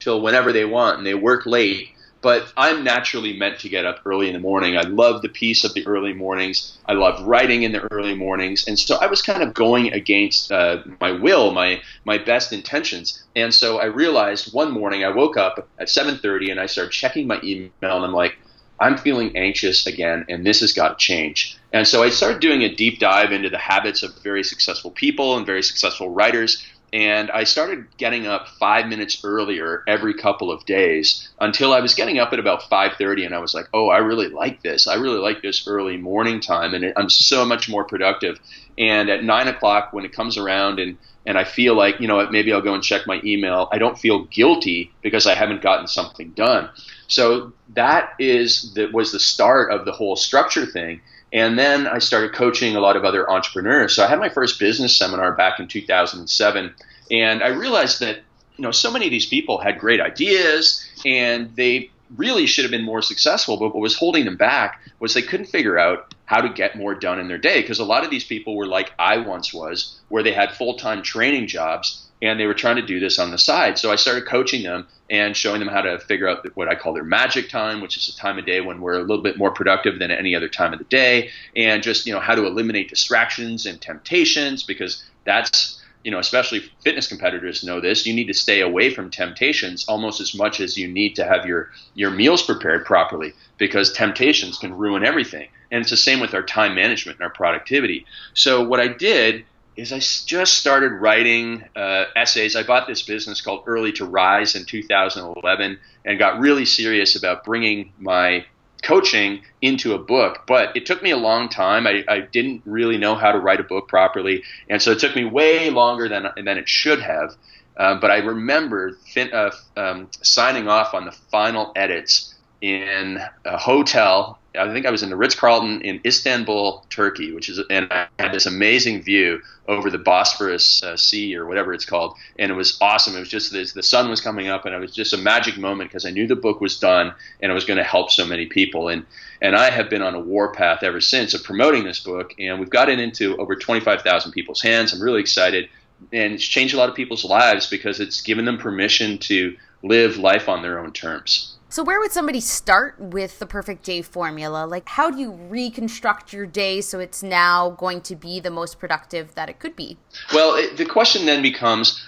till 0.00 0.20
whenever 0.20 0.52
they 0.52 0.64
want 0.64 0.98
and 0.98 1.06
they 1.06 1.14
work 1.14 1.46
late 1.46 1.94
but 2.20 2.52
I'm 2.56 2.82
naturally 2.82 3.36
meant 3.36 3.60
to 3.60 3.68
get 3.68 3.86
up 3.86 4.00
early 4.04 4.26
in 4.26 4.32
the 4.32 4.40
morning. 4.40 4.76
I 4.76 4.82
love 4.82 5.22
the 5.22 5.28
peace 5.28 5.64
of 5.64 5.74
the 5.74 5.86
early 5.86 6.12
mornings. 6.12 6.78
I 6.86 6.94
love 6.94 7.26
writing 7.26 7.62
in 7.62 7.72
the 7.72 7.86
early 7.92 8.14
mornings, 8.14 8.66
and 8.66 8.78
so 8.78 8.96
I 8.96 9.06
was 9.06 9.22
kind 9.22 9.42
of 9.42 9.54
going 9.54 9.92
against 9.92 10.50
uh, 10.50 10.82
my 11.00 11.12
will, 11.12 11.52
my 11.52 11.80
my 12.04 12.18
best 12.18 12.52
intentions. 12.52 13.22
And 13.36 13.54
so 13.54 13.78
I 13.78 13.86
realized 13.86 14.52
one 14.52 14.72
morning 14.72 15.04
I 15.04 15.10
woke 15.10 15.36
up 15.36 15.68
at 15.78 15.88
7:30 15.88 16.50
and 16.50 16.60
I 16.60 16.66
started 16.66 16.92
checking 16.92 17.26
my 17.26 17.40
email, 17.42 17.70
and 17.82 18.04
I'm 18.04 18.12
like, 18.12 18.36
I'm 18.80 18.96
feeling 18.96 19.36
anxious 19.36 19.86
again, 19.86 20.24
and 20.28 20.44
this 20.44 20.60
has 20.60 20.72
got 20.72 20.98
to 20.98 21.04
change. 21.04 21.56
And 21.72 21.86
so 21.86 22.02
I 22.02 22.10
started 22.10 22.40
doing 22.40 22.62
a 22.62 22.74
deep 22.74 22.98
dive 22.98 23.32
into 23.32 23.50
the 23.50 23.58
habits 23.58 24.02
of 24.02 24.14
very 24.22 24.42
successful 24.42 24.90
people 24.90 25.36
and 25.36 25.44
very 25.44 25.62
successful 25.62 26.08
writers 26.08 26.64
and 26.92 27.30
I 27.30 27.44
started 27.44 27.86
getting 27.96 28.26
up 28.26 28.48
five 28.60 28.86
minutes 28.86 29.20
earlier 29.24 29.82
every 29.86 30.14
couple 30.14 30.50
of 30.50 30.64
days 30.64 31.28
until 31.40 31.72
I 31.72 31.80
was 31.80 31.94
getting 31.94 32.18
up 32.18 32.32
at 32.32 32.38
about 32.38 32.68
5:30, 32.68 33.24
and 33.24 33.34
I 33.34 33.38
was 33.38 33.54
like, 33.54 33.68
"Oh, 33.74 33.88
I 33.88 33.98
really 33.98 34.28
like 34.28 34.62
this. 34.62 34.86
I 34.86 34.94
really 34.94 35.18
like 35.18 35.42
this 35.42 35.66
early 35.66 35.96
morning 35.96 36.40
time, 36.40 36.74
and 36.74 36.92
I'm 36.96 37.10
so 37.10 37.44
much 37.44 37.68
more 37.68 37.84
productive." 37.84 38.38
And 38.78 39.10
at 39.10 39.24
nine 39.24 39.48
o'clock, 39.48 39.92
when 39.92 40.04
it 40.04 40.12
comes 40.12 40.36
around, 40.36 40.78
and 40.78 40.96
and 41.26 41.36
I 41.36 41.44
feel 41.44 41.74
like 41.74 42.00
you 42.00 42.08
know 42.08 42.26
maybe 42.30 42.52
I'll 42.52 42.62
go 42.62 42.74
and 42.74 42.82
check 42.82 43.06
my 43.06 43.20
email, 43.24 43.68
I 43.70 43.78
don't 43.78 43.98
feel 43.98 44.24
guilty 44.24 44.92
because 45.02 45.26
I 45.26 45.34
haven't 45.34 45.62
gotten 45.62 45.86
something 45.86 46.30
done. 46.30 46.70
So 47.06 47.52
that 47.74 48.14
is 48.18 48.72
that 48.74 48.92
was 48.92 49.12
the 49.12 49.20
start 49.20 49.70
of 49.70 49.84
the 49.84 49.92
whole 49.92 50.16
structure 50.16 50.66
thing. 50.66 51.00
And 51.32 51.58
then 51.58 51.86
I 51.86 51.98
started 51.98 52.32
coaching 52.32 52.74
a 52.76 52.80
lot 52.80 52.96
of 52.96 53.04
other 53.04 53.28
entrepreneurs. 53.30 53.94
So 53.94 54.04
I 54.04 54.08
had 54.08 54.18
my 54.18 54.30
first 54.30 54.58
business 54.58 54.96
seminar 54.96 55.32
back 55.32 55.60
in 55.60 55.68
2007, 55.68 56.74
and 57.10 57.42
I 57.42 57.48
realized 57.48 58.00
that 58.00 58.16
you 58.56 58.62
know 58.62 58.70
so 58.70 58.90
many 58.90 59.06
of 59.06 59.10
these 59.10 59.26
people 59.26 59.58
had 59.58 59.78
great 59.78 60.00
ideas 60.00 60.84
and 61.04 61.54
they 61.54 61.90
really 62.16 62.46
should 62.46 62.64
have 62.64 62.70
been 62.70 62.84
more 62.84 63.02
successful, 63.02 63.56
but 63.58 63.74
what 63.74 63.82
was 63.82 63.94
holding 63.94 64.24
them 64.24 64.36
back 64.36 64.80
was 64.98 65.12
they 65.12 65.22
couldn't 65.22 65.46
figure 65.46 65.78
out 65.78 66.14
how 66.24 66.40
to 66.40 66.48
get 66.48 66.76
more 66.76 66.94
done 66.94 67.18
in 67.18 67.28
their 67.28 67.38
day 67.38 67.60
because 67.60 67.78
a 67.78 67.84
lot 67.84 68.04
of 68.04 68.10
these 68.10 68.24
people 68.24 68.56
were 68.56 68.66
like 68.66 68.92
I 68.98 69.18
once 69.18 69.52
was, 69.52 70.00
where 70.08 70.22
they 70.22 70.32
had 70.32 70.54
full-time 70.54 71.02
training 71.02 71.46
jobs 71.46 72.07
and 72.20 72.38
they 72.38 72.46
were 72.46 72.54
trying 72.54 72.76
to 72.76 72.82
do 72.82 73.00
this 73.00 73.18
on 73.18 73.30
the 73.30 73.38
side. 73.38 73.78
So 73.78 73.92
I 73.92 73.96
started 73.96 74.26
coaching 74.26 74.62
them 74.62 74.86
and 75.10 75.36
showing 75.36 75.60
them 75.60 75.68
how 75.68 75.82
to 75.82 75.98
figure 76.00 76.28
out 76.28 76.44
what 76.54 76.68
I 76.68 76.74
call 76.74 76.92
their 76.92 77.04
magic 77.04 77.48
time, 77.48 77.80
which 77.80 77.96
is 77.96 78.08
a 78.08 78.16
time 78.16 78.38
of 78.38 78.46
day 78.46 78.60
when 78.60 78.80
we're 78.80 78.98
a 78.98 79.02
little 79.02 79.22
bit 79.22 79.38
more 79.38 79.50
productive 79.50 79.98
than 79.98 80.10
any 80.10 80.34
other 80.34 80.48
time 80.48 80.72
of 80.72 80.78
the 80.78 80.84
day, 80.86 81.30
and 81.56 81.82
just 81.82 82.06
you 82.06 82.12
know 82.12 82.20
how 82.20 82.34
to 82.34 82.46
eliminate 82.46 82.90
distractions 82.90 83.66
and 83.66 83.80
temptations 83.80 84.62
because 84.62 85.04
that's 85.24 85.80
you 86.04 86.10
know 86.10 86.18
especially 86.18 86.60
fitness 86.82 87.08
competitors 87.08 87.64
know 87.64 87.80
this 87.80 88.06
you 88.06 88.14
need 88.14 88.26
to 88.26 88.34
stay 88.34 88.60
away 88.60 88.92
from 88.92 89.10
temptations 89.10 89.84
almost 89.88 90.20
as 90.20 90.34
much 90.34 90.60
as 90.60 90.76
you 90.76 90.86
need 90.86 91.14
to 91.14 91.24
have 91.24 91.44
your 91.44 91.70
your 91.94 92.10
meals 92.10 92.42
prepared 92.42 92.84
properly 92.84 93.32
because 93.58 93.92
temptations 93.92 94.58
can 94.58 94.72
ruin 94.72 95.04
everything 95.04 95.48
and 95.70 95.80
it's 95.80 95.90
the 95.90 95.96
same 95.96 96.20
with 96.20 96.34
our 96.34 96.42
time 96.42 96.74
management 96.74 97.18
and 97.18 97.24
our 97.24 97.32
productivity 97.32 98.06
so 98.32 98.62
what 98.62 98.80
i 98.80 98.86
did 98.86 99.44
is 99.78 99.92
I 99.92 100.00
just 100.00 100.54
started 100.54 100.90
writing 100.90 101.64
uh, 101.76 102.06
essays. 102.16 102.56
I 102.56 102.64
bought 102.64 102.88
this 102.88 103.02
business 103.02 103.40
called 103.40 103.62
Early 103.64 103.92
to 103.92 104.04
Rise 104.04 104.56
in 104.56 104.64
2011 104.64 105.78
and 106.04 106.18
got 106.18 106.40
really 106.40 106.64
serious 106.64 107.14
about 107.14 107.44
bringing 107.44 107.92
my 107.96 108.44
coaching 108.82 109.42
into 109.62 109.94
a 109.94 109.98
book. 109.98 110.42
But 110.48 110.76
it 110.76 110.84
took 110.84 111.00
me 111.00 111.12
a 111.12 111.16
long 111.16 111.48
time. 111.48 111.86
I, 111.86 112.04
I 112.08 112.20
didn't 112.20 112.62
really 112.64 112.98
know 112.98 113.14
how 113.14 113.30
to 113.30 113.38
write 113.38 113.60
a 113.60 113.64
book 113.64 113.86
properly, 113.86 114.42
and 114.68 114.82
so 114.82 114.90
it 114.90 114.98
took 114.98 115.14
me 115.14 115.24
way 115.24 115.70
longer 115.70 116.08
than 116.08 116.26
than 116.36 116.58
it 116.58 116.68
should 116.68 117.00
have. 117.00 117.36
Um, 117.76 118.00
but 118.00 118.10
I 118.10 118.18
remember 118.18 118.98
fin- 119.14 119.32
uh, 119.32 119.52
um, 119.76 120.08
signing 120.22 120.66
off 120.66 120.92
on 120.92 121.04
the 121.04 121.12
final 121.12 121.70
edits 121.76 122.34
in 122.60 123.20
a 123.44 123.56
hotel. 123.56 124.40
I 124.58 124.72
think 124.72 124.86
I 124.86 124.90
was 124.90 125.02
in 125.02 125.10
the 125.10 125.16
Ritz 125.16 125.34
Carlton 125.34 125.82
in 125.82 126.00
Istanbul, 126.04 126.84
Turkey, 126.90 127.32
which 127.32 127.48
is, 127.48 127.60
and 127.70 127.86
I 127.90 128.08
had 128.18 128.32
this 128.32 128.46
amazing 128.46 129.02
view 129.02 129.40
over 129.68 129.90
the 129.90 129.98
Bosphorus 129.98 130.82
uh, 130.82 130.96
Sea 130.96 131.36
or 131.36 131.46
whatever 131.46 131.72
it's 131.72 131.84
called, 131.84 132.16
and 132.38 132.50
it 132.50 132.54
was 132.54 132.76
awesome. 132.80 133.16
It 133.16 133.20
was 133.20 133.28
just 133.28 133.52
the 133.52 133.82
sun 133.82 134.10
was 134.10 134.20
coming 134.20 134.48
up, 134.48 134.64
and 134.64 134.74
it 134.74 134.80
was 134.80 134.94
just 134.94 135.12
a 135.12 135.18
magic 135.18 135.58
moment 135.58 135.90
because 135.90 136.04
I 136.04 136.10
knew 136.10 136.26
the 136.26 136.36
book 136.36 136.60
was 136.60 136.78
done 136.78 137.14
and 137.40 137.52
it 137.52 137.54
was 137.54 137.64
going 137.64 137.76
to 137.76 137.84
help 137.84 138.10
so 138.10 138.26
many 138.26 138.46
people. 138.46 138.88
And 138.88 139.04
and 139.40 139.54
I 139.54 139.70
have 139.70 139.88
been 139.88 140.02
on 140.02 140.14
a 140.14 140.20
warpath 140.20 140.82
ever 140.82 141.00
since 141.00 141.34
of 141.34 141.44
promoting 141.44 141.84
this 141.84 142.00
book, 142.00 142.34
and 142.38 142.58
we've 142.58 142.70
got 142.70 142.88
it 142.88 142.98
into 142.98 143.36
over 143.36 143.54
25,000 143.54 144.32
people's 144.32 144.62
hands. 144.62 144.92
I'm 144.92 145.02
really 145.02 145.20
excited, 145.20 145.68
and 146.12 146.34
it's 146.34 146.44
changed 146.44 146.74
a 146.74 146.78
lot 146.78 146.88
of 146.88 146.94
people's 146.94 147.24
lives 147.24 147.68
because 147.68 148.00
it's 148.00 148.20
given 148.20 148.44
them 148.44 148.58
permission 148.58 149.18
to 149.18 149.56
live 149.82 150.16
life 150.16 150.48
on 150.48 150.62
their 150.62 150.78
own 150.80 150.92
terms. 150.92 151.57
So, 151.70 151.82
where 151.82 152.00
would 152.00 152.12
somebody 152.12 152.40
start 152.40 152.98
with 152.98 153.38
the 153.38 153.46
perfect 153.46 153.84
day 153.84 154.00
formula? 154.00 154.64
Like, 154.64 154.88
how 154.88 155.10
do 155.10 155.18
you 155.18 155.32
reconstruct 155.32 156.32
your 156.32 156.46
day 156.46 156.80
so 156.80 156.98
it's 156.98 157.22
now 157.22 157.70
going 157.70 158.00
to 158.02 158.16
be 158.16 158.40
the 158.40 158.50
most 158.50 158.78
productive 158.78 159.34
that 159.34 159.50
it 159.50 159.58
could 159.58 159.76
be? 159.76 159.98
Well, 160.32 160.54
it, 160.54 160.78
the 160.78 160.86
question 160.86 161.26
then 161.26 161.42
becomes 161.42 162.02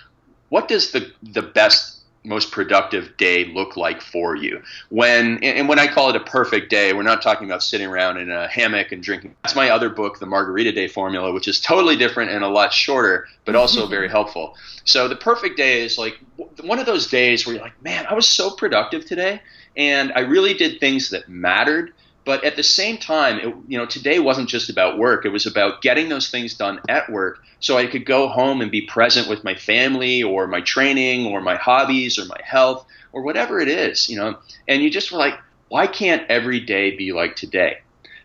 what 0.48 0.66
does 0.66 0.92
the, 0.92 1.12
the 1.22 1.42
best 1.42 1.99
most 2.24 2.50
productive 2.50 3.16
day 3.16 3.46
look 3.46 3.76
like 3.76 4.02
for 4.02 4.36
you. 4.36 4.62
When 4.90 5.42
and 5.42 5.68
when 5.68 5.78
i 5.78 5.86
call 5.86 6.10
it 6.10 6.16
a 6.16 6.20
perfect 6.20 6.70
day 6.70 6.92
we're 6.92 7.02
not 7.02 7.22
talking 7.22 7.48
about 7.48 7.62
sitting 7.62 7.86
around 7.86 8.18
in 8.18 8.30
a 8.30 8.48
hammock 8.48 8.92
and 8.92 9.02
drinking. 9.02 9.36
That's 9.42 9.54
my 9.54 9.70
other 9.70 9.88
book 9.88 10.18
the 10.18 10.26
margarita 10.26 10.72
day 10.72 10.88
formula 10.88 11.32
which 11.32 11.48
is 11.48 11.60
totally 11.60 11.96
different 11.96 12.30
and 12.30 12.44
a 12.44 12.48
lot 12.48 12.72
shorter 12.72 13.26
but 13.44 13.52
mm-hmm. 13.52 13.60
also 13.60 13.86
very 13.86 14.08
helpful. 14.08 14.56
So 14.84 15.08
the 15.08 15.16
perfect 15.16 15.56
day 15.56 15.82
is 15.82 15.98
like 15.98 16.18
one 16.62 16.78
of 16.78 16.86
those 16.86 17.06
days 17.06 17.46
where 17.46 17.54
you're 17.54 17.64
like 17.64 17.82
man 17.82 18.06
i 18.06 18.14
was 18.14 18.28
so 18.28 18.50
productive 18.50 19.04
today 19.04 19.40
and 19.76 20.12
i 20.14 20.20
really 20.20 20.54
did 20.54 20.80
things 20.80 21.10
that 21.10 21.28
mattered 21.28 21.92
but 22.24 22.44
at 22.44 22.56
the 22.56 22.62
same 22.62 22.98
time, 22.98 23.38
it, 23.38 23.54
you 23.66 23.78
know, 23.78 23.86
today 23.86 24.18
wasn't 24.18 24.48
just 24.48 24.68
about 24.68 24.98
work. 24.98 25.24
It 25.24 25.30
was 25.30 25.46
about 25.46 25.82
getting 25.82 26.08
those 26.08 26.30
things 26.30 26.54
done 26.54 26.80
at 26.88 27.10
work 27.10 27.42
so 27.60 27.76
I 27.76 27.86
could 27.86 28.04
go 28.04 28.28
home 28.28 28.60
and 28.60 28.70
be 28.70 28.82
present 28.82 29.28
with 29.28 29.44
my 29.44 29.54
family 29.54 30.22
or 30.22 30.46
my 30.46 30.60
training 30.60 31.26
or 31.26 31.40
my 31.40 31.56
hobbies 31.56 32.18
or 32.18 32.24
my 32.26 32.40
health 32.42 32.86
or 33.12 33.22
whatever 33.22 33.60
it 33.60 33.68
is, 33.68 34.08
you 34.08 34.16
know. 34.16 34.38
And 34.68 34.82
you 34.82 34.90
just 34.90 35.12
were 35.12 35.18
like, 35.18 35.38
why 35.68 35.86
can't 35.86 36.28
every 36.28 36.60
day 36.60 36.96
be 36.96 37.12
like 37.12 37.36
today? 37.36 37.78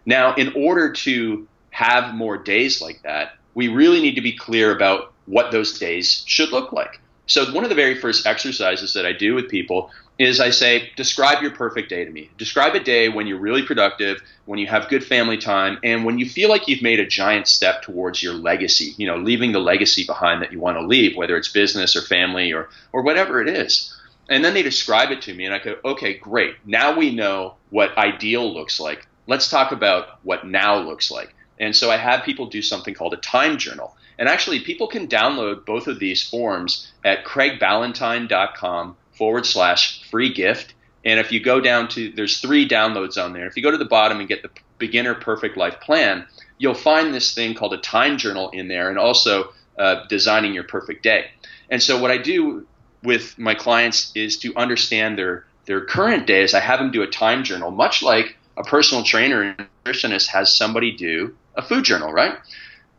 Now, 0.05 0.35
in 0.35 0.53
order 0.55 0.91
to 0.93 1.47
have 1.71 2.13
more 2.13 2.37
days 2.37 2.81
like 2.81 3.01
that, 3.03 3.33
we 3.53 3.67
really 3.67 4.01
need 4.01 4.15
to 4.15 4.21
be 4.21 4.35
clear 4.35 4.71
about 4.75 5.13
what 5.25 5.51
those 5.51 5.79
days 5.79 6.23
should 6.27 6.51
look 6.51 6.71
like. 6.71 6.99
So, 7.27 7.51
one 7.53 7.63
of 7.63 7.69
the 7.69 7.75
very 7.75 7.95
first 7.95 8.27
exercises 8.27 8.93
that 8.93 9.05
I 9.05 9.11
do 9.11 9.33
with 9.33 9.49
people 9.49 9.89
is 10.17 10.39
I 10.39 10.49
say, 10.49 10.91
describe 10.95 11.41
your 11.41 11.51
perfect 11.51 11.89
day 11.89 12.05
to 12.05 12.11
me. 12.11 12.29
Describe 12.37 12.73
a 12.73 12.79
day 12.79 13.09
when 13.09 13.27
you're 13.27 13.39
really 13.39 13.63
productive, 13.63 14.21
when 14.45 14.59
you 14.59 14.67
have 14.67 14.87
good 14.87 15.03
family 15.03 15.37
time, 15.37 15.77
and 15.83 16.05
when 16.05 16.19
you 16.19 16.29
feel 16.29 16.49
like 16.49 16.67
you've 16.67 16.81
made 16.81 16.99
a 17.01 17.05
giant 17.05 17.47
step 17.47 17.81
towards 17.81 18.23
your 18.23 18.33
legacy, 18.33 18.93
you 18.97 19.07
know, 19.07 19.17
leaving 19.17 19.51
the 19.51 19.59
legacy 19.59 20.05
behind 20.05 20.41
that 20.41 20.53
you 20.53 20.59
want 20.59 20.77
to 20.77 20.85
leave, 20.85 21.17
whether 21.17 21.35
it's 21.35 21.51
business 21.51 21.95
or 21.95 22.01
family 22.01 22.53
or, 22.53 22.69
or 22.93 23.01
whatever 23.01 23.41
it 23.41 23.49
is. 23.49 23.93
And 24.29 24.43
then 24.43 24.53
they 24.53 24.63
describe 24.63 25.11
it 25.11 25.21
to 25.23 25.33
me, 25.33 25.45
and 25.45 25.53
I 25.53 25.59
go, 25.59 25.75
okay, 25.83 26.13
great. 26.13 26.55
Now 26.65 26.97
we 26.97 27.13
know 27.13 27.55
what 27.69 27.97
ideal 27.97 28.51
looks 28.51 28.79
like. 28.79 29.05
Let's 29.27 29.49
talk 29.49 29.71
about 29.71 30.19
what 30.23 30.47
now 30.47 30.77
looks 30.77 31.11
like. 31.11 31.35
And 31.59 31.75
so 31.75 31.91
I 31.91 31.97
have 31.97 32.23
people 32.23 32.47
do 32.47 32.61
something 32.61 32.93
called 32.93 33.13
a 33.13 33.17
time 33.17 33.57
journal. 33.57 33.95
And 34.17 34.29
actually, 34.29 34.61
people 34.61 34.87
can 34.87 35.07
download 35.07 35.65
both 35.65 35.87
of 35.87 35.99
these 35.99 36.27
forms 36.27 36.91
at 37.03 37.25
craigballantyne.com 37.25 38.95
forward 39.17 39.45
slash 39.45 40.09
free 40.09 40.33
gift. 40.33 40.73
And 41.03 41.19
if 41.19 41.31
you 41.31 41.39
go 41.39 41.61
down 41.61 41.87
to, 41.89 42.11
there's 42.11 42.39
three 42.39 42.67
downloads 42.67 43.23
on 43.23 43.33
there. 43.33 43.45
If 43.45 43.55
you 43.55 43.63
go 43.63 43.71
to 43.71 43.77
the 43.77 43.85
bottom 43.85 44.19
and 44.19 44.27
get 44.27 44.41
the 44.41 44.49
beginner 44.77 45.13
perfect 45.13 45.55
life 45.55 45.79
plan, 45.79 46.25
you'll 46.57 46.73
find 46.73 47.13
this 47.13 47.33
thing 47.33 47.53
called 47.53 47.73
a 47.73 47.77
time 47.77 48.17
journal 48.17 48.49
in 48.49 48.67
there 48.67 48.89
and 48.89 48.97
also 48.97 49.53
uh, 49.77 50.05
designing 50.07 50.53
your 50.53 50.63
perfect 50.63 51.03
day. 51.03 51.25
And 51.69 51.81
so 51.81 51.99
what 51.99 52.11
I 52.11 52.17
do 52.17 52.65
with 53.03 53.37
my 53.37 53.53
clients 53.53 54.11
is 54.15 54.37
to 54.39 54.55
understand 54.55 55.17
their, 55.17 55.45
their 55.65 55.85
current 55.85 56.25
days. 56.25 56.53
I 56.53 56.59
have 56.59 56.79
them 56.79 56.91
do 56.91 57.03
a 57.03 57.07
time 57.07 57.43
journal, 57.43 57.71
much 57.71 58.01
like 58.01 58.35
a 58.57 58.63
personal 58.63 59.03
trainer 59.03 59.41
and 59.41 59.67
nutritionist 59.85 60.27
has 60.27 60.55
somebody 60.55 60.91
do 60.95 61.35
a 61.55 61.61
food 61.61 61.83
journal, 61.83 62.11
right? 62.11 62.37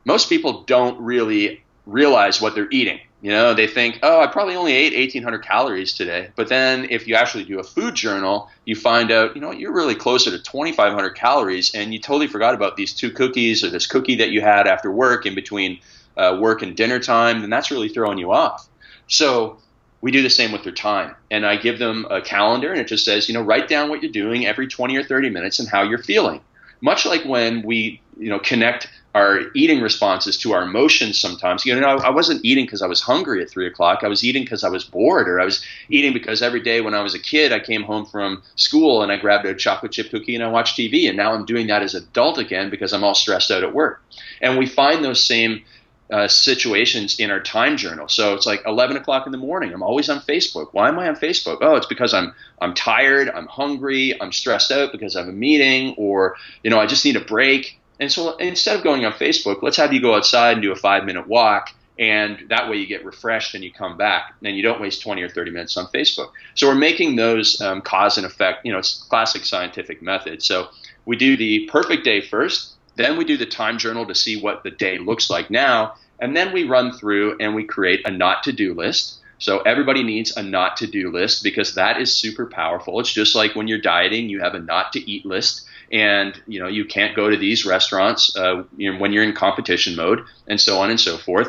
Most 0.04 0.28
people 0.28 0.62
don't 0.62 1.00
really 1.00 1.64
realize 1.86 2.40
what 2.40 2.54
they're 2.54 2.70
eating. 2.70 3.00
You 3.22 3.30
know, 3.30 3.54
they 3.54 3.66
think, 3.66 3.98
oh, 4.02 4.20
I 4.20 4.26
probably 4.26 4.56
only 4.56 4.72
ate 4.72 4.92
1,800 4.92 5.38
calories 5.42 5.94
today. 5.94 6.30
But 6.36 6.48
then 6.48 6.86
if 6.90 7.08
you 7.08 7.14
actually 7.14 7.44
do 7.44 7.58
a 7.58 7.64
food 7.64 7.94
journal, 7.94 8.50
you 8.66 8.76
find 8.76 9.10
out, 9.10 9.34
you 9.34 9.40
know, 9.40 9.52
you're 9.52 9.72
really 9.72 9.94
closer 9.94 10.30
to 10.30 10.38
2,500 10.38 11.10
calories, 11.10 11.74
and 11.74 11.94
you 11.94 11.98
totally 11.98 12.26
forgot 12.26 12.54
about 12.54 12.76
these 12.76 12.92
two 12.92 13.10
cookies 13.10 13.64
or 13.64 13.70
this 13.70 13.86
cookie 13.86 14.16
that 14.16 14.30
you 14.30 14.42
had 14.42 14.66
after 14.66 14.90
work 14.90 15.24
in 15.24 15.34
between 15.34 15.80
uh, 16.16 16.36
work 16.40 16.62
and 16.62 16.76
dinner 16.76 16.98
time, 16.98 17.42
and 17.42 17.52
that's 17.52 17.70
really 17.70 17.88
throwing 17.88 18.18
you 18.18 18.32
off. 18.32 18.68
So 19.08 19.58
we 20.00 20.10
do 20.10 20.22
the 20.22 20.30
same 20.30 20.52
with 20.52 20.62
their 20.62 20.72
time. 20.72 21.16
And 21.30 21.46
I 21.46 21.56
give 21.56 21.78
them 21.78 22.06
a 22.10 22.20
calendar, 22.20 22.70
and 22.70 22.80
it 22.80 22.86
just 22.86 23.04
says, 23.04 23.28
you 23.28 23.34
know, 23.34 23.42
write 23.42 23.68
down 23.68 23.88
what 23.88 24.02
you're 24.02 24.12
doing 24.12 24.46
every 24.46 24.68
20 24.68 24.96
or 24.96 25.02
30 25.02 25.30
minutes 25.30 25.58
and 25.58 25.68
how 25.68 25.82
you're 25.82 25.98
feeling. 26.02 26.40
Much 26.80 27.06
like 27.06 27.24
when 27.24 27.62
we, 27.62 28.00
you 28.18 28.28
know, 28.28 28.38
connect 28.38 28.88
our 29.16 29.40
eating 29.54 29.80
responses 29.80 30.36
to 30.36 30.52
our 30.52 30.62
emotions 30.62 31.18
sometimes. 31.18 31.64
You 31.64 31.80
know, 31.80 31.86
I 31.86 32.10
wasn't 32.10 32.44
eating 32.44 32.66
because 32.66 32.82
I 32.82 32.86
was 32.86 33.00
hungry 33.00 33.40
at 33.40 33.48
three 33.48 33.66
o'clock. 33.66 34.00
I 34.02 34.08
was 34.08 34.22
eating 34.22 34.42
because 34.42 34.62
I 34.62 34.68
was 34.68 34.84
bored, 34.84 35.26
or 35.26 35.40
I 35.40 35.44
was 35.46 35.64
eating 35.88 36.12
because 36.12 36.42
every 36.42 36.60
day 36.60 36.82
when 36.82 36.92
I 36.92 37.00
was 37.00 37.14
a 37.14 37.18
kid, 37.18 37.50
I 37.50 37.58
came 37.58 37.82
home 37.82 38.04
from 38.04 38.42
school 38.56 39.02
and 39.02 39.10
I 39.10 39.16
grabbed 39.16 39.46
a 39.46 39.54
chocolate 39.54 39.92
chip 39.92 40.10
cookie 40.10 40.34
and 40.34 40.44
I 40.44 40.48
watched 40.48 40.76
TV. 40.76 41.08
And 41.08 41.16
now 41.16 41.32
I'm 41.32 41.46
doing 41.46 41.66
that 41.68 41.82
as 41.82 41.94
an 41.94 42.02
adult 42.02 42.36
again 42.36 42.68
because 42.68 42.92
I'm 42.92 43.02
all 43.02 43.14
stressed 43.14 43.50
out 43.50 43.64
at 43.64 43.74
work. 43.74 44.02
And 44.42 44.58
we 44.58 44.66
find 44.66 45.02
those 45.02 45.24
same 45.24 45.64
uh, 46.10 46.28
situations 46.28 47.18
in 47.18 47.30
our 47.30 47.40
time 47.40 47.78
journal. 47.78 48.08
So 48.08 48.34
it's 48.34 48.44
like 48.44 48.62
11 48.66 48.98
o'clock 48.98 49.24
in 49.24 49.32
the 49.32 49.38
morning. 49.38 49.72
I'm 49.72 49.82
always 49.82 50.10
on 50.10 50.20
Facebook. 50.20 50.68
Why 50.72 50.88
am 50.88 50.98
I 50.98 51.08
on 51.08 51.16
Facebook? 51.16 51.58
Oh, 51.62 51.74
it's 51.76 51.86
because 51.86 52.12
I'm 52.12 52.34
I'm 52.60 52.74
tired. 52.74 53.30
I'm 53.30 53.46
hungry. 53.46 54.14
I'm 54.20 54.30
stressed 54.30 54.70
out 54.70 54.92
because 54.92 55.16
I 55.16 55.20
have 55.20 55.28
a 55.28 55.32
meeting, 55.32 55.94
or 55.96 56.36
you 56.62 56.70
know, 56.70 56.78
I 56.78 56.86
just 56.86 57.04
need 57.04 57.16
a 57.16 57.24
break. 57.24 57.80
And 57.98 58.12
so 58.12 58.36
instead 58.36 58.76
of 58.76 58.84
going 58.84 59.04
on 59.04 59.12
Facebook, 59.12 59.62
let's 59.62 59.76
have 59.76 59.92
you 59.92 60.00
go 60.00 60.14
outside 60.14 60.52
and 60.52 60.62
do 60.62 60.72
a 60.72 60.76
five 60.76 61.04
minute 61.04 61.26
walk. 61.26 61.70
And 61.98 62.50
that 62.50 62.68
way 62.68 62.76
you 62.76 62.86
get 62.86 63.06
refreshed 63.06 63.54
and 63.54 63.64
you 63.64 63.72
come 63.72 63.96
back 63.96 64.34
and 64.44 64.54
you 64.54 64.62
don't 64.62 64.82
waste 64.82 65.02
20 65.02 65.22
or 65.22 65.30
30 65.30 65.50
minutes 65.50 65.78
on 65.78 65.86
Facebook. 65.86 66.30
So 66.54 66.68
we're 66.68 66.74
making 66.74 67.16
those 67.16 67.58
um, 67.62 67.80
cause 67.80 68.18
and 68.18 68.26
effect, 68.26 68.66
you 68.66 68.72
know, 68.72 68.78
it's 68.78 69.02
classic 69.04 69.46
scientific 69.46 70.02
method. 70.02 70.42
So 70.42 70.68
we 71.06 71.16
do 71.16 71.38
the 71.38 71.66
perfect 71.72 72.04
day 72.04 72.20
first, 72.20 72.74
then 72.96 73.16
we 73.16 73.24
do 73.24 73.38
the 73.38 73.46
time 73.46 73.78
journal 73.78 74.06
to 74.06 74.14
see 74.14 74.38
what 74.38 74.62
the 74.62 74.70
day 74.70 74.98
looks 74.98 75.30
like 75.30 75.50
now. 75.50 75.94
And 76.18 76.36
then 76.36 76.52
we 76.52 76.64
run 76.64 76.92
through 76.92 77.36
and 77.40 77.54
we 77.54 77.64
create 77.64 78.06
a 78.06 78.10
not 78.10 78.42
to 78.44 78.52
do 78.52 78.74
list. 78.74 79.18
So 79.38 79.60
everybody 79.60 80.02
needs 80.02 80.36
a 80.36 80.42
not 80.42 80.78
to 80.78 80.86
do 80.86 81.10
list 81.10 81.42
because 81.42 81.74
that 81.74 82.00
is 82.00 82.14
super 82.14 82.46
powerful. 82.46 83.00
It's 83.00 83.12
just 83.12 83.34
like 83.34 83.54
when 83.54 83.68
you're 83.68 83.80
dieting, 83.80 84.28
you 84.28 84.40
have 84.40 84.54
a 84.54 84.58
not 84.58 84.92
to 84.94 85.10
eat 85.10 85.26
list 85.26 85.66
and 85.92 86.40
you 86.46 86.60
know 86.60 86.68
you 86.68 86.84
can't 86.84 87.14
go 87.14 87.30
to 87.30 87.36
these 87.36 87.64
restaurants 87.64 88.36
uh, 88.36 88.64
you 88.76 88.92
know, 88.92 88.98
when 88.98 89.12
you're 89.12 89.24
in 89.24 89.32
competition 89.32 89.96
mode, 89.96 90.24
and 90.46 90.60
so 90.60 90.80
on 90.80 90.90
and 90.90 91.00
so 91.00 91.16
forth. 91.16 91.48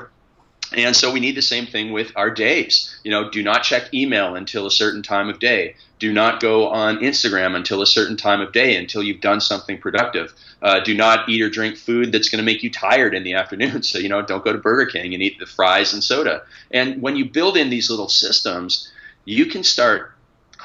And 0.73 0.95
so 0.95 1.11
we 1.13 1.21
need 1.21 1.35
the 1.35 1.41
same 1.41 1.65
thing 1.65 1.93
with 1.93 2.11
our 2.15 2.29
days. 2.29 2.93
You 3.03 3.11
know, 3.11 3.29
do 3.29 3.41
not 3.41 3.63
check 3.63 3.93
email 3.93 4.35
until 4.35 4.65
a 4.65 4.71
certain 4.71 5.01
time 5.01 5.29
of 5.29 5.39
day. 5.39 5.75
Do 5.99 6.11
not 6.11 6.41
go 6.41 6.67
on 6.67 6.97
Instagram 6.97 7.55
until 7.55 7.81
a 7.81 7.87
certain 7.87 8.17
time 8.17 8.41
of 8.41 8.51
day 8.51 8.75
until 8.75 9.01
you've 9.01 9.21
done 9.21 9.39
something 9.39 9.77
productive. 9.77 10.33
Uh, 10.61 10.81
do 10.81 10.93
not 10.93 11.29
eat 11.29 11.41
or 11.41 11.49
drink 11.49 11.77
food 11.77 12.11
that's 12.11 12.29
going 12.29 12.39
to 12.39 12.45
make 12.45 12.63
you 12.63 12.69
tired 12.69 13.15
in 13.15 13.23
the 13.23 13.33
afternoon. 13.41 13.81
So, 13.81 13.97
you 13.97 14.09
know, 14.09 14.21
don't 14.21 14.43
go 14.43 14.51
to 14.51 14.59
Burger 14.59 14.91
King 14.91 15.13
and 15.13 15.23
eat 15.23 15.39
the 15.39 15.45
fries 15.45 15.93
and 15.93 16.03
soda. 16.03 16.43
And 16.69 17.01
when 17.01 17.15
you 17.15 17.25
build 17.29 17.55
in 17.55 17.69
these 17.69 17.89
little 17.89 18.09
systems, 18.09 18.91
you 19.23 19.45
can 19.45 19.63
start 19.63 20.11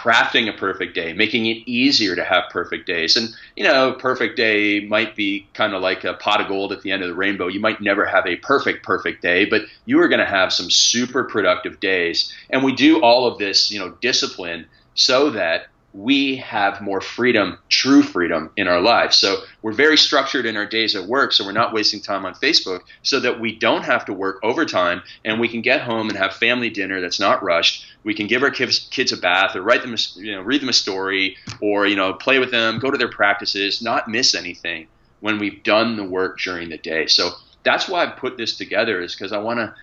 crafting 0.02 0.48
a 0.48 0.52
perfect 0.52 0.96
day, 0.96 1.12
making 1.12 1.46
it 1.46 1.58
easier 1.64 2.16
to 2.16 2.24
have 2.24 2.44
perfect 2.50 2.86
days. 2.86 3.16
And, 3.16 3.28
you 3.54 3.62
know, 3.62 3.92
perfect 3.92 4.36
day 4.36 4.80
might 4.80 5.14
be 5.14 5.46
kind 5.54 5.74
of 5.74 5.80
like 5.80 6.02
a 6.02 6.14
pot 6.14 6.40
of 6.40 6.48
gold 6.48 6.72
at 6.72 6.82
the 6.82 6.90
end 6.90 7.02
of 7.02 7.08
the 7.08 7.14
rainbow. 7.14 7.46
You 7.46 7.60
might 7.60 7.80
never 7.80 8.04
have 8.04 8.26
a 8.26 8.36
perfect, 8.36 8.84
perfect 8.84 9.22
day, 9.22 9.44
but 9.44 9.62
you 9.84 10.00
are 10.00 10.08
going 10.08 10.18
to 10.18 10.26
have 10.26 10.52
some 10.52 10.70
super 10.70 11.22
productive 11.22 11.78
days. 11.78 12.34
And 12.50 12.64
we 12.64 12.74
do 12.74 13.00
all 13.00 13.28
of 13.28 13.38
this, 13.38 13.70
you 13.70 13.78
know, 13.78 13.90
discipline 14.00 14.66
so 14.94 15.30
that 15.30 15.68
we 15.94 16.36
have 16.36 16.80
more 16.80 17.00
freedom, 17.00 17.58
true 17.68 18.02
freedom 18.02 18.50
in 18.56 18.66
our 18.66 18.80
lives. 18.80 19.16
So 19.16 19.42
we're 19.60 19.72
very 19.72 19.98
structured 19.98 20.46
in 20.46 20.56
our 20.56 20.66
days 20.66 20.96
at 20.96 21.06
work, 21.06 21.32
so 21.32 21.44
we're 21.44 21.52
not 21.52 21.74
wasting 21.74 22.00
time 22.00 22.24
on 22.24 22.34
Facebook, 22.34 22.80
so 23.02 23.20
that 23.20 23.40
we 23.40 23.54
don't 23.54 23.84
have 23.84 24.06
to 24.06 24.12
work 24.12 24.40
overtime 24.42 25.02
and 25.24 25.38
we 25.38 25.48
can 25.48 25.60
get 25.60 25.82
home 25.82 26.08
and 26.08 26.18
have 26.18 26.34
family 26.34 26.70
dinner 26.70 27.00
that's 27.00 27.20
not 27.20 27.42
rushed. 27.42 27.86
We 28.04 28.14
can 28.14 28.26
give 28.26 28.42
our 28.42 28.50
kids, 28.50 28.88
kids 28.90 29.12
a 29.12 29.16
bath 29.16 29.54
or 29.54 29.62
write 29.62 29.82
them, 29.82 29.94
you 30.16 30.32
know, 30.32 30.42
read 30.42 30.60
them 30.60 30.68
a 30.68 30.72
story 30.72 31.36
or 31.60 31.86
you 31.86 31.96
know, 31.96 32.12
play 32.14 32.38
with 32.38 32.50
them, 32.50 32.78
go 32.78 32.90
to 32.90 32.98
their 32.98 33.08
practices, 33.08 33.80
not 33.82 34.08
miss 34.08 34.34
anything 34.34 34.88
when 35.20 35.38
we've 35.38 35.62
done 35.62 35.96
the 35.96 36.04
work 36.04 36.38
during 36.40 36.68
the 36.68 36.78
day. 36.78 37.06
So 37.06 37.30
that's 37.62 37.88
why 37.88 38.02
I've 38.02 38.16
put 38.16 38.36
this 38.36 38.56
together 38.56 39.00
is 39.00 39.14
because 39.14 39.32
I 39.32 39.38
want 39.38 39.60
to 39.60 39.74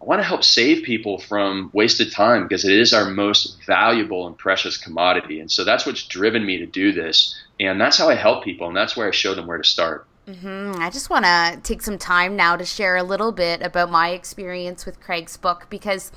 I 0.00 0.06
want 0.06 0.20
to 0.20 0.26
help 0.26 0.44
save 0.44 0.82
people 0.84 1.18
from 1.18 1.70
wasted 1.74 2.10
time 2.10 2.44
because 2.44 2.64
it 2.64 2.72
is 2.72 2.94
our 2.94 3.10
most 3.10 3.62
valuable 3.66 4.26
and 4.26 4.36
precious 4.36 4.78
commodity. 4.78 5.40
And 5.40 5.50
so 5.50 5.62
that's 5.62 5.84
what's 5.84 6.06
driven 6.06 6.46
me 6.46 6.56
to 6.58 6.66
do 6.66 6.92
this. 6.92 7.38
And 7.58 7.78
that's 7.78 7.98
how 7.98 8.08
I 8.08 8.14
help 8.14 8.42
people. 8.42 8.66
And 8.66 8.76
that's 8.76 8.96
where 8.96 9.06
I 9.06 9.10
show 9.10 9.34
them 9.34 9.46
where 9.46 9.58
to 9.58 9.64
start. 9.64 10.06
Mm-hmm. 10.30 10.80
I 10.80 10.90
just 10.90 11.10
want 11.10 11.24
to 11.24 11.58
take 11.64 11.82
some 11.82 11.98
time 11.98 12.36
now 12.36 12.54
to 12.54 12.64
share 12.64 12.96
a 12.96 13.02
little 13.02 13.32
bit 13.32 13.62
about 13.62 13.90
my 13.90 14.10
experience 14.10 14.86
with 14.86 15.00
Craig's 15.00 15.36
book 15.36 15.66
because 15.70 16.12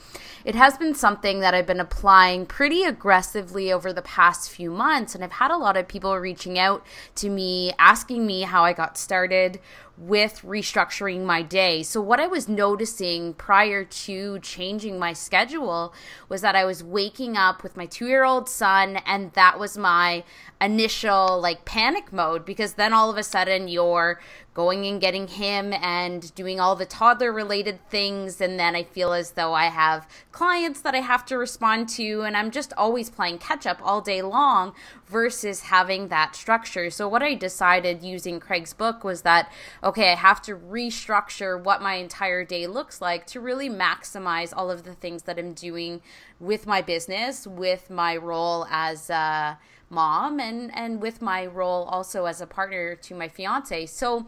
it 0.45 0.53
has 0.53 0.77
been 0.77 0.93
something 0.93 1.39
that 1.39 1.55
I've 1.55 1.65
been 1.65 1.79
applying 1.79 2.45
pretty 2.45 2.83
aggressively 2.83 3.73
over 3.73 3.91
the 3.91 4.03
past 4.03 4.51
few 4.51 4.69
months. 4.69 5.15
And 5.15 5.23
I've 5.23 5.31
had 5.31 5.49
a 5.49 5.57
lot 5.57 5.77
of 5.77 5.87
people 5.87 6.15
reaching 6.17 6.59
out 6.59 6.85
to 7.15 7.29
me 7.29 7.73
asking 7.79 8.27
me 8.27 8.41
how 8.41 8.63
I 8.63 8.73
got 8.73 8.97
started 8.97 9.59
with 9.97 10.41
restructuring 10.41 11.23
my 11.23 11.41
day. 11.41 11.83
So, 11.83 12.01
what 12.01 12.19
I 12.19 12.27
was 12.27 12.49
noticing 12.49 13.33
prior 13.33 13.83
to 13.83 14.39
changing 14.39 14.97
my 14.97 15.13
schedule 15.13 15.93
was 16.29 16.41
that 16.41 16.55
I 16.55 16.65
was 16.65 16.83
waking 16.83 17.37
up 17.37 17.61
with 17.61 17.77
my 17.77 17.85
two 17.85 18.07
year 18.07 18.23
old 18.23 18.49
son, 18.49 18.97
and 19.05 19.31
that 19.33 19.59
was 19.59 19.77
my 19.77 20.23
initial 20.59 21.39
like 21.39 21.65
panic 21.65 22.11
mode 22.11 22.45
because 22.45 22.73
then 22.73 22.93
all 22.93 23.09
of 23.09 23.17
a 23.17 23.23
sudden 23.23 23.67
you're 23.67 24.19
going 24.53 24.85
and 24.85 25.01
getting 25.01 25.27
him 25.27 25.73
and 25.73 26.33
doing 26.35 26.59
all 26.59 26.75
the 26.75 26.85
toddler 26.85 27.31
related 27.31 27.79
things 27.89 28.39
and 28.39 28.59
then 28.59 28.75
I 28.75 28.83
feel 28.83 29.13
as 29.13 29.31
though 29.31 29.53
I 29.53 29.65
have 29.65 30.07
clients 30.31 30.81
that 30.81 30.93
I 30.93 30.99
have 30.99 31.25
to 31.25 31.37
respond 31.37 31.89
to 31.89 32.21
and 32.21 32.37
I'm 32.37 32.51
just 32.51 32.71
always 32.77 33.09
playing 33.09 33.39
catch 33.39 33.65
up 33.65 33.79
all 33.81 34.01
day 34.01 34.21
long 34.21 34.73
versus 35.07 35.61
having 35.61 36.07
that 36.09 36.35
structure. 36.35 36.89
So 36.89 37.07
what 37.07 37.23
I 37.23 37.33
decided 37.33 38.03
using 38.03 38.39
Craig's 38.39 38.73
book 38.73 39.03
was 39.03 39.23
that 39.23 39.51
okay, 39.83 40.11
I 40.11 40.15
have 40.15 40.41
to 40.43 40.55
restructure 40.55 41.61
what 41.61 41.81
my 41.81 41.95
entire 41.95 42.43
day 42.43 42.67
looks 42.67 43.01
like 43.01 43.25
to 43.27 43.39
really 43.39 43.69
maximize 43.69 44.53
all 44.55 44.69
of 44.69 44.83
the 44.83 44.93
things 44.93 45.23
that 45.23 45.39
I'm 45.39 45.53
doing 45.53 46.01
with 46.39 46.67
my 46.67 46.81
business, 46.81 47.47
with 47.47 47.89
my 47.89 48.17
role 48.17 48.67
as 48.69 49.09
a 49.09 49.57
mom 49.93 50.39
and 50.39 50.75
and 50.75 51.01
with 51.01 51.21
my 51.21 51.45
role 51.45 51.83
also 51.85 52.25
as 52.25 52.41
a 52.41 52.47
partner 52.47 52.95
to 52.95 53.15
my 53.15 53.27
fiance. 53.27 53.85
So 53.85 54.25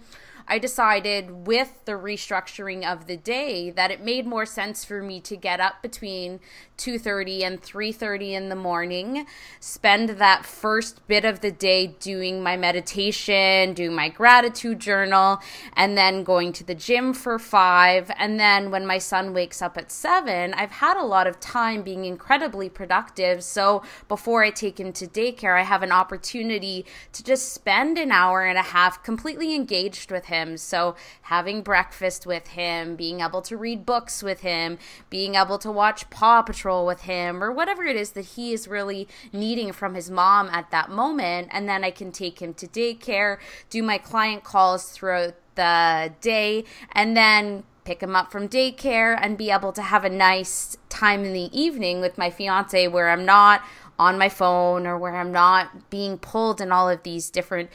I 0.48 0.60
decided 0.60 1.48
with 1.48 1.84
the 1.86 1.94
restructuring 1.94 2.86
of 2.86 3.08
the 3.08 3.18
day 3.18 3.72
that 3.72 3.90
it 3.90 4.02
made 4.04 4.28
more 4.28 4.46
sense 4.46 4.86
for 4.86 5.02
me 5.02 5.20
to 5.22 5.36
get 5.36 5.60
up 5.60 5.82
between 5.82 6.40
2:30 6.78 7.44
and 7.44 7.62
3:30 7.64 8.34
in 8.34 8.50
the 8.50 8.56
morning, 8.56 9.26
spend 9.60 10.10
that 10.10 10.46
first 10.46 11.08
bit 11.08 11.26
of 11.26 11.40
the 11.40 11.52
day 11.52 11.88
doing 11.88 12.44
my 12.44 12.58
meditation, 12.58 13.74
doing 13.74 13.96
my 13.96 14.10
gratitude 14.10 14.80
journal, 14.80 15.40
and 15.74 15.98
then 15.98 16.24
going 16.24 16.52
to 16.54 16.64
the 16.64 16.76
gym 16.76 17.14
for 17.14 17.40
5, 17.40 18.12
and 18.18 18.40
then 18.40 18.72
when 18.72 18.86
my 18.86 18.98
son 18.98 19.34
wakes 19.34 19.62
up 19.62 19.78
at 19.78 19.92
7, 19.92 20.54
I've 20.54 20.72
had 20.72 20.98
a 20.98 21.06
lot 21.06 21.28
of 21.28 21.40
time 21.40 21.82
being 21.82 22.06
incredibly 22.06 22.70
productive. 22.70 23.44
So 23.44 23.82
before 24.08 24.44
I 24.44 24.52
take 24.52 24.80
him 24.80 24.92
to 24.94 25.08
daycare, 25.08 25.58
I 25.58 25.64
have 25.64 25.82
an 25.82 25.94
opportunity 25.94 26.86
to 27.14 27.24
just 27.24 27.54
spend 27.54 27.98
an 27.98 28.12
hour 28.12 28.44
and 28.44 28.58
a 28.58 28.62
half 28.62 29.02
completely 29.02 29.56
engaged 29.56 30.12
with 30.12 30.26
him. 30.26 30.35
So 30.58 30.96
having 31.24 31.62
breakfast 31.62 32.26
with 32.26 32.48
him, 32.48 32.96
being 32.96 33.22
able 33.22 33.42
to 33.44 33.58
read 33.58 33.86
books 33.86 34.22
with 34.22 34.42
him, 34.42 34.78
being 35.10 35.36
able 35.36 35.58
to 35.60 35.72
watch 35.72 36.10
Paw 36.10 36.42
Patrol 36.42 36.86
with 36.86 37.02
him 37.02 37.44
or 37.44 37.52
whatever 37.52 37.84
it 37.84 37.96
is 37.96 38.12
that 38.12 38.26
he 38.26 38.54
is 38.54 38.68
really 38.68 39.08
needing 39.32 39.72
from 39.72 39.96
his 39.96 40.10
mom 40.12 40.50
at 40.50 40.72
that 40.72 40.90
moment. 40.90 41.48
And 41.52 41.68
then 41.68 41.84
I 41.84 41.92
can 41.92 42.12
take 42.12 42.42
him 42.42 42.54
to 42.56 42.68
daycare, 42.68 43.38
do 43.70 43.82
my 43.84 43.98
client 43.98 44.44
calls 44.44 44.90
throughout 44.92 45.36
the 45.56 46.14
day, 46.22 46.66
and 46.92 47.16
then 47.16 47.64
pick 47.86 48.02
him 48.02 48.16
up 48.16 48.32
from 48.32 48.50
daycare 48.50 49.18
and 49.22 49.38
be 49.38 49.52
able 49.52 49.72
to 49.72 49.82
have 49.82 50.04
a 50.04 50.10
nice 50.10 50.76
time 50.90 51.24
in 51.24 51.34
the 51.34 51.50
evening 51.58 52.02
with 52.02 52.18
my 52.18 52.30
fiance 52.30 52.88
where 52.88 53.10
I'm 53.10 53.26
not 53.26 53.64
on 53.98 54.18
my 54.18 54.28
phone 54.28 54.86
or 54.86 54.98
where 54.98 55.16
I'm 55.16 55.32
not 55.32 55.90
being 55.90 56.18
pulled 56.18 56.60
in 56.60 56.72
all 56.72 56.90
of 56.90 57.04
these 57.04 57.30
different 57.30 57.70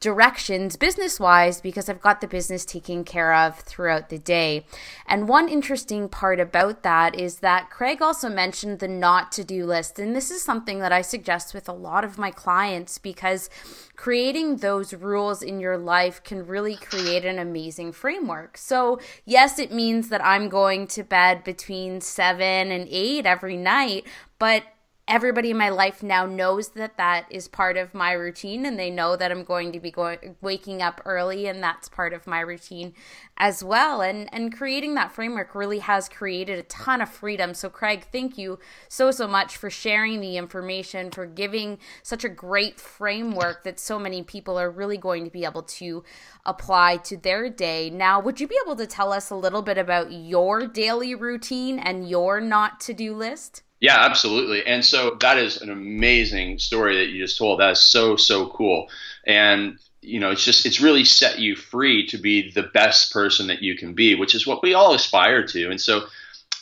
directions 0.00 0.76
business 0.76 1.18
wise 1.18 1.60
because 1.60 1.88
I've 1.88 2.02
got 2.02 2.20
the 2.20 2.28
business 2.28 2.64
taken 2.64 3.02
care 3.02 3.34
of 3.34 3.60
throughout 3.60 4.08
the 4.08 4.18
day. 4.18 4.66
And 5.06 5.28
one 5.28 5.48
interesting 5.48 6.08
part 6.08 6.38
about 6.38 6.82
that 6.82 7.18
is 7.18 7.36
that 7.36 7.70
Craig 7.70 8.02
also 8.02 8.28
mentioned 8.28 8.78
the 8.78 8.88
not 8.88 9.32
to 9.32 9.44
do 9.44 9.64
list. 9.64 9.98
And 9.98 10.14
this 10.14 10.30
is 10.30 10.42
something 10.42 10.80
that 10.80 10.92
I 10.92 11.00
suggest 11.00 11.54
with 11.54 11.68
a 11.68 11.72
lot 11.72 12.04
of 12.04 12.18
my 12.18 12.30
clients 12.30 12.98
because 12.98 13.48
creating 13.96 14.56
those 14.56 14.92
rules 14.92 15.42
in 15.42 15.60
your 15.60 15.78
life 15.78 16.22
can 16.22 16.46
really 16.46 16.76
create 16.76 17.24
an 17.24 17.38
amazing 17.38 17.92
framework. 17.92 18.58
So, 18.58 19.00
yes, 19.24 19.58
it 19.58 19.72
means 19.72 20.10
that 20.10 20.24
I'm 20.24 20.48
going 20.48 20.86
to 20.88 21.02
bed 21.02 21.42
between 21.42 22.00
seven 22.02 22.70
and 22.70 22.86
eight 22.90 23.24
every 23.24 23.56
night, 23.56 24.06
but 24.38 24.62
everybody 25.08 25.52
in 25.52 25.56
my 25.56 25.68
life 25.68 26.02
now 26.02 26.26
knows 26.26 26.70
that 26.70 26.96
that 26.96 27.26
is 27.30 27.46
part 27.46 27.76
of 27.76 27.94
my 27.94 28.10
routine 28.10 28.66
and 28.66 28.76
they 28.76 28.90
know 28.90 29.14
that 29.14 29.30
I'm 29.30 29.44
going 29.44 29.70
to 29.70 29.78
be 29.78 29.92
going 29.92 30.34
waking 30.40 30.82
up 30.82 31.00
early 31.04 31.46
and 31.46 31.62
that's 31.62 31.88
part 31.88 32.12
of 32.12 32.26
my 32.26 32.40
routine 32.40 32.92
as 33.36 33.62
well. 33.62 34.00
And 34.00 34.28
and 34.34 34.56
creating 34.56 34.94
that 34.94 35.12
framework 35.12 35.54
really 35.54 35.78
has 35.78 36.08
created 36.08 36.58
a 36.58 36.64
ton 36.64 37.00
of 37.00 37.08
freedom. 37.08 37.54
So 37.54 37.68
Craig 37.68 38.08
thank 38.10 38.36
you 38.36 38.58
so 38.88 39.12
so 39.12 39.28
much 39.28 39.56
for 39.56 39.70
sharing 39.70 40.20
the 40.20 40.36
information 40.36 41.12
for 41.12 41.24
giving 41.24 41.78
such 42.02 42.24
a 42.24 42.28
great 42.28 42.80
framework 42.80 43.62
that 43.62 43.78
so 43.78 44.00
many 44.00 44.24
people 44.24 44.58
are 44.58 44.70
really 44.70 44.98
going 44.98 45.24
to 45.24 45.30
be 45.30 45.44
able 45.44 45.62
to 45.62 46.02
apply 46.44 46.96
to 46.96 47.16
their 47.16 47.48
day. 47.48 47.90
Now 47.90 48.18
would 48.18 48.40
you 48.40 48.48
be 48.48 48.58
able 48.64 48.74
to 48.74 48.88
tell 48.88 49.12
us 49.12 49.30
a 49.30 49.36
little 49.36 49.62
bit 49.62 49.78
about 49.78 50.10
your 50.10 50.66
daily 50.66 51.14
routine 51.14 51.78
and 51.78 52.08
your 52.08 52.40
not 52.40 52.80
to 52.80 52.92
do 52.92 53.14
list 53.14 53.62
yeah, 53.80 53.98
absolutely. 53.98 54.64
And 54.66 54.84
so 54.84 55.16
that 55.20 55.38
is 55.38 55.60
an 55.60 55.70
amazing 55.70 56.58
story 56.58 56.96
that 56.98 57.08
you 57.10 57.22
just 57.22 57.38
told. 57.38 57.60
That 57.60 57.72
is 57.72 57.80
so 57.80 58.16
so 58.16 58.48
cool. 58.48 58.88
And 59.26 59.78
you 60.00 60.20
know, 60.20 60.30
it's 60.30 60.44
just 60.44 60.64
it's 60.64 60.80
really 60.80 61.04
set 61.04 61.38
you 61.38 61.56
free 61.56 62.06
to 62.06 62.18
be 62.18 62.50
the 62.50 62.62
best 62.62 63.12
person 63.12 63.48
that 63.48 63.62
you 63.62 63.76
can 63.76 63.94
be, 63.94 64.14
which 64.14 64.34
is 64.34 64.46
what 64.46 64.62
we 64.62 64.74
all 64.74 64.94
aspire 64.94 65.46
to. 65.48 65.70
And 65.70 65.80
so 65.80 66.06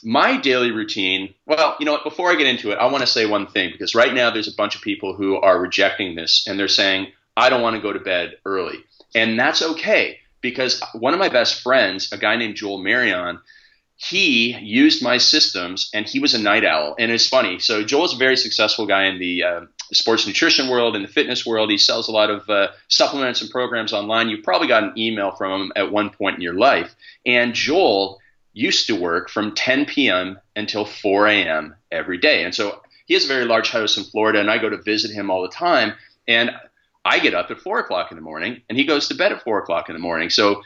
my 0.03 0.37
daily 0.37 0.71
routine, 0.71 1.35
well, 1.47 1.77
you 1.79 1.87
know, 1.87 1.99
before 2.03 2.31
I 2.31 2.35
get 2.35 2.47
into 2.47 2.71
it, 2.73 2.79
I 2.79 2.87
want 2.87 3.03
to 3.03 3.07
say 3.07 3.27
one 3.27 3.47
thing 3.47 3.71
because 3.73 3.95
right 3.95 4.13
now 4.13 4.31
there's 4.31 4.53
a 4.53 4.57
bunch 4.57 4.75
of 4.75 4.83
people 4.83 5.15
who 5.15 5.37
are 5.37 5.59
rejecting 5.59 6.15
this 6.15 6.47
and 6.47 6.59
they're 6.59 6.69
saying, 6.69 7.09
I 7.37 7.49
don't 7.49 7.63
want 7.63 7.77
to 7.77 7.83
go 7.83 7.93
to 7.93 8.01
bed 8.01 8.37
early. 8.45 8.85
And 9.15 9.39
that's 9.39 9.63
okay 9.63 10.19
because 10.41 10.83
one 10.93 11.15
of 11.15 11.21
my 11.21 11.31
best 11.31 11.63
friends, 11.63 12.13
a 12.13 12.19
guy 12.19 12.37
named 12.37 12.57
Joel 12.57 12.79
Marion, 12.79 13.41
he 13.97 14.57
used 14.59 15.03
my 15.03 15.19
systems 15.19 15.91
and 15.95 16.07
he 16.07 16.19
was 16.19 16.35
a 16.35 16.39
night 16.39 16.65
owl. 16.65 16.97
And 16.99 17.13
it's 17.13 17.29
funny. 17.29 17.59
So 17.59 17.85
Joel's 17.85 18.15
a 18.15 18.19
very 18.19 18.37
successful 18.37 18.87
guy 18.87 19.05
in 19.05 19.19
the 19.19 19.45
uh, 19.45 19.61
sports 19.93 20.27
nutrition 20.27 20.69
world, 20.69 20.97
and 20.97 21.05
the 21.05 21.09
fitness 21.09 21.45
world. 21.47 21.71
He 21.71 21.79
sells 21.79 22.09
a 22.09 22.13
lot 22.13 22.31
of 22.31 22.49
uh, 22.49 22.69
supplements 22.89 23.41
and 23.41 23.51
programs 23.51 23.93
online. 23.93 24.29
You 24.29 24.43
probably 24.43 24.69
got 24.69 24.83
an 24.83 24.93
email 24.99 25.33
from 25.33 25.63
him 25.63 25.73
at 25.77 25.93
one 25.93 26.11
point 26.11 26.37
in 26.37 26.43
your 26.43 26.55
life. 26.55 26.95
And 27.25 27.55
Joel 27.55 28.19
used 28.53 28.87
to 28.87 28.95
work 28.95 29.29
from 29.31 29.55
10 29.55 29.87
p.m. 29.87 30.39
until 30.57 30.85
4 30.85 31.27
a.m. 31.27 31.75
every 31.91 32.19
day. 32.19 32.45
And 32.45 32.55
so 32.55 32.81
he 33.07 33.15
has 33.15 33.25
a 33.25 33.29
very 33.29 33.45
large 33.45 33.71
house 33.71 33.97
in 33.97 34.05
Florida, 34.05 34.41
and 34.41 34.51
I 34.51 34.59
go 34.59 34.69
to 34.69 34.81
visit 34.81 35.11
him 35.11 35.31
all 35.31 35.43
the 35.43 35.49
time. 35.49 35.95
And 36.27 36.51
I 37.05 37.19
get 37.19 37.35
up 37.35 37.51
at 37.51 37.61
4 37.61 37.81
o'clock 37.81 38.11
in 38.11 38.17
the 38.17 38.23
morning, 38.23 38.63
and 38.69 38.79
he 38.79 38.85
goes 38.85 39.09
to 39.09 39.15
bed 39.15 39.33
at 39.33 39.43
4 39.43 39.59
o'clock 39.59 39.89
in 39.89 39.95
the 39.95 40.01
morning. 40.01 40.31
So 40.31 40.63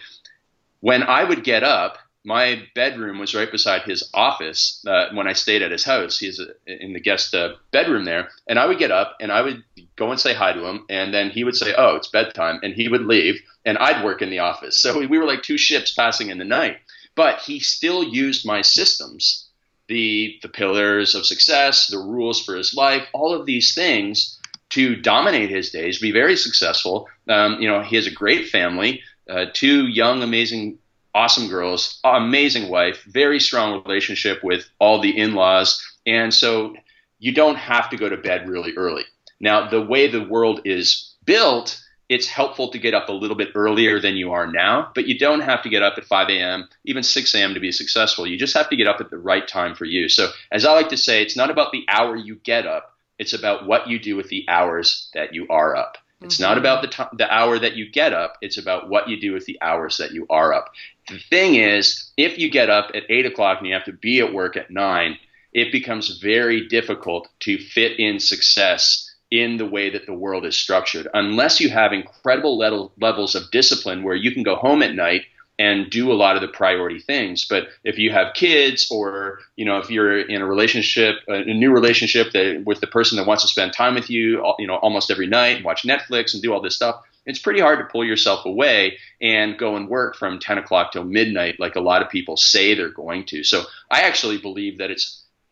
when 0.80 1.02
I 1.02 1.24
would 1.24 1.42
get 1.42 1.64
up, 1.64 1.98
my 2.24 2.62
bedroom 2.74 3.18
was 3.18 3.34
right 3.34 3.50
beside 3.50 3.82
his 3.82 4.08
office 4.12 4.84
uh, 4.86 5.08
when 5.14 5.26
I 5.26 5.32
stayed 5.32 5.62
at 5.62 5.70
his 5.70 5.84
house. 5.84 6.18
He's 6.18 6.40
in 6.66 6.92
the 6.92 7.00
guest 7.00 7.34
uh, 7.34 7.54
bedroom 7.70 8.04
there, 8.04 8.28
and 8.48 8.58
I 8.58 8.66
would 8.66 8.78
get 8.78 8.90
up 8.90 9.16
and 9.20 9.30
I 9.32 9.42
would 9.42 9.62
go 9.96 10.10
and 10.10 10.20
say 10.20 10.34
hi 10.34 10.52
to 10.52 10.66
him, 10.66 10.84
and 10.88 11.14
then 11.14 11.30
he 11.30 11.44
would 11.44 11.56
say, 11.56 11.74
"Oh, 11.76 11.96
it's 11.96 12.08
bedtime," 12.08 12.60
and 12.62 12.74
he 12.74 12.88
would 12.88 13.02
leave, 13.06 13.40
and 13.64 13.78
I'd 13.78 14.04
work 14.04 14.20
in 14.20 14.30
the 14.30 14.40
office. 14.40 14.80
So 14.80 14.98
we 14.98 15.18
were 15.18 15.26
like 15.26 15.42
two 15.42 15.58
ships 15.58 15.94
passing 15.94 16.30
in 16.30 16.38
the 16.38 16.44
night. 16.44 16.78
But 17.14 17.40
he 17.40 17.58
still 17.58 18.04
used 18.04 18.46
my 18.46 18.62
systems, 18.62 19.48
the 19.88 20.38
the 20.42 20.48
pillars 20.48 21.14
of 21.14 21.26
success, 21.26 21.88
the 21.88 21.98
rules 21.98 22.44
for 22.44 22.54
his 22.56 22.74
life, 22.74 23.06
all 23.12 23.34
of 23.34 23.46
these 23.46 23.74
things 23.74 24.38
to 24.70 24.96
dominate 24.96 25.50
his 25.50 25.70
days, 25.70 25.98
be 25.98 26.12
very 26.12 26.36
successful. 26.36 27.08
Um, 27.28 27.60
you 27.60 27.68
know, 27.68 27.82
he 27.82 27.96
has 27.96 28.06
a 28.06 28.12
great 28.12 28.48
family, 28.48 29.02
uh, 29.28 29.46
two 29.52 29.86
young, 29.86 30.22
amazing 30.22 30.78
awesome 31.18 31.48
girls, 31.48 31.98
amazing 32.04 32.68
wife, 32.70 33.02
very 33.08 33.40
strong 33.40 33.82
relationship 33.82 34.44
with 34.44 34.70
all 34.78 35.00
the 35.00 35.18
in 35.18 35.34
laws. 35.34 35.84
And 36.06 36.32
so 36.32 36.76
you 37.18 37.32
don't 37.32 37.56
have 37.56 37.90
to 37.90 37.96
go 37.96 38.08
to 38.08 38.16
bed 38.16 38.48
really 38.48 38.72
early. 38.76 39.02
Now, 39.40 39.68
the 39.68 39.82
way 39.82 40.06
the 40.06 40.22
world 40.22 40.60
is 40.64 41.16
built, 41.24 41.82
it's 42.08 42.28
helpful 42.28 42.70
to 42.70 42.78
get 42.78 42.94
up 42.94 43.08
a 43.08 43.12
little 43.12 43.36
bit 43.36 43.48
earlier 43.56 44.00
than 44.00 44.16
you 44.16 44.30
are 44.30 44.46
now, 44.46 44.92
but 44.94 45.08
you 45.08 45.18
don't 45.18 45.40
have 45.40 45.60
to 45.62 45.68
get 45.68 45.82
up 45.82 45.94
at 45.98 46.04
5 46.04 46.28
a.m., 46.28 46.68
even 46.84 47.02
6 47.02 47.34
a.m. 47.34 47.52
to 47.52 47.60
be 47.60 47.72
successful. 47.72 48.24
You 48.24 48.38
just 48.38 48.56
have 48.56 48.70
to 48.70 48.76
get 48.76 48.86
up 48.86 49.00
at 49.00 49.10
the 49.10 49.18
right 49.18 49.46
time 49.46 49.74
for 49.74 49.86
you. 49.86 50.08
So, 50.08 50.30
as 50.52 50.64
I 50.64 50.72
like 50.72 50.88
to 50.90 50.96
say, 50.96 51.20
it's 51.20 51.36
not 51.36 51.50
about 51.50 51.72
the 51.72 51.84
hour 51.88 52.14
you 52.14 52.36
get 52.36 52.64
up, 52.64 52.94
it's 53.18 53.32
about 53.32 53.66
what 53.66 53.88
you 53.88 53.98
do 53.98 54.14
with 54.14 54.28
the 54.28 54.44
hours 54.48 55.10
that 55.14 55.34
you 55.34 55.48
are 55.50 55.74
up. 55.74 55.98
It's 56.20 56.36
mm-hmm. 56.36 56.42
not 56.44 56.58
about 56.58 56.82
the 56.82 56.88
t- 56.88 57.16
the 57.16 57.32
hour 57.32 57.58
that 57.58 57.74
you 57.74 57.90
get 57.90 58.12
up. 58.12 58.38
It's 58.40 58.58
about 58.58 58.88
what 58.88 59.08
you 59.08 59.20
do 59.20 59.32
with 59.32 59.44
the 59.44 59.58
hours 59.62 59.98
that 59.98 60.12
you 60.12 60.26
are 60.28 60.52
up. 60.52 60.72
The 61.08 61.18
thing 61.18 61.54
is, 61.54 62.10
if 62.16 62.38
you 62.38 62.50
get 62.50 62.70
up 62.70 62.90
at 62.94 63.04
eight 63.08 63.26
o'clock 63.26 63.58
and 63.58 63.66
you 63.66 63.74
have 63.74 63.84
to 63.84 63.92
be 63.92 64.20
at 64.20 64.32
work 64.32 64.56
at 64.56 64.70
nine, 64.70 65.18
it 65.52 65.72
becomes 65.72 66.18
very 66.18 66.68
difficult 66.68 67.28
to 67.40 67.58
fit 67.58 67.98
in 67.98 68.20
success 68.20 69.04
in 69.30 69.56
the 69.56 69.66
way 69.66 69.90
that 69.90 70.06
the 70.06 70.14
world 70.14 70.44
is 70.44 70.56
structured. 70.56 71.08
Unless 71.14 71.60
you 71.60 71.68
have 71.70 71.92
incredible 71.92 72.56
level, 72.56 72.92
levels 73.00 73.34
of 73.34 73.50
discipline 73.50 74.02
where 74.02 74.14
you 74.14 74.32
can 74.32 74.42
go 74.42 74.56
home 74.56 74.82
at 74.82 74.94
night 74.94 75.22
and 75.58 75.90
do 75.90 76.12
a 76.12 76.14
lot 76.14 76.36
of 76.36 76.42
the 76.42 76.48
priority 76.48 77.00
things. 77.00 77.44
But 77.44 77.68
if 77.82 77.98
you 77.98 78.12
have 78.12 78.34
kids 78.34 78.88
or, 78.90 79.40
you 79.56 79.64
know, 79.64 79.78
if 79.78 79.90
you're 79.90 80.20
in 80.20 80.40
a 80.40 80.46
relationship, 80.46 81.16
a 81.26 81.42
new 81.42 81.72
relationship 81.72 82.32
that, 82.32 82.62
with 82.64 82.80
the 82.80 82.86
person 82.86 83.16
that 83.18 83.26
wants 83.26 83.42
to 83.42 83.48
spend 83.48 83.72
time 83.72 83.94
with 83.94 84.08
you, 84.08 84.44
you 84.58 84.66
know, 84.66 84.76
almost 84.76 85.10
every 85.10 85.26
night 85.26 85.56
and 85.56 85.64
watch 85.64 85.82
Netflix 85.82 86.32
and 86.32 86.42
do 86.42 86.52
all 86.52 86.60
this 86.60 86.76
stuff, 86.76 87.02
it's 87.28 87.38
pretty 87.38 87.60
hard 87.60 87.78
to 87.78 87.84
pull 87.84 88.04
yourself 88.04 88.46
away 88.46 88.96
and 89.20 89.58
go 89.58 89.76
and 89.76 89.88
work 89.88 90.16
from 90.16 90.40
10 90.40 90.58
o'clock 90.58 90.92
till 90.92 91.04
midnight 91.04 91.60
like 91.60 91.76
a 91.76 91.80
lot 91.80 92.02
of 92.02 92.08
people 92.08 92.36
say 92.36 92.74
they're 92.74 92.88
going 92.88 93.24
to. 93.26 93.44
So 93.44 93.64
I 93.90 94.00
actually 94.02 94.38
believe 94.38 94.78
that 94.78 94.90
it 94.90 95.02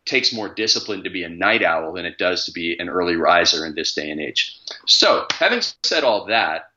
takes 0.05 0.33
more 0.33 0.53
discipline 0.53 1.03
to 1.03 1.09
be 1.09 1.23
a 1.23 1.29
night 1.29 1.63
owl 1.63 1.93
than 1.93 2.05
it 2.05 2.17
does 2.17 2.45
to 2.45 2.51
be 2.51 2.75
an 2.79 2.89
early 2.89 3.15
riser 3.15 3.65
in 3.65 3.75
this 3.75 3.93
day 3.93 4.09
and 4.09 4.19
age. 4.19 4.57
So, 4.87 5.27
having 5.33 5.61
said 5.83 6.03
all 6.03 6.25
that, 6.25 6.71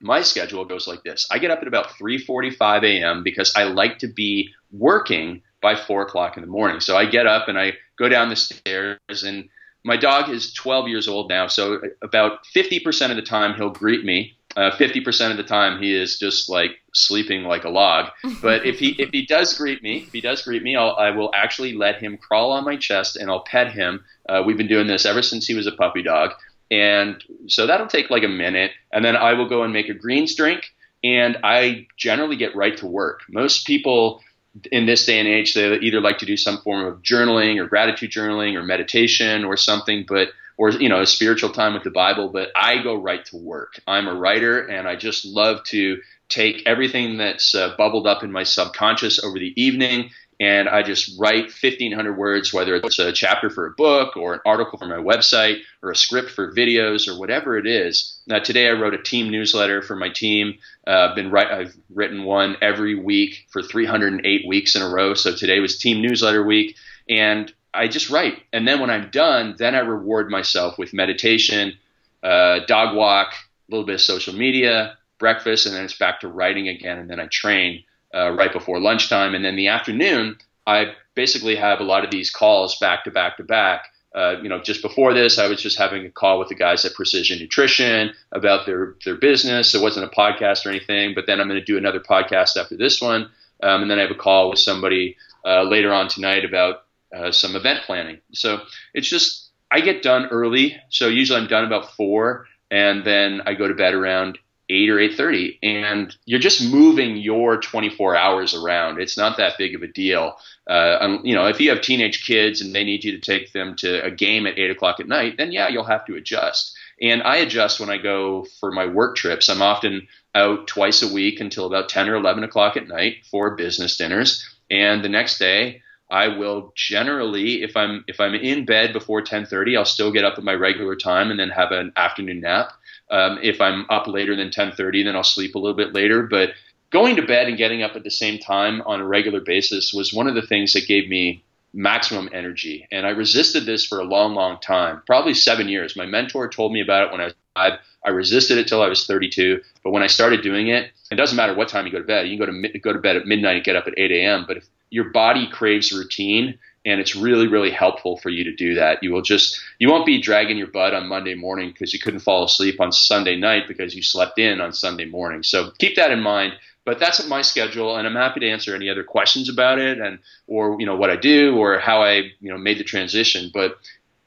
my 0.00 0.20
schedule 0.20 0.64
goes 0.64 0.86
like 0.86 1.02
this: 1.04 1.26
I 1.30 1.38
get 1.38 1.52
up 1.52 1.62
at 1.62 1.68
about 1.68 1.90
3:45 1.90 2.82
a.m. 2.82 3.22
because 3.22 3.52
I 3.56 3.64
like 3.64 4.00
to 4.00 4.08
be 4.08 4.50
working 4.72 5.42
by 5.62 5.76
four 5.76 6.02
o'clock 6.02 6.36
in 6.36 6.42
the 6.42 6.48
morning. 6.48 6.80
So 6.80 6.96
I 6.96 7.06
get 7.06 7.26
up 7.26 7.46
and 7.48 7.56
I 7.56 7.74
go 7.96 8.08
down 8.08 8.28
the 8.28 8.36
stairs 8.36 9.22
and 9.22 9.48
my 9.84 9.96
dog 9.96 10.28
is 10.28 10.52
12 10.52 10.88
years 10.88 11.08
old 11.08 11.28
now, 11.28 11.48
so 11.48 11.80
about 12.02 12.44
50% 12.54 13.10
of 13.10 13.16
the 13.16 13.22
time 13.22 13.54
he'll 13.54 13.70
greet 13.70 14.04
me 14.04 14.36
fifty 14.54 15.00
uh, 15.00 15.04
percent 15.04 15.30
of 15.30 15.36
the 15.36 15.44
time, 15.44 15.80
he 15.82 15.94
is 15.94 16.18
just 16.18 16.48
like 16.48 16.72
sleeping 16.92 17.44
like 17.44 17.64
a 17.64 17.70
log. 17.70 18.10
But 18.40 18.66
if 18.66 18.78
he 18.78 18.90
if 18.98 19.10
he 19.10 19.24
does 19.24 19.56
greet 19.56 19.82
me, 19.82 20.04
if 20.06 20.12
he 20.12 20.20
does 20.20 20.42
greet 20.42 20.62
me, 20.62 20.76
I'll, 20.76 20.96
I 20.96 21.10
will 21.10 21.30
actually 21.34 21.74
let 21.74 21.96
him 21.96 22.18
crawl 22.18 22.52
on 22.52 22.64
my 22.64 22.76
chest 22.76 23.16
and 23.16 23.30
I'll 23.30 23.44
pet 23.44 23.72
him. 23.72 24.04
Uh, 24.28 24.42
we've 24.44 24.56
been 24.56 24.68
doing 24.68 24.86
this 24.86 25.06
ever 25.06 25.22
since 25.22 25.46
he 25.46 25.54
was 25.54 25.66
a 25.66 25.72
puppy 25.72 26.02
dog, 26.02 26.32
and 26.70 27.22
so 27.46 27.66
that'll 27.66 27.86
take 27.86 28.10
like 28.10 28.24
a 28.24 28.28
minute, 28.28 28.72
and 28.92 29.04
then 29.04 29.16
I 29.16 29.32
will 29.34 29.48
go 29.48 29.62
and 29.62 29.72
make 29.72 29.88
a 29.88 29.94
greens 29.94 30.34
drink, 30.34 30.72
and 31.02 31.38
I 31.42 31.86
generally 31.96 32.36
get 32.36 32.54
right 32.54 32.76
to 32.78 32.86
work. 32.86 33.22
Most 33.28 33.66
people 33.66 34.22
in 34.70 34.86
this 34.86 35.06
day 35.06 35.18
and 35.18 35.28
age, 35.28 35.54
they 35.54 35.76
either 35.78 36.00
like 36.00 36.18
to 36.18 36.26
do 36.26 36.36
some 36.36 36.58
form 36.58 36.84
of 36.84 37.02
journaling 37.02 37.58
or 37.58 37.66
gratitude 37.66 38.10
journaling 38.10 38.54
or 38.54 38.62
meditation 38.62 39.44
or 39.44 39.56
something, 39.56 40.04
but 40.06 40.28
or 40.62 40.70
you 40.70 40.88
know 40.88 41.00
a 41.00 41.06
spiritual 41.06 41.50
time 41.50 41.74
with 41.74 41.82
the 41.82 41.90
bible 41.90 42.28
but 42.28 42.48
i 42.54 42.80
go 42.82 42.94
right 42.94 43.24
to 43.26 43.36
work. 43.36 43.80
I'm 43.86 44.06
a 44.06 44.14
writer 44.14 44.60
and 44.60 44.86
i 44.86 44.94
just 44.94 45.24
love 45.24 45.64
to 45.64 45.98
take 46.28 46.62
everything 46.66 47.18
that's 47.18 47.54
uh, 47.54 47.74
bubbled 47.76 48.06
up 48.06 48.22
in 48.22 48.30
my 48.30 48.44
subconscious 48.44 49.22
over 49.22 49.38
the 49.40 49.52
evening 49.60 50.10
and 50.38 50.68
i 50.68 50.82
just 50.82 51.18
write 51.18 51.46
1500 51.46 52.16
words 52.16 52.52
whether 52.52 52.76
it's 52.76 53.00
a 53.00 53.12
chapter 53.12 53.50
for 53.50 53.66
a 53.66 53.72
book 53.72 54.16
or 54.16 54.34
an 54.34 54.40
article 54.46 54.78
for 54.78 54.86
my 54.86 55.02
website 55.02 55.58
or 55.82 55.90
a 55.90 55.96
script 55.96 56.30
for 56.30 56.54
videos 56.54 57.08
or 57.08 57.18
whatever 57.18 57.58
it 57.58 57.66
is. 57.66 58.20
Now 58.28 58.38
today 58.38 58.68
i 58.68 58.72
wrote 58.72 58.94
a 58.94 59.02
team 59.02 59.30
newsletter 59.30 59.82
for 59.82 59.96
my 59.96 60.10
team. 60.10 60.58
Uh, 60.86 61.08
I've 61.08 61.16
been 61.16 61.30
right, 61.30 61.50
I've 61.50 61.76
written 61.92 62.22
one 62.22 62.56
every 62.62 62.94
week 62.94 63.46
for 63.50 63.62
308 63.62 64.46
weeks 64.46 64.76
in 64.76 64.82
a 64.82 64.88
row. 64.88 65.14
So 65.14 65.34
today 65.34 65.58
was 65.58 65.78
team 65.78 66.00
newsletter 66.00 66.44
week, 66.44 66.76
and 67.08 67.52
I 67.74 67.88
just 67.88 68.10
write. 68.10 68.42
And 68.52 68.66
then 68.66 68.80
when 68.80 68.90
I'm 68.90 69.10
done, 69.10 69.56
then 69.58 69.74
I 69.74 69.80
reward 69.80 70.30
myself 70.30 70.78
with 70.78 70.92
meditation, 70.92 71.74
uh, 72.22 72.60
dog 72.66 72.96
walk, 72.96 73.32
a 73.32 73.70
little 73.70 73.86
bit 73.86 73.94
of 73.94 74.00
social 74.00 74.34
media, 74.34 74.96
breakfast, 75.18 75.66
and 75.66 75.74
then 75.74 75.84
it's 75.84 75.96
back 75.96 76.20
to 76.20 76.28
writing 76.28 76.68
again. 76.68 76.98
And 76.98 77.08
then 77.08 77.20
I 77.20 77.26
train 77.26 77.84
uh, 78.14 78.30
right 78.32 78.52
before 78.52 78.78
lunchtime. 78.78 79.34
And 79.34 79.44
then 79.44 79.56
the 79.56 79.68
afternoon, 79.68 80.36
I 80.66 80.92
basically 81.14 81.56
have 81.56 81.80
a 81.80 81.84
lot 81.84 82.04
of 82.04 82.10
these 82.10 82.30
calls 82.30 82.78
back 82.78 83.04
to 83.04 83.10
back 83.10 83.36
to 83.38 83.44
back. 83.44 83.88
Uh, 84.14 84.36
you 84.42 84.48
know, 84.48 84.60
just 84.60 84.82
before 84.82 85.14
this, 85.14 85.38
I 85.38 85.48
was 85.48 85.62
just 85.62 85.78
having 85.78 86.04
a 86.04 86.10
call 86.10 86.38
with 86.38 86.48
the 86.48 86.54
guys 86.54 86.84
at 86.84 86.92
Precision 86.92 87.38
Nutrition 87.38 88.12
about 88.32 88.66
their 88.66 88.94
their 89.06 89.14
business. 89.14 89.74
It 89.74 89.80
wasn't 89.80 90.04
a 90.04 90.14
podcast 90.14 90.66
or 90.66 90.68
anything, 90.68 91.14
but 91.14 91.26
then 91.26 91.40
I'm 91.40 91.48
going 91.48 91.58
to 91.58 91.64
do 91.64 91.78
another 91.78 92.00
podcast 92.00 92.58
after 92.58 92.76
this 92.76 93.00
one, 93.00 93.30
um, 93.62 93.80
and 93.80 93.90
then 93.90 93.98
I 93.98 94.02
have 94.02 94.10
a 94.10 94.14
call 94.14 94.50
with 94.50 94.58
somebody 94.58 95.16
uh, 95.46 95.62
later 95.62 95.94
on 95.94 96.08
tonight 96.08 96.44
about 96.44 96.84
uh, 97.14 97.32
some 97.32 97.56
event 97.56 97.80
planning. 97.84 98.18
So 98.32 98.60
it's 98.94 99.08
just 99.08 99.50
I 99.70 99.80
get 99.80 100.02
done 100.02 100.26
early. 100.26 100.76
So 100.90 101.08
usually 101.08 101.40
I'm 101.40 101.48
done 101.48 101.64
about 101.64 101.94
four, 101.94 102.46
and 102.70 103.04
then 103.04 103.42
I 103.46 103.54
go 103.54 103.68
to 103.68 103.74
bed 103.74 103.94
around 103.94 104.38
eight 104.68 104.88
or 104.88 104.98
eight 104.98 105.16
thirty. 105.16 105.58
And 105.62 106.14
you're 106.24 106.40
just 106.40 106.70
moving 106.70 107.16
your 107.16 107.60
24 107.60 108.16
hours 108.16 108.54
around. 108.54 109.00
It's 109.00 109.16
not 109.16 109.36
that 109.36 109.58
big 109.58 109.74
of 109.74 109.82
a 109.82 109.86
deal. 109.86 110.36
Uh, 110.66 111.18
you 111.24 111.34
know, 111.34 111.46
if 111.46 111.60
you 111.60 111.70
have 111.70 111.80
teenage 111.80 112.24
kids 112.26 112.60
and 112.60 112.74
they 112.74 112.84
need 112.84 113.04
you 113.04 113.12
to 113.12 113.20
take 113.20 113.52
them 113.52 113.74
to 113.76 114.04
a 114.04 114.10
game 114.10 114.46
at 114.46 114.58
eight 114.58 114.70
o'clock 114.70 115.00
at 115.00 115.08
night, 115.08 115.36
then 115.36 115.52
yeah, 115.52 115.68
you'll 115.68 115.84
have 115.84 116.06
to 116.06 116.16
adjust. 116.16 116.74
And 117.00 117.22
I 117.22 117.36
adjust 117.36 117.80
when 117.80 117.90
I 117.90 117.98
go 117.98 118.46
for 118.60 118.70
my 118.70 118.86
work 118.86 119.16
trips. 119.16 119.48
I'm 119.48 119.62
often 119.62 120.06
out 120.34 120.66
twice 120.68 121.02
a 121.02 121.12
week 121.12 121.40
until 121.40 121.66
about 121.66 121.88
10 121.88 122.08
or 122.08 122.14
11 122.14 122.44
o'clock 122.44 122.76
at 122.76 122.88
night 122.88 123.16
for 123.30 123.56
business 123.56 123.96
dinners. 123.96 124.48
And 124.70 125.04
the 125.04 125.08
next 125.08 125.38
day, 125.38 125.82
I 126.12 126.28
will 126.28 126.72
generally, 126.76 127.62
if 127.62 127.74
I'm 127.74 128.04
if 128.06 128.20
I'm 128.20 128.34
in 128.34 128.66
bed 128.66 128.92
before 128.92 129.22
10:30, 129.22 129.78
I'll 129.78 129.86
still 129.86 130.12
get 130.12 130.24
up 130.24 130.36
at 130.36 130.44
my 130.44 130.52
regular 130.52 130.94
time 130.94 131.30
and 131.30 131.40
then 131.40 131.48
have 131.48 131.72
an 131.72 131.92
afternoon 131.96 132.40
nap. 132.42 132.72
Um, 133.10 133.38
if 133.42 133.60
I'm 133.62 133.86
up 133.88 134.06
later 134.06 134.36
than 134.36 134.50
10:30, 134.50 135.04
then 135.04 135.16
I'll 135.16 135.24
sleep 135.24 135.54
a 135.54 135.58
little 135.58 135.76
bit 135.76 135.94
later. 135.94 136.22
But 136.22 136.50
going 136.90 137.16
to 137.16 137.22
bed 137.26 137.48
and 137.48 137.56
getting 137.56 137.82
up 137.82 137.96
at 137.96 138.04
the 138.04 138.10
same 138.10 138.38
time 138.38 138.82
on 138.84 139.00
a 139.00 139.06
regular 139.06 139.40
basis 139.40 139.94
was 139.94 140.12
one 140.12 140.28
of 140.28 140.34
the 140.34 140.46
things 140.46 140.74
that 140.74 140.86
gave 140.86 141.08
me 141.08 141.42
maximum 141.72 142.28
energy. 142.34 142.86
And 142.92 143.06
I 143.06 143.10
resisted 143.10 143.64
this 143.64 143.86
for 143.86 143.98
a 143.98 144.04
long, 144.04 144.34
long 144.34 144.60
time, 144.60 145.02
probably 145.06 145.32
seven 145.32 145.68
years. 145.68 145.96
My 145.96 146.04
mentor 146.04 146.46
told 146.48 146.72
me 146.74 146.82
about 146.82 147.06
it 147.06 147.12
when 147.12 147.22
I 147.22 147.24
was. 147.24 147.34
I 147.56 148.10
resisted 148.10 148.58
it 148.58 148.66
till 148.66 148.82
I 148.82 148.88
was 148.88 149.06
32. 149.06 149.60
But 149.84 149.90
when 149.90 150.02
I 150.02 150.06
started 150.06 150.42
doing 150.42 150.68
it, 150.68 150.90
it 151.10 151.16
doesn't 151.16 151.36
matter 151.36 151.54
what 151.54 151.68
time 151.68 151.86
you 151.86 151.92
go 151.92 151.98
to 151.98 152.04
bed. 152.04 152.28
You 152.28 152.36
can 152.36 152.46
go 152.46 152.68
to 152.68 152.78
go 152.78 152.92
to 152.92 152.98
bed 152.98 153.16
at 153.16 153.26
midnight 153.26 153.56
and 153.56 153.64
get 153.64 153.76
up 153.76 153.86
at 153.86 153.94
8 153.96 154.10
a.m. 154.10 154.44
But 154.46 154.58
if 154.58 154.68
your 154.90 155.10
body 155.10 155.48
craves 155.50 155.90
routine 155.92 156.58
and 156.84 157.00
it's 157.00 157.16
really 157.16 157.46
really 157.46 157.70
helpful 157.70 158.18
for 158.18 158.28
you 158.28 158.44
to 158.44 158.54
do 158.54 158.74
that 158.74 159.02
you 159.02 159.12
will 159.12 159.22
just 159.22 159.60
you 159.78 159.88
won't 159.88 160.06
be 160.06 160.20
dragging 160.20 160.58
your 160.58 160.66
butt 160.66 160.94
on 160.94 161.08
monday 161.08 161.34
morning 161.34 161.70
because 161.70 161.92
you 161.92 161.98
couldn't 161.98 162.20
fall 162.20 162.44
asleep 162.44 162.80
on 162.80 162.92
sunday 162.92 163.36
night 163.36 163.64
because 163.66 163.94
you 163.94 164.02
slept 164.02 164.38
in 164.38 164.60
on 164.60 164.72
sunday 164.72 165.04
morning 165.04 165.42
so 165.42 165.70
keep 165.78 165.96
that 165.96 166.10
in 166.10 166.20
mind 166.20 166.52
but 166.84 166.98
that's 166.98 167.26
my 167.26 167.40
schedule 167.40 167.96
and 167.96 168.06
i'm 168.06 168.14
happy 168.14 168.40
to 168.40 168.48
answer 168.48 168.74
any 168.74 168.88
other 168.88 169.04
questions 169.04 169.48
about 169.48 169.78
it 169.78 169.98
and 169.98 170.18
or 170.46 170.76
you 170.78 170.86
know 170.86 170.96
what 170.96 171.10
i 171.10 171.16
do 171.16 171.56
or 171.56 171.78
how 171.78 172.02
i 172.02 172.16
you 172.40 172.50
know 172.50 172.58
made 172.58 172.78
the 172.78 172.84
transition 172.84 173.50
but 173.54 173.76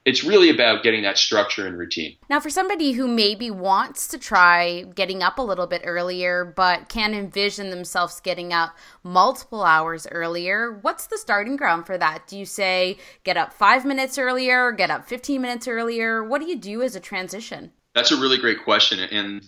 it's 0.06 0.24
really 0.24 0.52
about 0.52 0.84
getting 0.84 1.02
that 1.02 1.18
structure 1.18 1.66
and 1.66 1.78
routine. 1.78 2.16
Now, 2.30 2.40
for 2.40 2.52
somebody 2.52 2.92
who 2.92 3.08
maybe 3.08 3.50
wants 3.50 4.08
to 4.10 4.20
try 4.20 4.84
getting 4.94 5.24
up 5.24 5.40
a 5.40 5.42
little 5.42 5.66
bit 5.66 5.82
earlier, 5.84 6.46
but 6.46 6.90
can 6.90 7.16
envision 7.16 7.72
themselves 7.72 8.20
getting 8.20 8.54
up 8.54 8.76
multiple 9.04 9.64
hours 9.64 10.06
earlier, 10.12 10.78
what's 10.84 11.08
the 11.08 11.18
starting 11.18 11.56
ground 11.56 11.88
for 11.88 11.98
that? 11.98 12.28
Do 12.28 12.38
you 12.38 12.46
say 12.46 12.98
get 13.24 13.36
up 13.36 13.52
five 13.52 13.84
minutes 13.84 14.20
earlier, 14.20 14.72
get 14.72 14.92
up 14.92 15.08
15 15.08 15.42
minutes 15.42 15.68
earlier? 15.68 16.24
What 16.24 16.40
do 16.40 16.48
you 16.48 16.58
do 16.58 16.84
as 16.84 16.96
a 16.96 17.00
transition? 17.00 17.72
That's 17.96 18.12
a 18.12 18.18
really 18.18 18.38
great 18.38 18.64
question. 18.64 19.00
And 19.00 19.48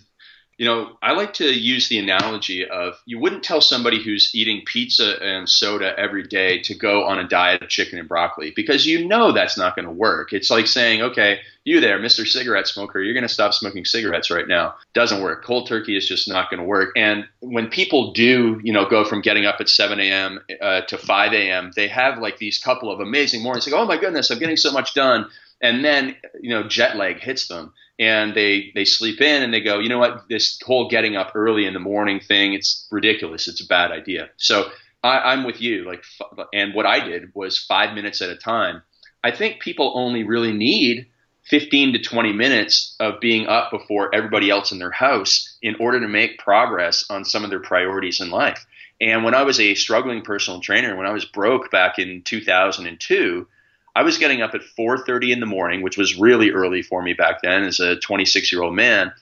you 0.58 0.66
know, 0.66 0.98
I 1.00 1.12
like 1.12 1.34
to 1.34 1.46
use 1.46 1.88
the 1.88 2.00
analogy 2.00 2.68
of 2.68 3.00
you 3.06 3.20
wouldn't 3.20 3.44
tell 3.44 3.60
somebody 3.60 4.02
who's 4.02 4.34
eating 4.34 4.62
pizza 4.66 5.22
and 5.22 5.48
soda 5.48 5.96
every 5.96 6.24
day 6.24 6.58
to 6.62 6.74
go 6.74 7.04
on 7.04 7.20
a 7.20 7.28
diet 7.28 7.62
of 7.62 7.68
chicken 7.68 7.96
and 7.96 8.08
broccoli 8.08 8.52
because 8.54 8.84
you 8.84 9.06
know 9.06 9.30
that's 9.30 9.56
not 9.56 9.76
going 9.76 9.86
to 9.86 9.92
work. 9.92 10.32
It's 10.32 10.50
like 10.50 10.66
saying, 10.66 11.00
okay, 11.00 11.38
you 11.62 11.80
there, 11.80 12.00
Mr. 12.00 12.26
Cigarette 12.26 12.66
Smoker, 12.66 13.00
you're 13.00 13.14
going 13.14 13.26
to 13.26 13.32
stop 13.32 13.54
smoking 13.54 13.84
cigarettes 13.84 14.32
right 14.32 14.48
now. 14.48 14.74
Doesn't 14.94 15.22
work. 15.22 15.44
Cold 15.44 15.68
turkey 15.68 15.96
is 15.96 16.08
just 16.08 16.28
not 16.28 16.50
going 16.50 16.58
to 16.58 16.66
work. 16.66 16.90
And 16.96 17.28
when 17.38 17.68
people 17.68 18.12
do, 18.12 18.60
you 18.64 18.72
know, 18.72 18.88
go 18.88 19.04
from 19.04 19.20
getting 19.20 19.46
up 19.46 19.56
at 19.60 19.68
7 19.68 20.00
a.m. 20.00 20.40
Uh, 20.60 20.80
to 20.82 20.98
5 20.98 21.32
a.m., 21.34 21.70
they 21.76 21.86
have 21.86 22.18
like 22.18 22.38
these 22.38 22.58
couple 22.58 22.90
of 22.90 22.98
amazing 22.98 23.44
mornings. 23.44 23.68
Like, 23.68 23.80
oh 23.80 23.86
my 23.86 23.96
goodness, 23.96 24.30
I'm 24.32 24.40
getting 24.40 24.56
so 24.56 24.72
much 24.72 24.94
done. 24.94 25.30
And 25.60 25.84
then, 25.84 26.16
you 26.40 26.50
know, 26.50 26.68
jet 26.68 26.96
lag 26.96 27.18
hits 27.18 27.48
them 27.48 27.72
and 27.98 28.34
they 28.34 28.70
they 28.74 28.84
sleep 28.84 29.20
in 29.20 29.42
and 29.42 29.52
they 29.52 29.60
go, 29.60 29.78
you 29.80 29.88
know 29.88 29.98
what, 29.98 30.28
this 30.28 30.60
whole 30.64 30.88
getting 30.88 31.16
up 31.16 31.32
early 31.34 31.66
in 31.66 31.74
the 31.74 31.80
morning 31.80 32.20
thing, 32.20 32.52
it's 32.52 32.86
ridiculous. 32.90 33.48
It's 33.48 33.62
a 33.62 33.66
bad 33.66 33.90
idea. 33.90 34.30
So 34.36 34.70
I, 35.02 35.32
am 35.32 35.44
with 35.44 35.60
you. 35.60 35.84
Like, 35.84 36.04
and 36.52 36.74
what 36.74 36.86
I 36.86 37.00
did 37.00 37.34
was 37.34 37.58
five 37.58 37.94
minutes 37.94 38.20
at 38.22 38.30
a 38.30 38.36
time. 38.36 38.82
I 39.22 39.30
think 39.30 39.60
people 39.60 39.92
only 39.96 40.24
really 40.24 40.52
need 40.52 41.06
15 41.44 41.94
to 41.94 41.98
20 41.98 42.32
minutes 42.32 42.94
of 43.00 43.20
being 43.20 43.46
up 43.46 43.70
before 43.70 44.14
everybody 44.14 44.50
else 44.50 44.70
in 44.70 44.78
their 44.78 44.90
house 44.90 45.56
in 45.62 45.76
order 45.80 46.00
to 46.00 46.08
make 46.08 46.38
progress 46.38 47.04
on 47.10 47.24
some 47.24 47.42
of 47.42 47.50
their 47.50 47.60
priorities 47.60 48.20
in 48.20 48.30
life. 48.30 48.66
And 49.00 49.24
when 49.24 49.34
I 49.34 49.44
was 49.44 49.60
a 49.60 49.74
struggling 49.74 50.22
personal 50.22 50.60
trainer, 50.60 50.96
when 50.96 51.06
I 51.06 51.12
was 51.12 51.24
broke 51.24 51.70
back 51.70 51.98
in 51.98 52.22
2002, 52.22 53.46
I 53.98 54.02
was 54.02 54.16
getting 54.16 54.42
up 54.42 54.54
at 54.54 54.62
4:30 54.62 55.32
in 55.32 55.40
the 55.40 55.46
morning, 55.46 55.82
which 55.82 55.98
was 55.98 56.16
really 56.16 56.52
early 56.52 56.82
for 56.82 57.02
me 57.02 57.14
back 57.14 57.42
then 57.42 57.64
as 57.64 57.80
a 57.80 57.96
26-year-old 57.96 58.72
man. 58.72 59.12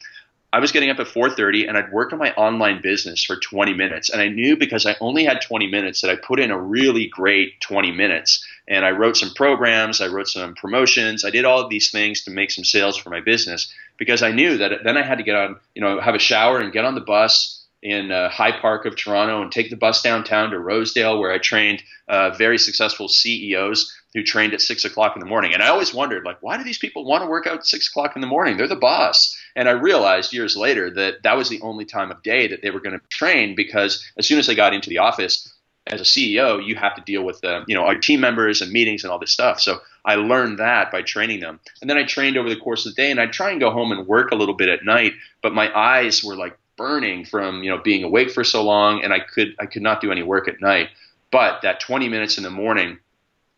I 0.52 0.58
was 0.58 0.70
getting 0.70 0.90
up 0.90 1.00
at 1.00 1.06
4:30 1.06 1.66
and 1.66 1.78
I'd 1.78 1.90
work 1.92 2.12
on 2.12 2.18
my 2.18 2.34
online 2.34 2.82
business 2.82 3.24
for 3.24 3.36
20 3.36 3.72
minutes. 3.72 4.10
And 4.10 4.20
I 4.20 4.28
knew 4.28 4.54
because 4.54 4.84
I 4.84 4.94
only 5.00 5.24
had 5.24 5.40
20 5.40 5.66
minutes 5.68 6.02
that 6.02 6.10
I 6.10 6.16
put 6.16 6.38
in 6.38 6.50
a 6.50 6.60
really 6.60 7.06
great 7.06 7.58
20 7.62 7.90
minutes. 7.90 8.46
And 8.68 8.84
I 8.84 8.90
wrote 8.90 9.16
some 9.16 9.32
programs, 9.32 10.02
I 10.02 10.08
wrote 10.08 10.28
some 10.28 10.54
promotions, 10.54 11.24
I 11.24 11.30
did 11.30 11.46
all 11.46 11.62
of 11.62 11.70
these 11.70 11.90
things 11.90 12.24
to 12.24 12.30
make 12.30 12.50
some 12.50 12.64
sales 12.64 12.98
for 12.98 13.08
my 13.08 13.20
business 13.20 13.72
because 13.96 14.22
I 14.22 14.30
knew 14.30 14.58
that 14.58 14.84
then 14.84 14.98
I 14.98 15.02
had 15.02 15.16
to 15.16 15.24
get 15.24 15.36
on, 15.36 15.56
you 15.74 15.80
know, 15.80 16.02
have 16.02 16.14
a 16.14 16.18
shower 16.18 16.60
and 16.60 16.70
get 16.70 16.84
on 16.84 16.94
the 16.94 17.00
bus 17.00 17.64
in 17.82 18.10
uh, 18.10 18.28
High 18.28 18.52
Park 18.60 18.84
of 18.84 18.94
Toronto 18.94 19.40
and 19.40 19.50
take 19.50 19.70
the 19.70 19.76
bus 19.76 20.02
downtown 20.02 20.50
to 20.50 20.58
Rosedale 20.58 21.18
where 21.18 21.32
I 21.32 21.38
trained 21.38 21.82
uh, 22.08 22.30
very 22.30 22.58
successful 22.58 23.08
CEOs 23.08 23.94
who 24.16 24.22
trained 24.22 24.54
at 24.54 24.62
six 24.62 24.86
o'clock 24.86 25.14
in 25.14 25.20
the 25.20 25.26
morning. 25.26 25.52
And 25.52 25.62
I 25.62 25.68
always 25.68 25.92
wondered, 25.92 26.24
like, 26.24 26.42
why 26.42 26.56
do 26.56 26.64
these 26.64 26.78
people 26.78 27.04
want 27.04 27.22
to 27.22 27.28
work 27.28 27.46
out 27.46 27.58
at 27.58 27.66
six 27.66 27.86
o'clock 27.88 28.16
in 28.16 28.22
the 28.22 28.26
morning? 28.26 28.56
They're 28.56 28.66
the 28.66 28.74
boss. 28.74 29.36
And 29.54 29.68
I 29.68 29.72
realized 29.72 30.32
years 30.32 30.56
later 30.56 30.88
that 30.94 31.22
that 31.22 31.36
was 31.36 31.50
the 31.50 31.60
only 31.60 31.84
time 31.84 32.10
of 32.10 32.22
day 32.22 32.48
that 32.48 32.62
they 32.62 32.70
were 32.70 32.80
going 32.80 32.98
to 32.98 33.06
train 33.08 33.54
because 33.54 34.02
as 34.16 34.26
soon 34.26 34.38
as 34.38 34.46
they 34.46 34.54
got 34.54 34.72
into 34.72 34.88
the 34.88 34.98
office, 34.98 35.52
as 35.86 36.00
a 36.00 36.04
CEO, 36.04 36.66
you 36.66 36.76
have 36.76 36.96
to 36.96 37.02
deal 37.02 37.24
with 37.24 37.42
the, 37.42 37.62
you 37.68 37.74
know, 37.74 37.84
our 37.84 37.94
team 37.94 38.20
members 38.20 38.62
and 38.62 38.72
meetings 38.72 39.04
and 39.04 39.12
all 39.12 39.18
this 39.18 39.32
stuff. 39.32 39.60
So 39.60 39.80
I 40.02 40.14
learned 40.14 40.60
that 40.60 40.90
by 40.90 41.02
training 41.02 41.40
them. 41.40 41.60
And 41.82 41.90
then 41.90 41.98
I 41.98 42.04
trained 42.04 42.38
over 42.38 42.48
the 42.48 42.56
course 42.56 42.86
of 42.86 42.94
the 42.94 43.02
day 43.02 43.10
and 43.10 43.20
I'd 43.20 43.34
try 43.34 43.50
and 43.50 43.60
go 43.60 43.70
home 43.70 43.92
and 43.92 44.06
work 44.06 44.30
a 44.30 44.34
little 44.34 44.54
bit 44.54 44.70
at 44.70 44.82
night, 44.82 45.12
but 45.42 45.52
my 45.52 45.70
eyes 45.78 46.24
were 46.24 46.36
like 46.36 46.58
burning 46.78 47.26
from, 47.26 47.62
you 47.62 47.70
know, 47.70 47.82
being 47.82 48.02
awake 48.02 48.30
for 48.30 48.44
so 48.44 48.64
long 48.64 49.04
and 49.04 49.12
I 49.12 49.20
could 49.20 49.54
I 49.60 49.66
could 49.66 49.82
not 49.82 50.00
do 50.00 50.10
any 50.10 50.22
work 50.22 50.48
at 50.48 50.60
night. 50.60 50.88
But 51.30 51.62
that 51.62 51.80
20 51.80 52.08
minutes 52.08 52.38
in 52.38 52.44
the 52.44 52.50
morning 52.50 52.98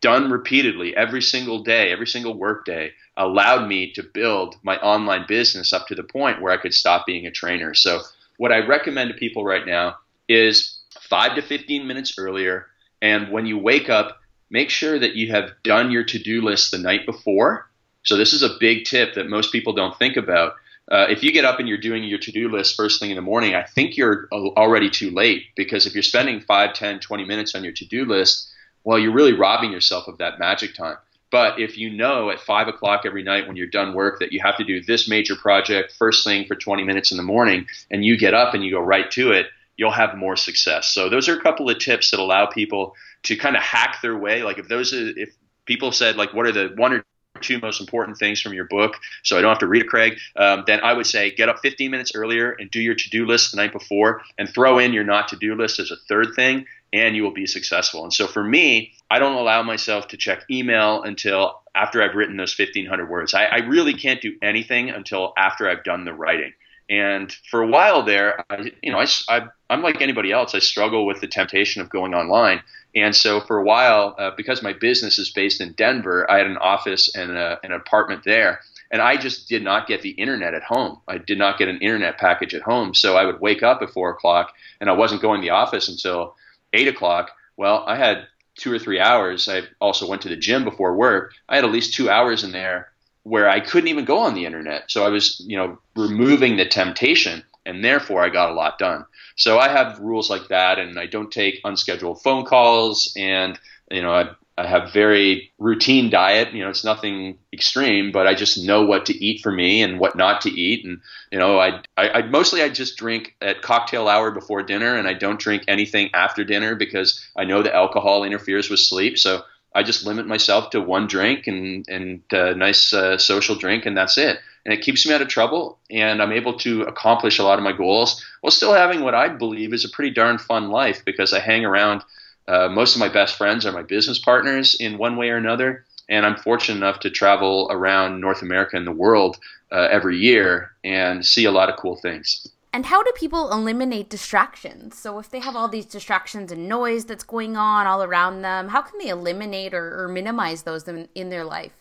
done 0.01 0.31
repeatedly 0.31 0.97
every 0.97 1.23
single 1.23 1.63
day, 1.63 1.91
every 1.91 2.07
single 2.07 2.35
workday, 2.35 2.93
allowed 3.17 3.69
me 3.69 3.93
to 3.93 4.03
build 4.03 4.57
my 4.63 4.77
online 4.79 5.25
business 5.27 5.73
up 5.73 5.87
to 5.89 5.95
the 5.95 6.05
point 6.05 6.41
where 6.41 6.53
I 6.53 6.57
could 6.57 6.75
stop 6.75 7.07
being 7.07 7.27
a 7.27 7.31
trainer. 7.31 7.75
So, 7.75 8.01
what 8.37 8.53
I 8.53 8.65
recommend 8.65 9.11
to 9.11 9.19
people 9.19 9.45
right 9.45 9.67
now 9.67 9.97
is 10.29 10.79
five 11.01 11.35
to 11.35 11.43
15 11.43 11.87
minutes 11.87 12.15
earlier. 12.19 12.67
And 13.03 13.33
when 13.33 13.47
you 13.47 13.59
wake 13.59 13.89
up, 13.89 14.21
make 14.51 14.71
sure 14.71 14.99
that 14.99 15.17
you 15.17 15.33
have 15.33 15.51
done 15.65 15.91
your 15.91 16.05
to 16.05 16.19
do 16.19 16.43
list 16.43 16.71
the 16.71 16.79
night 16.79 17.05
before. 17.05 17.69
So, 18.05 18.17
this 18.17 18.33
is 18.33 18.43
a 18.43 18.57
big 18.61 18.85
tip 18.85 19.15
that 19.15 19.29
most 19.29 19.51
people 19.51 19.73
don't 19.73 19.99
think 19.99 20.17
about. 20.17 20.55
Uh, 20.91 21.07
if 21.11 21.23
you 21.23 21.33
get 21.33 21.45
up 21.45 21.59
and 21.59 21.69
you're 21.69 21.77
doing 21.77 22.03
your 22.05 22.19
to-do 22.19 22.49
list 22.49 22.75
first 22.75 22.99
thing 22.99 23.11
in 23.11 23.17
the 23.17 23.23
morning, 23.23 23.55
I 23.55 23.63
think 23.63 23.97
you're 23.97 24.27
already 24.33 24.89
too 24.89 25.11
late 25.11 25.43
because 25.55 25.87
if 25.87 25.93
you're 25.93 26.03
spending 26.03 26.41
5, 26.41 26.73
10, 26.73 27.01
20 27.01 27.25
minutes 27.25 27.55
on 27.55 27.63
your 27.63 27.75
to-do 27.75 28.07
list, 28.07 28.49
well, 28.85 28.99
you're 28.99 29.13
really 29.13 29.33
robbing 29.33 29.73
yourself 29.73 30.09
of 30.09 30.19
that 30.19 30.39
magic 30.39 30.75
time. 30.75 30.97
But 31.31 31.61
if 31.61 31.77
you 31.77 31.91
know 31.91 32.31
at 32.31 32.41
five 32.41 32.69
o'clock 32.69 33.03
every 33.05 33.23
night 33.23 33.47
when 33.47 33.57
you're 33.57 33.67
done 33.67 33.95
work 33.95 34.19
that 34.21 34.33
you 34.33 34.41
have 34.41 34.57
to 34.57 34.65
do 34.65 34.83
this 34.83 35.09
major 35.09 35.37
project 35.37 35.93
first 35.93 36.25
thing 36.25 36.47
for 36.47 36.55
20 36.55 36.85
minutes 36.85 37.11
in 37.11 37.17
the 37.17 37.23
morning, 37.23 37.67
and 37.91 38.05
you 38.05 38.17
get 38.17 38.35
up 38.35 38.55
and 38.55 38.65
you 38.65 38.71
go 38.71 38.81
right 38.81 39.11
to 39.13 39.33
it, 39.33 39.47
you'll 39.77 39.91
have 39.91 40.17
more 40.17 40.37
success. 40.37 40.89
So 40.89 41.09
those 41.09 41.29
are 41.29 41.39
a 41.39 41.43
couple 41.43 41.69
of 41.69 41.79
tips 41.79 42.11
that 42.11 42.21
allow 42.21 42.47
people 42.47 42.95
to 43.25 43.37
kind 43.37 43.57
of 43.57 43.63
hack 43.63 43.99
their 44.03 44.17
way. 44.17 44.43
Like 44.43 44.59
if 44.59 44.69
those, 44.69 44.93
if 44.93 45.31
people 45.67 45.93
said 45.93 46.17
like, 46.17 46.33
what 46.33 46.47
are 46.47 46.53
the 46.53 46.73
one 46.77 46.95
or 46.95 47.05
two 47.41 47.59
most 47.61 47.81
important 47.81 48.19
things 48.19 48.41
from 48.41 48.53
your 48.53 48.65
book, 48.65 48.97
so 49.23 49.39
I 49.39 49.43
don't 49.43 49.51
have 49.51 49.59
to 49.59 49.69
read 49.69 49.83
it, 49.83 49.89
Craig, 49.89 50.19
um, 50.37 50.65
then 50.67 50.81
I 50.81 50.93
would 50.93 51.07
say 51.07 51.31
get 51.31 51.49
up 51.49 51.61
15 51.61 51.91
minutes 51.91 52.13
earlier 52.15 52.53
and 52.53 52.71
do 52.71 52.81
your 52.81 52.95
to 52.95 53.11
do 53.11 53.27
list 53.27 53.53
the 53.53 53.59
night 53.59 53.73
before 53.73 54.23
and 54.39 54.49
throw 54.49 54.79
in 54.79 54.93
your 54.93 55.05
not 55.05 55.29
to 55.29 55.37
do 55.37 55.55
list 55.55 55.79
as 55.79 55.91
a 55.91 55.97
third 56.09 56.35
thing 56.35 56.67
and 56.93 57.15
you 57.15 57.23
will 57.23 57.33
be 57.33 57.47
successful. 57.47 58.05
And 58.05 58.13
so 58.13 58.27
for 58.27 58.43
me, 58.43 58.93
I 59.11 59.19
don't 59.19 59.37
allow 59.37 59.63
myself 59.63 60.09
to 60.09 60.17
check 60.17 60.45
email 60.51 61.03
until 61.03 61.61
after 61.75 62.03
I've 62.03 62.15
written 62.15 62.37
those 62.37 62.59
1500 62.59 63.09
words. 63.09 63.35
I, 63.35 63.45
I 63.45 63.59
really 63.59 63.95
can't 63.95 64.21
do 64.21 64.37
anything 64.43 64.91
until 64.91 65.33
after 65.37 65.69
I've 65.69 65.85
done 65.85 66.05
the 66.05 66.13
writing. 66.13 66.53
And 66.91 67.31
for 67.51 67.63
a 67.63 67.67
while 67.67 68.03
there, 68.03 68.45
I, 68.49 68.73
you 68.83 68.91
know, 68.91 68.99
I, 68.99 69.07
I, 69.29 69.49
am 69.69 69.83
like 69.83 70.01
anybody 70.01 70.33
else. 70.33 70.55
I 70.55 70.59
struggle 70.59 71.05
with 71.05 71.21
the 71.21 71.27
temptation 71.27 71.83
of 71.83 71.91
going 71.91 72.15
online. 72.15 72.63
And 72.95 73.15
so 73.15 73.41
for 73.41 73.59
a 73.59 73.65
while, 73.65 74.15
uh, 74.19 74.31
because 74.37 74.63
my 74.63 74.73
business 74.73 75.19
is 75.19 75.31
based 75.31 75.61
in 75.61 75.73
Denver, 75.73 76.29
I 76.31 76.39
had 76.39 76.47
an 76.47 76.57
office 76.57 77.15
and 77.15 77.33
a, 77.33 77.61
an 77.63 77.73
apartment 77.73 78.25
there. 78.25 78.61
And 78.91 79.03
I 79.03 79.19
just 79.19 79.51
did 79.51 79.63
not 79.63 79.87
get 79.87 80.01
the 80.01 80.11
internet 80.11 80.55
at 80.55 80.63
home. 80.63 80.99
I 81.07 81.19
did 81.19 81.37
not 81.37 81.59
get 81.59 81.69
an 81.69 81.79
internet 81.81 82.17
package 82.17 82.55
at 82.55 82.63
home. 82.63 82.95
So 82.95 83.19
I 83.19 83.27
would 83.27 83.41
wake 83.41 83.63
up 83.63 83.83
at 83.83 83.91
four 83.91 84.11
o'clock 84.11 84.55
and 84.81 84.89
I 84.89 84.95
wasn't 84.95 85.21
going 85.21 85.43
to 85.43 85.45
the 85.45 85.51
office 85.51 85.89
until 85.89 86.37
eight 86.73 86.89
o'clock. 86.89 87.31
Well, 87.57 87.85
I 87.87 87.97
had 87.97 88.27
two 88.57 88.73
or 88.73 88.79
three 88.79 89.01
hours. 89.01 89.49
I 89.49 89.63
also 89.81 90.09
went 90.09 90.23
to 90.23 90.29
the 90.29 90.37
gym 90.37 90.65
before 90.65 90.95
work. 90.97 91.33
I 91.49 91.57
had 91.57 91.65
at 91.65 91.73
least 91.73 91.95
two 91.95 92.11
hours 92.11 92.45
in 92.45 92.53
there 92.53 92.91
where 93.23 93.49
I 93.49 93.61
couldn't 93.61 93.89
even 93.89 94.05
go 94.05 94.19
on 94.19 94.35
the 94.35 94.47
internet. 94.47 94.91
So 94.91 95.05
I 95.05 95.09
was, 95.09 95.41
you 95.47 95.57
know, 95.57 95.79
removing 95.95 96.57
the 96.57 96.67
temptation 96.67 97.43
and 97.67 97.85
therefore 97.85 98.23
I 98.23 98.31
got 98.31 98.51
a 98.51 98.55
lot 98.55 98.79
done. 98.79 99.05
So 99.37 99.59
I 99.59 99.69
have 99.69 100.01
rules 100.01 100.31
like 100.31 100.49
that 100.49 100.79
and 100.79 100.99
I 100.99 101.07
don't 101.07 101.31
take 101.31 101.61
unscheduled 101.65 102.23
phone 102.23 102.45
calls 102.45 103.13
and 103.17 103.59
you 103.91 104.03
know, 104.03 104.13
I 104.13 104.31
I 104.59 104.67
have 104.67 104.93
very 104.93 105.53
routine 105.59 106.11
diet. 106.11 106.53
You 106.53 106.65
know, 106.65 106.71
it's 106.71 106.85
nothing 106.85 107.39
extreme, 107.53 108.11
but 108.11 108.27
I 108.27 108.35
just 108.35 108.59
know 108.59 108.85
what 108.85 109.07
to 109.07 109.25
eat 109.25 109.41
for 109.41 109.53
me 109.53 109.83
and 109.83 110.01
what 110.01 110.17
not 110.17 110.41
to 110.43 110.51
eat. 110.51 110.85
And 110.85 111.01
you 111.31 111.39
know, 111.39 111.61
I, 111.61 111.81
I, 111.97 112.09
I 112.11 112.23
mostly 112.23 112.63
I 112.63 112.69
just 112.69 112.97
drink 112.97 113.37
at 113.41 113.63
cocktail 113.63 114.09
hour 114.09 114.33
before 114.33 114.65
dinner, 114.65 114.97
and 114.97 115.07
I 115.07 115.15
don't 115.15 115.39
drink 115.39 115.63
anything 115.69 116.11
after 116.13 116.43
dinner 116.43 116.75
because 116.75 117.25
I 117.37 117.45
know 117.45 117.63
the 117.63 117.75
alcohol 117.75 118.25
interferes 118.25 118.69
with 118.69 118.81
sleep. 118.81 119.17
So 119.17 119.43
I 119.77 119.85
just 119.85 120.05
limit 120.05 120.27
myself 120.27 120.71
to 120.71 120.81
one 120.81 121.07
drink 121.07 121.47
and 121.47 121.87
and 121.89 122.23
a 122.33 122.55
nice 122.55 122.93
uh, 122.93 123.17
social 123.17 123.55
drink, 123.55 123.87
and 123.87 123.97
that's 123.97 124.19
it. 124.19 124.41
And 124.65 124.75
it 124.75 124.83
keeps 124.83 125.07
me 125.07 125.15
out 125.15 125.23
of 125.23 125.29
trouble, 125.29 125.79
and 125.89 126.21
I'm 126.21 126.33
able 126.33 126.59
to 126.59 126.83
accomplish 126.83 127.39
a 127.39 127.45
lot 127.45 127.59
of 127.59 127.65
my 127.65 127.73
goals 127.73 128.25
while 128.41 128.51
still 128.51 128.75
having 128.75 129.03
what 129.03 129.15
I 129.15 129.29
believe 129.29 129.73
is 129.73 129.85
a 129.85 129.89
pretty 129.89 130.11
darn 130.11 130.37
fun 130.37 130.71
life 130.71 131.05
because 131.05 131.33
I 131.33 131.39
hang 131.39 131.65
around 131.65 132.03
uh, 132.49 132.69
most 132.69 132.97
of 132.97 133.01
my 133.01 133.09
best 133.09 133.37
friends 133.37 133.67
are 133.67 133.73
my 133.73 133.83
business 133.83 134.19
partners 134.19 134.75
in 134.81 134.99
one 134.99 135.17
way 135.17 135.29
or 135.29 135.37
another, 135.37 135.85
and 136.09 136.25
I'm 136.25 136.37
fortunate 136.37 136.77
enough 136.77 137.01
to 137.01 137.11
travel 137.11 137.69
around 137.71 138.21
North 138.21 138.41
America 138.41 138.77
and 138.77 138.87
the 138.87 138.93
world 138.93 139.37
uh, 139.71 139.89
every 139.91 140.17
year 140.17 140.73
and 140.83 141.25
see 141.25 141.45
a 141.45 141.51
lot 141.51 141.69
of 141.69 141.77
cool 141.77 141.97
things. 141.97 142.49
And 142.73 142.87
how 142.87 143.03
do 143.03 143.11
people 143.15 143.53
eliminate 143.53 144.09
distractions? 144.09 144.97
So, 144.99 145.19
if 145.19 145.31
they 145.31 145.41
have 145.41 145.57
all 145.57 145.69
these 145.69 145.87
distractions 145.87 146.53
and 146.53 146.69
noise 146.69 147.05
that's 147.05 147.25
going 147.25 147.57
on 147.57 147.87
all 147.87 148.03
around 148.03 148.43
them, 148.43 148.69
how 148.69 148.83
can 148.83 148.99
they 148.99 149.09
eliminate 149.09 149.75
or, 149.75 150.05
or 150.05 150.09
minimize 150.09 150.63
those 150.63 150.87
in, 150.89 151.09
in 151.15 151.31
their 151.31 151.45
life? 151.45 151.73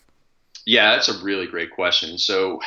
Yeah, 0.66 0.92
that's 0.92 1.08
a 1.08 1.22
really 1.22 1.46
great 1.46 1.70
question. 1.70 2.18
So, 2.18 2.60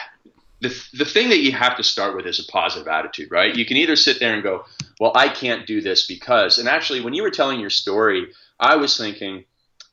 the, 0.61 0.83
the 0.93 1.05
thing 1.05 1.29
that 1.29 1.39
you 1.39 1.51
have 1.51 1.75
to 1.77 1.83
start 1.83 2.15
with 2.15 2.27
is 2.27 2.39
a 2.39 2.51
positive 2.51 2.87
attitude, 2.87 3.31
right? 3.31 3.55
You 3.55 3.65
can 3.65 3.77
either 3.77 3.95
sit 3.95 4.19
there 4.19 4.33
and 4.33 4.43
go, 4.43 4.65
well, 4.99 5.11
I 5.15 5.27
can't 5.27 5.65
do 5.65 5.81
this 5.81 6.05
because, 6.05 6.59
and 6.59 6.69
actually, 6.69 7.01
when 7.01 7.15
you 7.15 7.23
were 7.23 7.31
telling 7.31 7.59
your 7.59 7.71
story, 7.71 8.27
I 8.59 8.75
was 8.75 8.95
thinking, 8.95 9.45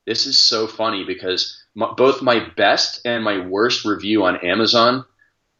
this 0.06 0.26
is 0.26 0.38
so 0.38 0.66
funny 0.66 1.04
because 1.04 1.58
my, 1.74 1.92
both 1.96 2.22
my 2.22 2.46
best 2.56 3.00
and 3.06 3.24
my 3.24 3.44
worst 3.44 3.84
review 3.86 4.24
on 4.24 4.36
Amazon 4.44 5.04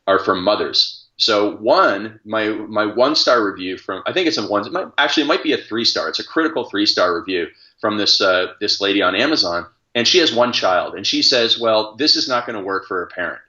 are 0.07 0.19
from 0.19 0.45
mothers. 0.45 1.07
So 1.17 1.57
one, 1.57 2.21
my 2.25 2.51
my 2.51 2.87
one 2.87 3.17
star 3.17 3.45
review 3.45 3.77
from 3.77 4.03
I 4.07 4.13
think 4.13 4.29
it's 4.29 4.39
a 4.39 4.47
one. 4.47 4.65
It 4.65 4.73
might, 4.73 4.87
actually, 4.99 5.25
it 5.25 5.27
might 5.27 5.43
be 5.43 5.53
a 5.53 5.59
three 5.59 5.85
star. 5.85 6.09
It's 6.09 6.21
a 6.21 6.25
critical 6.25 6.71
three 6.71 6.87
star 6.87 7.19
review 7.19 7.49
from 7.81 7.99
this 7.99 8.21
uh, 8.21 8.53
this 8.61 8.81
lady 8.81 9.03
on 9.03 9.17
Amazon, 9.17 9.67
and 9.97 10.07
she 10.07 10.19
has 10.19 10.33
one 10.33 10.53
child, 10.53 10.95
and 10.95 11.05
she 11.05 11.23
says, 11.23 11.59
"Well, 11.59 11.97
this 11.97 12.15
is 12.15 12.29
not 12.29 12.47
going 12.47 12.57
to 12.57 12.65
work 12.65 12.87
for 12.87 13.03
a 13.03 13.09
parent." 13.09 13.41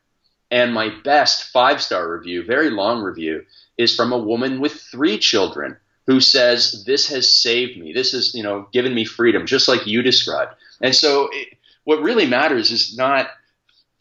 And 0.51 0.73
my 0.73 0.89
best 1.03 1.51
five 1.51 1.81
star 1.81 2.11
review, 2.11 2.43
very 2.43 2.69
long 2.69 3.01
review, 3.01 3.45
is 3.77 3.95
from 3.95 4.11
a 4.11 4.17
woman 4.17 4.59
with 4.59 4.73
three 4.73 5.17
children 5.17 5.77
who 6.07 6.19
says, 6.19 6.83
This 6.85 7.07
has 7.09 7.33
saved 7.35 7.79
me. 7.79 7.93
This 7.93 8.13
has, 8.13 8.33
you 8.33 8.43
know, 8.43 8.67
given 8.73 8.93
me 8.93 9.05
freedom, 9.05 9.45
just 9.45 9.67
like 9.67 9.85
you 9.85 10.01
described. 10.01 10.53
And 10.81 10.95
so 10.95 11.29
it, 11.31 11.57
what 11.83 12.01
really 12.01 12.25
matters 12.25 12.71
is 12.71 12.97
not 12.97 13.29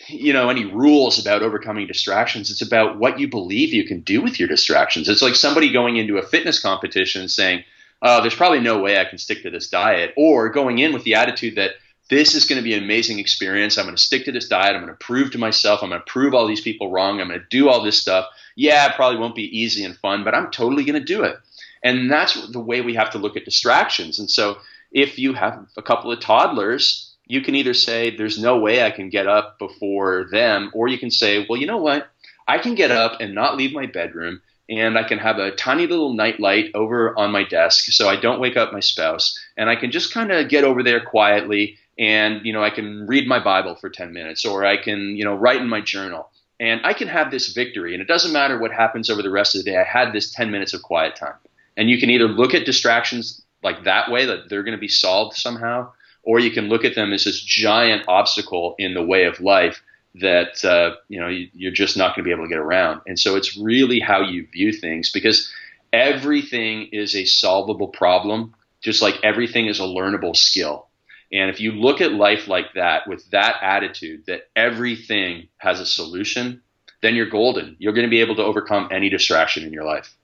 you 0.07 0.33
know 0.33 0.49
any 0.49 0.65
rules 0.65 1.19
about 1.19 1.43
overcoming 1.43 1.87
distractions 1.87 2.51
it's 2.51 2.63
about 2.63 2.99
what 2.99 3.19
you 3.19 3.27
believe 3.27 3.73
you 3.73 3.85
can 3.85 4.01
do 4.03 4.23
with 4.23 4.39
your 4.39 4.49
distractions 4.49 5.09
it's 5.09 5.23
like 5.23 5.35
somebody 5.35 5.73
going 5.73 5.97
into 5.97 6.19
a 6.19 6.23
fitness 6.23 6.61
competition 6.61 7.29
saying 7.29 7.65
oh, 8.03 8.21
there's 8.21 8.35
probably 8.35 8.61
no 8.61 8.79
way 8.79 9.01
i 9.01 9.05
can 9.05 9.19
stick 9.19 9.43
to 9.43 9.51
this 9.51 9.69
diet 9.69 10.15
or 10.17 10.49
going 10.51 10.79
in 10.79 10.93
with 10.93 11.03
the 11.03 11.15
attitude 11.15 11.57
that 11.57 11.73
this 12.09 12.35
is 12.35 12.45
going 12.45 12.59
to 12.59 12.65
be 12.65 12.75
an 12.75 12.83
amazing 12.83 13.19
experience. 13.19 13.77
I'm 13.77 13.85
going 13.85 13.97
to 13.97 14.03
stick 14.03 14.25
to 14.25 14.33
this 14.33 14.49
diet. 14.49 14.75
I'm 14.75 14.83
going 14.83 14.93
to 14.93 15.05
prove 15.05 15.31
to 15.33 15.39
myself. 15.39 15.83
I'm 15.83 15.91
going 15.91 16.01
to 16.01 16.11
prove 16.11 16.35
all 16.35 16.47
these 16.47 16.61
people 16.61 16.91
wrong. 16.91 17.21
I'm 17.21 17.29
going 17.29 17.41
to 17.41 17.47
do 17.51 17.69
all 17.69 17.83
this 17.83 18.01
stuff. 18.01 18.27
Yeah, 18.57 18.87
it 18.87 18.97
probably 18.97 19.19
won't 19.19 19.35
be 19.35 19.59
easy 19.59 19.85
and 19.85 19.97
fun, 19.97 20.25
but 20.25 20.35
I'm 20.35 20.51
totally 20.51 20.85
going 20.85 20.99
to 20.99 21.05
do 21.05 21.23
it. 21.23 21.37
And 21.83 22.11
that's 22.11 22.51
the 22.51 22.61
way 22.61 22.81
we 22.81 22.95
have 22.95 23.11
to 23.11 23.19
look 23.19 23.37
at 23.37 23.45
distractions. 23.45 24.19
And 24.19 24.31
so 24.31 24.59
if 24.91 25.19
you 25.19 25.35
have 25.35 25.67
a 25.77 25.83
couple 25.83 26.11
of 26.11 26.21
toddlers, 26.21 27.15
you 27.27 27.43
can 27.43 27.55
either 27.55 27.75
say, 27.75 28.17
there's 28.17 28.41
no 28.41 28.59
way 28.59 28.83
I 28.83 28.91
can 28.91 29.11
get 29.11 29.27
up 29.27 29.59
before 29.59 30.27
them, 30.33 30.71
or 30.75 30.89
you 30.89 30.99
can 30.99 31.11
say, 31.11 31.47
well, 31.49 31.61
you 31.61 31.67
know 31.67 31.77
what? 31.77 32.11
I 32.49 32.59
can 32.59 32.75
get 32.75 32.91
up 32.91 33.21
and 33.21 33.35
not 33.35 33.59
leave 33.59 33.75
my 33.75 33.85
bedroom 33.85 34.41
and 34.71 34.99
I 34.99 35.03
can 35.03 35.19
have 35.19 35.39
a 35.39 35.51
tiny 35.51 35.87
little 35.87 36.15
night 36.15 36.41
light 36.41 36.71
over 36.75 37.19
on 37.19 37.31
my 37.31 37.45
desk 37.45 37.85
so 37.93 38.09
I 38.09 38.17
don't 38.17 38.41
wake 38.41 38.57
up 38.57 38.73
my 38.73 38.81
spouse 38.81 39.39
and 39.57 39.69
I 39.69 39.77
can 39.77 39.91
just 39.91 40.13
kind 40.13 40.31
of 40.31 40.49
get 40.49 40.65
over 40.65 40.83
there 40.83 41.05
quietly 41.05 41.77
and 41.99 42.45
you 42.45 42.53
know 42.53 42.63
I 42.63 42.71
can 42.71 43.07
read 43.07 43.27
my 43.27 43.43
Bible 43.43 43.75
for 43.75 43.91
10 43.91 44.13
minutes 44.13 44.45
or 44.45 44.65
I 44.65 44.77
can 44.77 45.17
you 45.17 45.25
know 45.25 45.35
write 45.35 45.61
in 45.61 45.69
my 45.69 45.81
journal 45.81 46.31
and 46.61 46.81
I 46.85 46.93
can 46.93 47.09
have 47.09 47.31
this 47.31 47.53
victory 47.53 47.95
and 47.95 48.03
it 48.03 48.09
doesn't 48.09 48.33
matter 48.33 48.59
what 48.59 48.73
happens 48.73 49.11
over 49.11 49.23
the 49.23 49.31
rest 49.31 49.55
of 49.55 49.65
the 49.65 49.71
day 49.71 49.77
I 49.77 49.85
had 49.85 50.13
this 50.13 50.33
10 50.33 50.51
minutes 50.51 50.75
of 50.75 50.83
quiet 50.83 51.17
time 51.17 51.37
and 51.77 51.89
you 51.91 51.99
can 51.99 52.11
either 52.11 52.29
look 52.29 52.55
at 52.55 52.67
distractions 52.67 53.43
like 53.63 53.85
that 53.85 54.11
way 54.11 54.25
that 54.27 54.49
they're 54.49 54.63
going 54.63 54.77
to 54.77 54.81
be 54.81 54.89
solved 54.89 55.37
somehow 55.37 55.91
or 56.23 56.39
you 56.39 56.51
can 56.51 56.69
look 56.69 56.85
at 56.85 56.95
them 56.95 57.13
as 57.13 57.25
this 57.25 57.41
giant 57.41 58.05
obstacle 58.09 58.75
in 58.79 58.95
the 58.95 59.03
way 59.03 59.25
of 59.25 59.41
life 59.41 59.83
that 60.17 60.65
uh, 60.65 60.95
you 61.09 61.21
know 61.21 61.29
you're 61.29 61.73
just 61.73 61.97
not 61.97 62.15
going 62.15 62.25
to 62.25 62.29
be 62.29 62.33
able 62.33 62.45
to 62.45 62.49
get 62.49 62.59
around. 62.59 63.01
And 63.07 63.19
so 63.19 63.37
it's 63.37 63.57
really 63.57 64.01
how 64.01 64.21
you 64.21 64.47
view 64.53 64.73
things 64.73 65.11
because 65.11 65.53
everything 65.93 66.89
is 66.93 67.15
a 67.15 67.25
solvable 67.25 67.89
problem, 67.89 68.55
just 68.81 69.03
like 69.03 69.17
everything 69.23 69.67
is 69.67 69.81
a 69.81 69.85
learnable 69.85 70.37
skill. 70.37 70.88
And 71.33 71.51
if 71.51 71.61
you 71.61 71.73
look 71.73 72.01
at 72.01 72.13
life 72.13 72.49
like 72.49 72.75
that, 72.75 73.07
with 73.07 73.31
that 73.31 73.57
attitude 73.63 74.25
that 74.27 74.43
everything 74.57 75.49
has 75.59 75.81
a 75.81 75.87
solution, 75.87 76.63
then 77.03 77.15
you're 77.15 77.29
golden. 77.29 77.77
You're 77.79 77.93
going 77.93 78.07
to 78.07 78.11
be 78.11 78.21
able 78.21 78.37
to 78.37 78.45
overcome 78.45 78.89
any 78.91 79.09
distraction 79.09 79.65
in 79.65 79.73
your 79.73 79.85
life. 79.85 80.17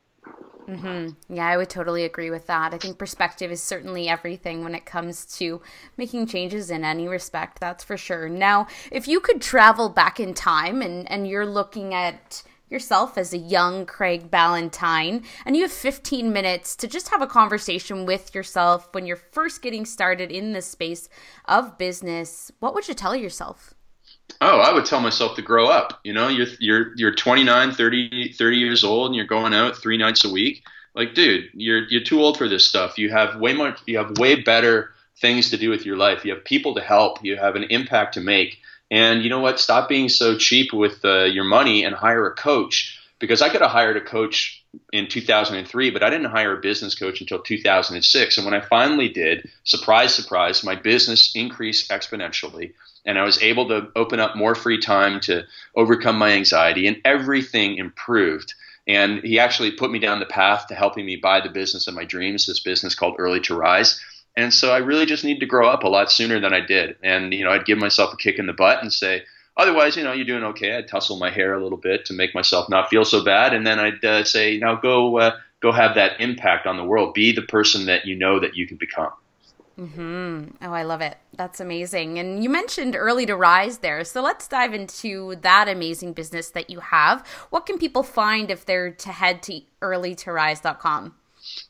Mm-hmm. 0.69 1.35
Yeah, 1.35 1.47
I 1.47 1.57
would 1.57 1.69
totally 1.69 2.05
agree 2.05 2.31
with 2.31 2.47
that. 2.47 2.73
I 2.73 2.79
think 2.79 2.99
perspective 2.99 3.51
is 3.51 3.63
certainly 3.63 4.09
everything 4.09 4.65
when 4.65 4.75
it 4.75 4.87
comes 4.87 5.27
to 5.37 5.61
making 5.97 6.27
changes 6.27 6.71
in 6.71 6.85
any 6.85 7.07
respect, 7.07 7.61
that's 7.61 7.85
for 7.85 7.97
sure. 7.99 8.29
Now, 8.29 8.67
if 8.91 9.07
you 9.07 9.21
could 9.21 9.43
travel 9.43 9.91
back 9.91 10.19
in 10.19 10.33
time 10.33 10.81
and, 10.81 11.11
and 11.11 11.29
you're 11.29 11.47
looking 11.47 11.93
at 11.93 12.43
yourself 12.69 13.17
as 13.19 13.33
a 13.33 13.39
young 13.39 13.87
Craig 13.87 14.31
Ballantyne, 14.31 15.23
and 15.45 15.57
you 15.57 15.63
have 15.63 15.73
15 15.73 16.33
minutes 16.33 16.75
to 16.77 16.89
just 16.89 17.11
have 17.11 17.23
a 17.23 17.27
conversation 17.27 18.07
with 18.07 18.35
yourself 18.35 18.89
when 18.93 19.07
you're 19.07 19.17
first 19.17 19.63
getting 19.63 19.85
started 19.85 20.31
in 20.31 20.53
the 20.53 20.63
space 20.63 21.09
of 21.45 21.79
business, 21.79 22.51
what 22.61 22.75
would 22.75 22.89
you 22.89 22.95
tell 22.95 23.15
yourself? 23.15 23.75
Oh, 24.41 24.59
I 24.59 24.73
would 24.73 24.87
tell 24.87 25.01
myself 25.01 25.37
to 25.37 25.43
grow 25.43 25.69
up. 25.69 26.01
You 26.03 26.13
know, 26.13 26.29
you're 26.29 26.47
you're 26.59 26.93
you're 26.97 27.15
29, 27.15 27.73
30, 27.73 28.33
30 28.33 28.57
years 28.57 28.85
old, 28.85 29.07
and 29.07 29.15
you're 29.15 29.27
going 29.27 29.55
out 29.55 29.77
three 29.77 29.97
nights 29.97 30.25
a 30.25 30.33
week. 30.33 30.65
Like, 30.95 31.15
dude, 31.15 31.51
you're 31.53 31.85
you're 31.89 32.03
too 32.03 32.21
old 32.21 32.39
for 32.39 32.49
this 32.49 32.65
stuff. 32.65 32.99
You 32.99 33.11
have 33.11 33.37
way 33.41 33.53
much. 33.53 33.81
You 33.87 33.99
have 33.99 34.19
way 34.19 34.41
better 34.41 34.93
things 35.21 35.51
to 35.51 35.57
do 35.57 35.71
with 35.71 35.87
your 35.87 35.97
life. 35.97 36.25
You 36.25 36.35
have 36.35 36.45
people 36.45 36.75
to 36.75 36.81
help. 36.81 37.25
You 37.25 37.37
have 37.37 37.57
an 37.57 37.65
impact 37.65 38.15
to 38.15 38.21
make. 38.21 38.61
And 38.91 39.23
you 39.23 39.31
know 39.31 39.41
what? 39.41 39.59
Stop 39.59 39.89
being 39.89 40.09
so 40.09 40.37
cheap 40.37 40.73
with 40.73 41.05
uh, 41.05 41.25
your 41.25 41.45
money 41.45 41.85
and 41.85 41.95
hire 41.95 42.27
a 42.27 42.35
coach. 42.35 43.01
Because 43.21 43.41
I 43.41 43.49
could 43.49 43.63
have 43.63 43.71
hired 43.71 43.97
a 43.97 44.05
coach 44.05 44.63
in 44.93 45.09
2003, 45.09 45.91
but 45.91 46.03
I 46.03 46.11
didn't 46.11 46.31
hire 46.31 46.59
a 46.59 46.61
business 46.61 46.95
coach 46.95 47.21
until 47.21 47.39
2006. 47.39 48.37
And 48.37 48.45
when 48.45 48.55
I 48.55 48.61
finally 48.61 49.09
did, 49.09 49.49
surprise, 49.63 50.15
surprise, 50.15 50.65
my 50.65 50.75
business 50.75 51.33
increased 51.35 51.91
exponentially 51.91 52.73
and 53.05 53.19
I 53.19 53.25
was 53.25 53.43
able 53.43 53.69
to 53.69 53.89
open 53.97 54.21
up 54.21 54.37
more 54.37 54.55
free 54.55 54.79
time 54.79 55.21
to 55.21 55.45
overcome 55.77 56.17
my 56.19 56.33
anxiety, 56.33 56.87
and 56.87 57.01
everything 57.05 57.77
improved. 57.77 58.55
And 58.87 59.23
he 59.23 59.39
actually 59.39 59.73
put 59.73 59.91
me 59.91 59.99
down 59.99 60.21
the 60.21 60.27
path 60.27 60.67
to 60.69 60.75
helping 60.75 61.07
me 61.07 61.17
buy 61.17 61.41
the 61.41 61.49
business 61.49 61.87
of 61.87 61.95
my 61.95 62.05
dreams, 62.05 62.47
this 62.47 62.61
business 62.61 62.95
called 62.95 63.17
Early 63.19 63.41
to 63.41 63.55
Rise. 63.55 64.01
And 64.37 64.53
so 64.53 64.73
I 64.73 64.79
really 64.79 65.07
just 65.07 65.25
need 65.25 65.41
to 65.41 65.47
grow 65.47 65.69
up 65.69 65.85
a 65.85 65.89
lot 65.89 66.11
sooner 66.11 66.41
than 66.41 66.53
I 66.53 66.61
did. 66.61 66.97
And, 67.03 67.33
you 67.33 67.45
know, 67.45 67.51
I'd 67.51 67.67
give 67.67 67.79
myself 67.79 68.13
a 68.13 68.17
kick 68.17 68.39
in 68.39 68.47
the 68.47 68.53
butt 68.53 68.83
and 68.83 68.93
say, 68.93 69.23
otherwise, 69.57 69.97
you 69.97 70.03
know, 70.03 70.13
you're 70.13 70.25
doing 70.25 70.45
okay. 70.45 70.77
I'd 70.77 70.89
tussle 70.89 71.19
my 71.19 71.31
hair 71.31 71.55
a 71.55 71.63
little 71.63 71.79
bit 71.79 72.05
to 72.07 72.13
make 72.13 72.35
myself 72.35 72.69
not 72.69 72.91
feel 72.91 73.05
so 73.05 73.25
bad. 73.25 73.55
And 73.55 73.67
then 73.67 73.79
I'd 73.79 74.05
uh, 74.05 74.25
say, 74.25 74.59
now 74.59 74.75
go, 74.75 75.19
uh, 75.19 75.37
go 75.61 75.71
have 75.71 75.95
that 75.95 76.21
impact 76.21 76.67
on 76.67 76.77
the 76.77 76.85
world. 76.85 77.15
Be 77.15 77.33
the 77.33 77.43
person 77.43 77.87
that 77.87 78.07
you 78.07 78.17
know 78.17 78.41
that 78.41 78.57
you 78.57 78.67
can 78.67 78.77
become. 78.77 79.13
Hmm. 79.77 80.45
Oh, 80.63 80.73
I 80.73 80.85
love 80.85 81.01
it. 81.01 81.17
That's 81.37 81.59
amazing. 81.59 82.19
And 82.21 82.45
you 82.45 82.49
mentioned 82.49 82.95
early 82.95 83.27
to 83.27 83.35
rise 83.35 83.79
there, 83.79 84.05
so 84.05 84.23
let's 84.23 84.47
dive 84.47 84.73
into 84.73 85.35
that 85.43 85.69
amazing 85.69 86.13
business 86.13 86.51
that 86.51 86.71
you 86.71 86.79
have. 86.79 87.27
What 87.51 87.67
can 87.67 87.79
people 87.79 88.05
find 88.05 88.53
if 88.53 88.65
they're 88.65 88.93
to 88.93 89.09
head 89.11 89.43
to 89.45 89.63
earlytorise.com? 89.83 91.15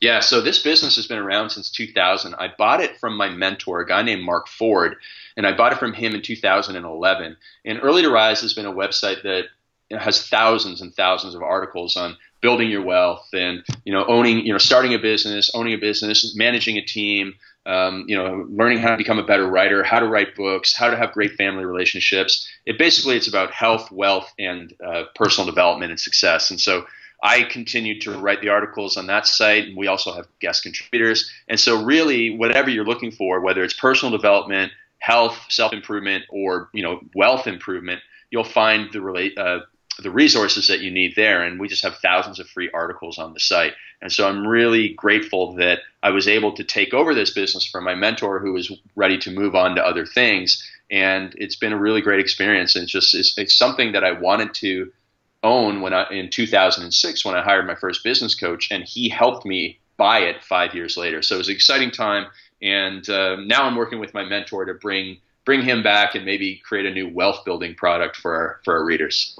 Yeah, 0.01 0.19
so 0.19 0.41
this 0.41 0.61
business 0.61 0.95
has 0.95 1.07
been 1.07 1.17
around 1.17 1.49
since 1.49 1.69
2000. 1.69 2.35
I 2.35 2.51
bought 2.57 2.81
it 2.81 2.97
from 2.97 3.17
my 3.17 3.29
mentor, 3.29 3.81
a 3.81 3.87
guy 3.87 4.01
named 4.03 4.23
Mark 4.23 4.47
Ford, 4.47 4.95
and 5.37 5.45
I 5.45 5.55
bought 5.55 5.73
it 5.73 5.79
from 5.79 5.93
him 5.93 6.13
in 6.15 6.21
2011. 6.21 7.37
And 7.65 7.79
Early 7.81 8.01
to 8.01 8.09
Rise 8.09 8.41
has 8.41 8.53
been 8.53 8.65
a 8.65 8.73
website 8.73 9.23
that 9.23 9.45
has 9.91 10.27
thousands 10.27 10.81
and 10.81 10.93
thousands 10.93 11.35
of 11.35 11.43
articles 11.43 11.95
on 11.95 12.17
building 12.41 12.69
your 12.69 12.83
wealth 12.83 13.27
and 13.33 13.63
you 13.85 13.93
know 13.93 14.05
owning 14.05 14.45
you 14.45 14.51
know 14.51 14.57
starting 14.57 14.93
a 14.93 14.99
business 14.99 15.51
owning 15.53 15.73
a 15.73 15.77
business 15.77 16.35
managing 16.35 16.77
a 16.77 16.81
team 16.81 17.33
um, 17.65 18.05
you 18.07 18.15
know, 18.15 18.45
learning 18.49 18.77
how 18.77 18.91
to 18.91 18.97
become 18.97 19.17
a 19.17 19.25
better 19.25 19.47
writer, 19.47 19.83
how 19.83 19.99
to 19.99 20.07
write 20.07 20.35
books, 20.35 20.75
how 20.75 20.89
to 20.89 20.97
have 20.97 21.13
great 21.13 21.33
family 21.33 21.65
relationships. 21.65 22.47
It 22.65 22.77
basically 22.77 23.17
it's 23.17 23.27
about 23.27 23.51
health, 23.51 23.91
wealth, 23.91 24.31
and 24.37 24.73
uh, 24.85 25.05
personal 25.15 25.47
development 25.47 25.91
and 25.91 25.99
success. 25.99 26.51
And 26.51 26.59
so 26.59 26.85
I 27.23 27.43
continue 27.43 27.99
to 28.01 28.17
write 28.17 28.41
the 28.41 28.49
articles 28.49 28.97
on 28.97 29.07
that 29.07 29.27
site, 29.27 29.67
and 29.67 29.77
we 29.77 29.87
also 29.87 30.13
have 30.13 30.27
guest 30.39 30.63
contributors. 30.63 31.31
And 31.47 31.59
so 31.59 31.83
really, 31.83 32.29
whatever 32.29 32.69
you're 32.69 32.85
looking 32.85 33.11
for, 33.11 33.39
whether 33.39 33.63
it's 33.63 33.73
personal 33.73 34.15
development, 34.15 34.71
health, 34.99 35.37
self 35.49 35.73
improvement, 35.73 36.25
or 36.29 36.69
you 36.73 36.83
know, 36.83 37.01
wealth 37.15 37.47
improvement, 37.47 38.01
you'll 38.31 38.43
find 38.43 38.91
the 38.91 39.01
relate. 39.01 39.37
Uh, 39.37 39.61
the 40.01 40.11
resources 40.11 40.67
that 40.67 40.81
you 40.81 40.91
need 40.91 41.15
there. 41.15 41.43
And 41.43 41.59
we 41.59 41.67
just 41.67 41.83
have 41.83 41.97
thousands 41.97 42.39
of 42.39 42.49
free 42.49 42.69
articles 42.73 43.17
on 43.17 43.33
the 43.33 43.39
site. 43.39 43.73
And 44.01 44.11
so 44.11 44.27
I'm 44.27 44.45
really 44.45 44.89
grateful 44.89 45.53
that 45.53 45.79
I 46.03 46.09
was 46.09 46.27
able 46.27 46.51
to 46.53 46.63
take 46.63 46.93
over 46.93 47.13
this 47.13 47.31
business 47.31 47.65
from 47.65 47.85
my 47.85 47.95
mentor 47.95 48.39
who 48.39 48.53
was 48.53 48.71
ready 48.95 49.17
to 49.19 49.31
move 49.31 49.55
on 49.55 49.75
to 49.75 49.85
other 49.85 50.05
things. 50.05 50.61
And 50.91 51.33
it's 51.37 51.55
been 51.55 51.73
a 51.73 51.79
really 51.79 52.01
great 52.01 52.19
experience. 52.19 52.75
And 52.75 52.83
it's 52.83 52.91
just, 52.91 53.15
it's, 53.15 53.37
it's 53.37 53.55
something 53.55 53.93
that 53.93 54.03
I 54.03 54.11
wanted 54.11 54.53
to 54.55 54.91
own 55.45 55.81
when 55.81 55.93
I, 55.93 56.09
in 56.09 56.29
2006, 56.29 57.23
when 57.23 57.35
I 57.35 57.41
hired 57.41 57.67
my 57.67 57.75
first 57.75 58.03
business 58.03 58.35
coach 58.35 58.67
and 58.71 58.83
he 58.83 59.07
helped 59.07 59.45
me 59.45 59.79
buy 59.95 60.19
it 60.19 60.43
five 60.43 60.73
years 60.73 60.97
later. 60.97 61.21
So 61.21 61.35
it 61.35 61.37
was 61.37 61.47
an 61.47 61.55
exciting 61.55 61.91
time. 61.91 62.25
And 62.61 63.07
uh, 63.09 63.37
now 63.37 63.63
I'm 63.63 63.75
working 63.75 63.99
with 63.99 64.13
my 64.13 64.25
mentor 64.25 64.65
to 64.65 64.73
bring, 64.73 65.17
bring 65.45 65.61
him 65.61 65.83
back 65.83 66.15
and 66.15 66.25
maybe 66.25 66.57
create 66.65 66.85
a 66.85 66.91
new 66.91 67.07
wealth 67.07 67.45
building 67.45 67.75
product 67.75 68.17
for 68.17 68.35
our, 68.35 68.59
for 68.65 68.77
our 68.77 68.83
readers. 68.83 69.39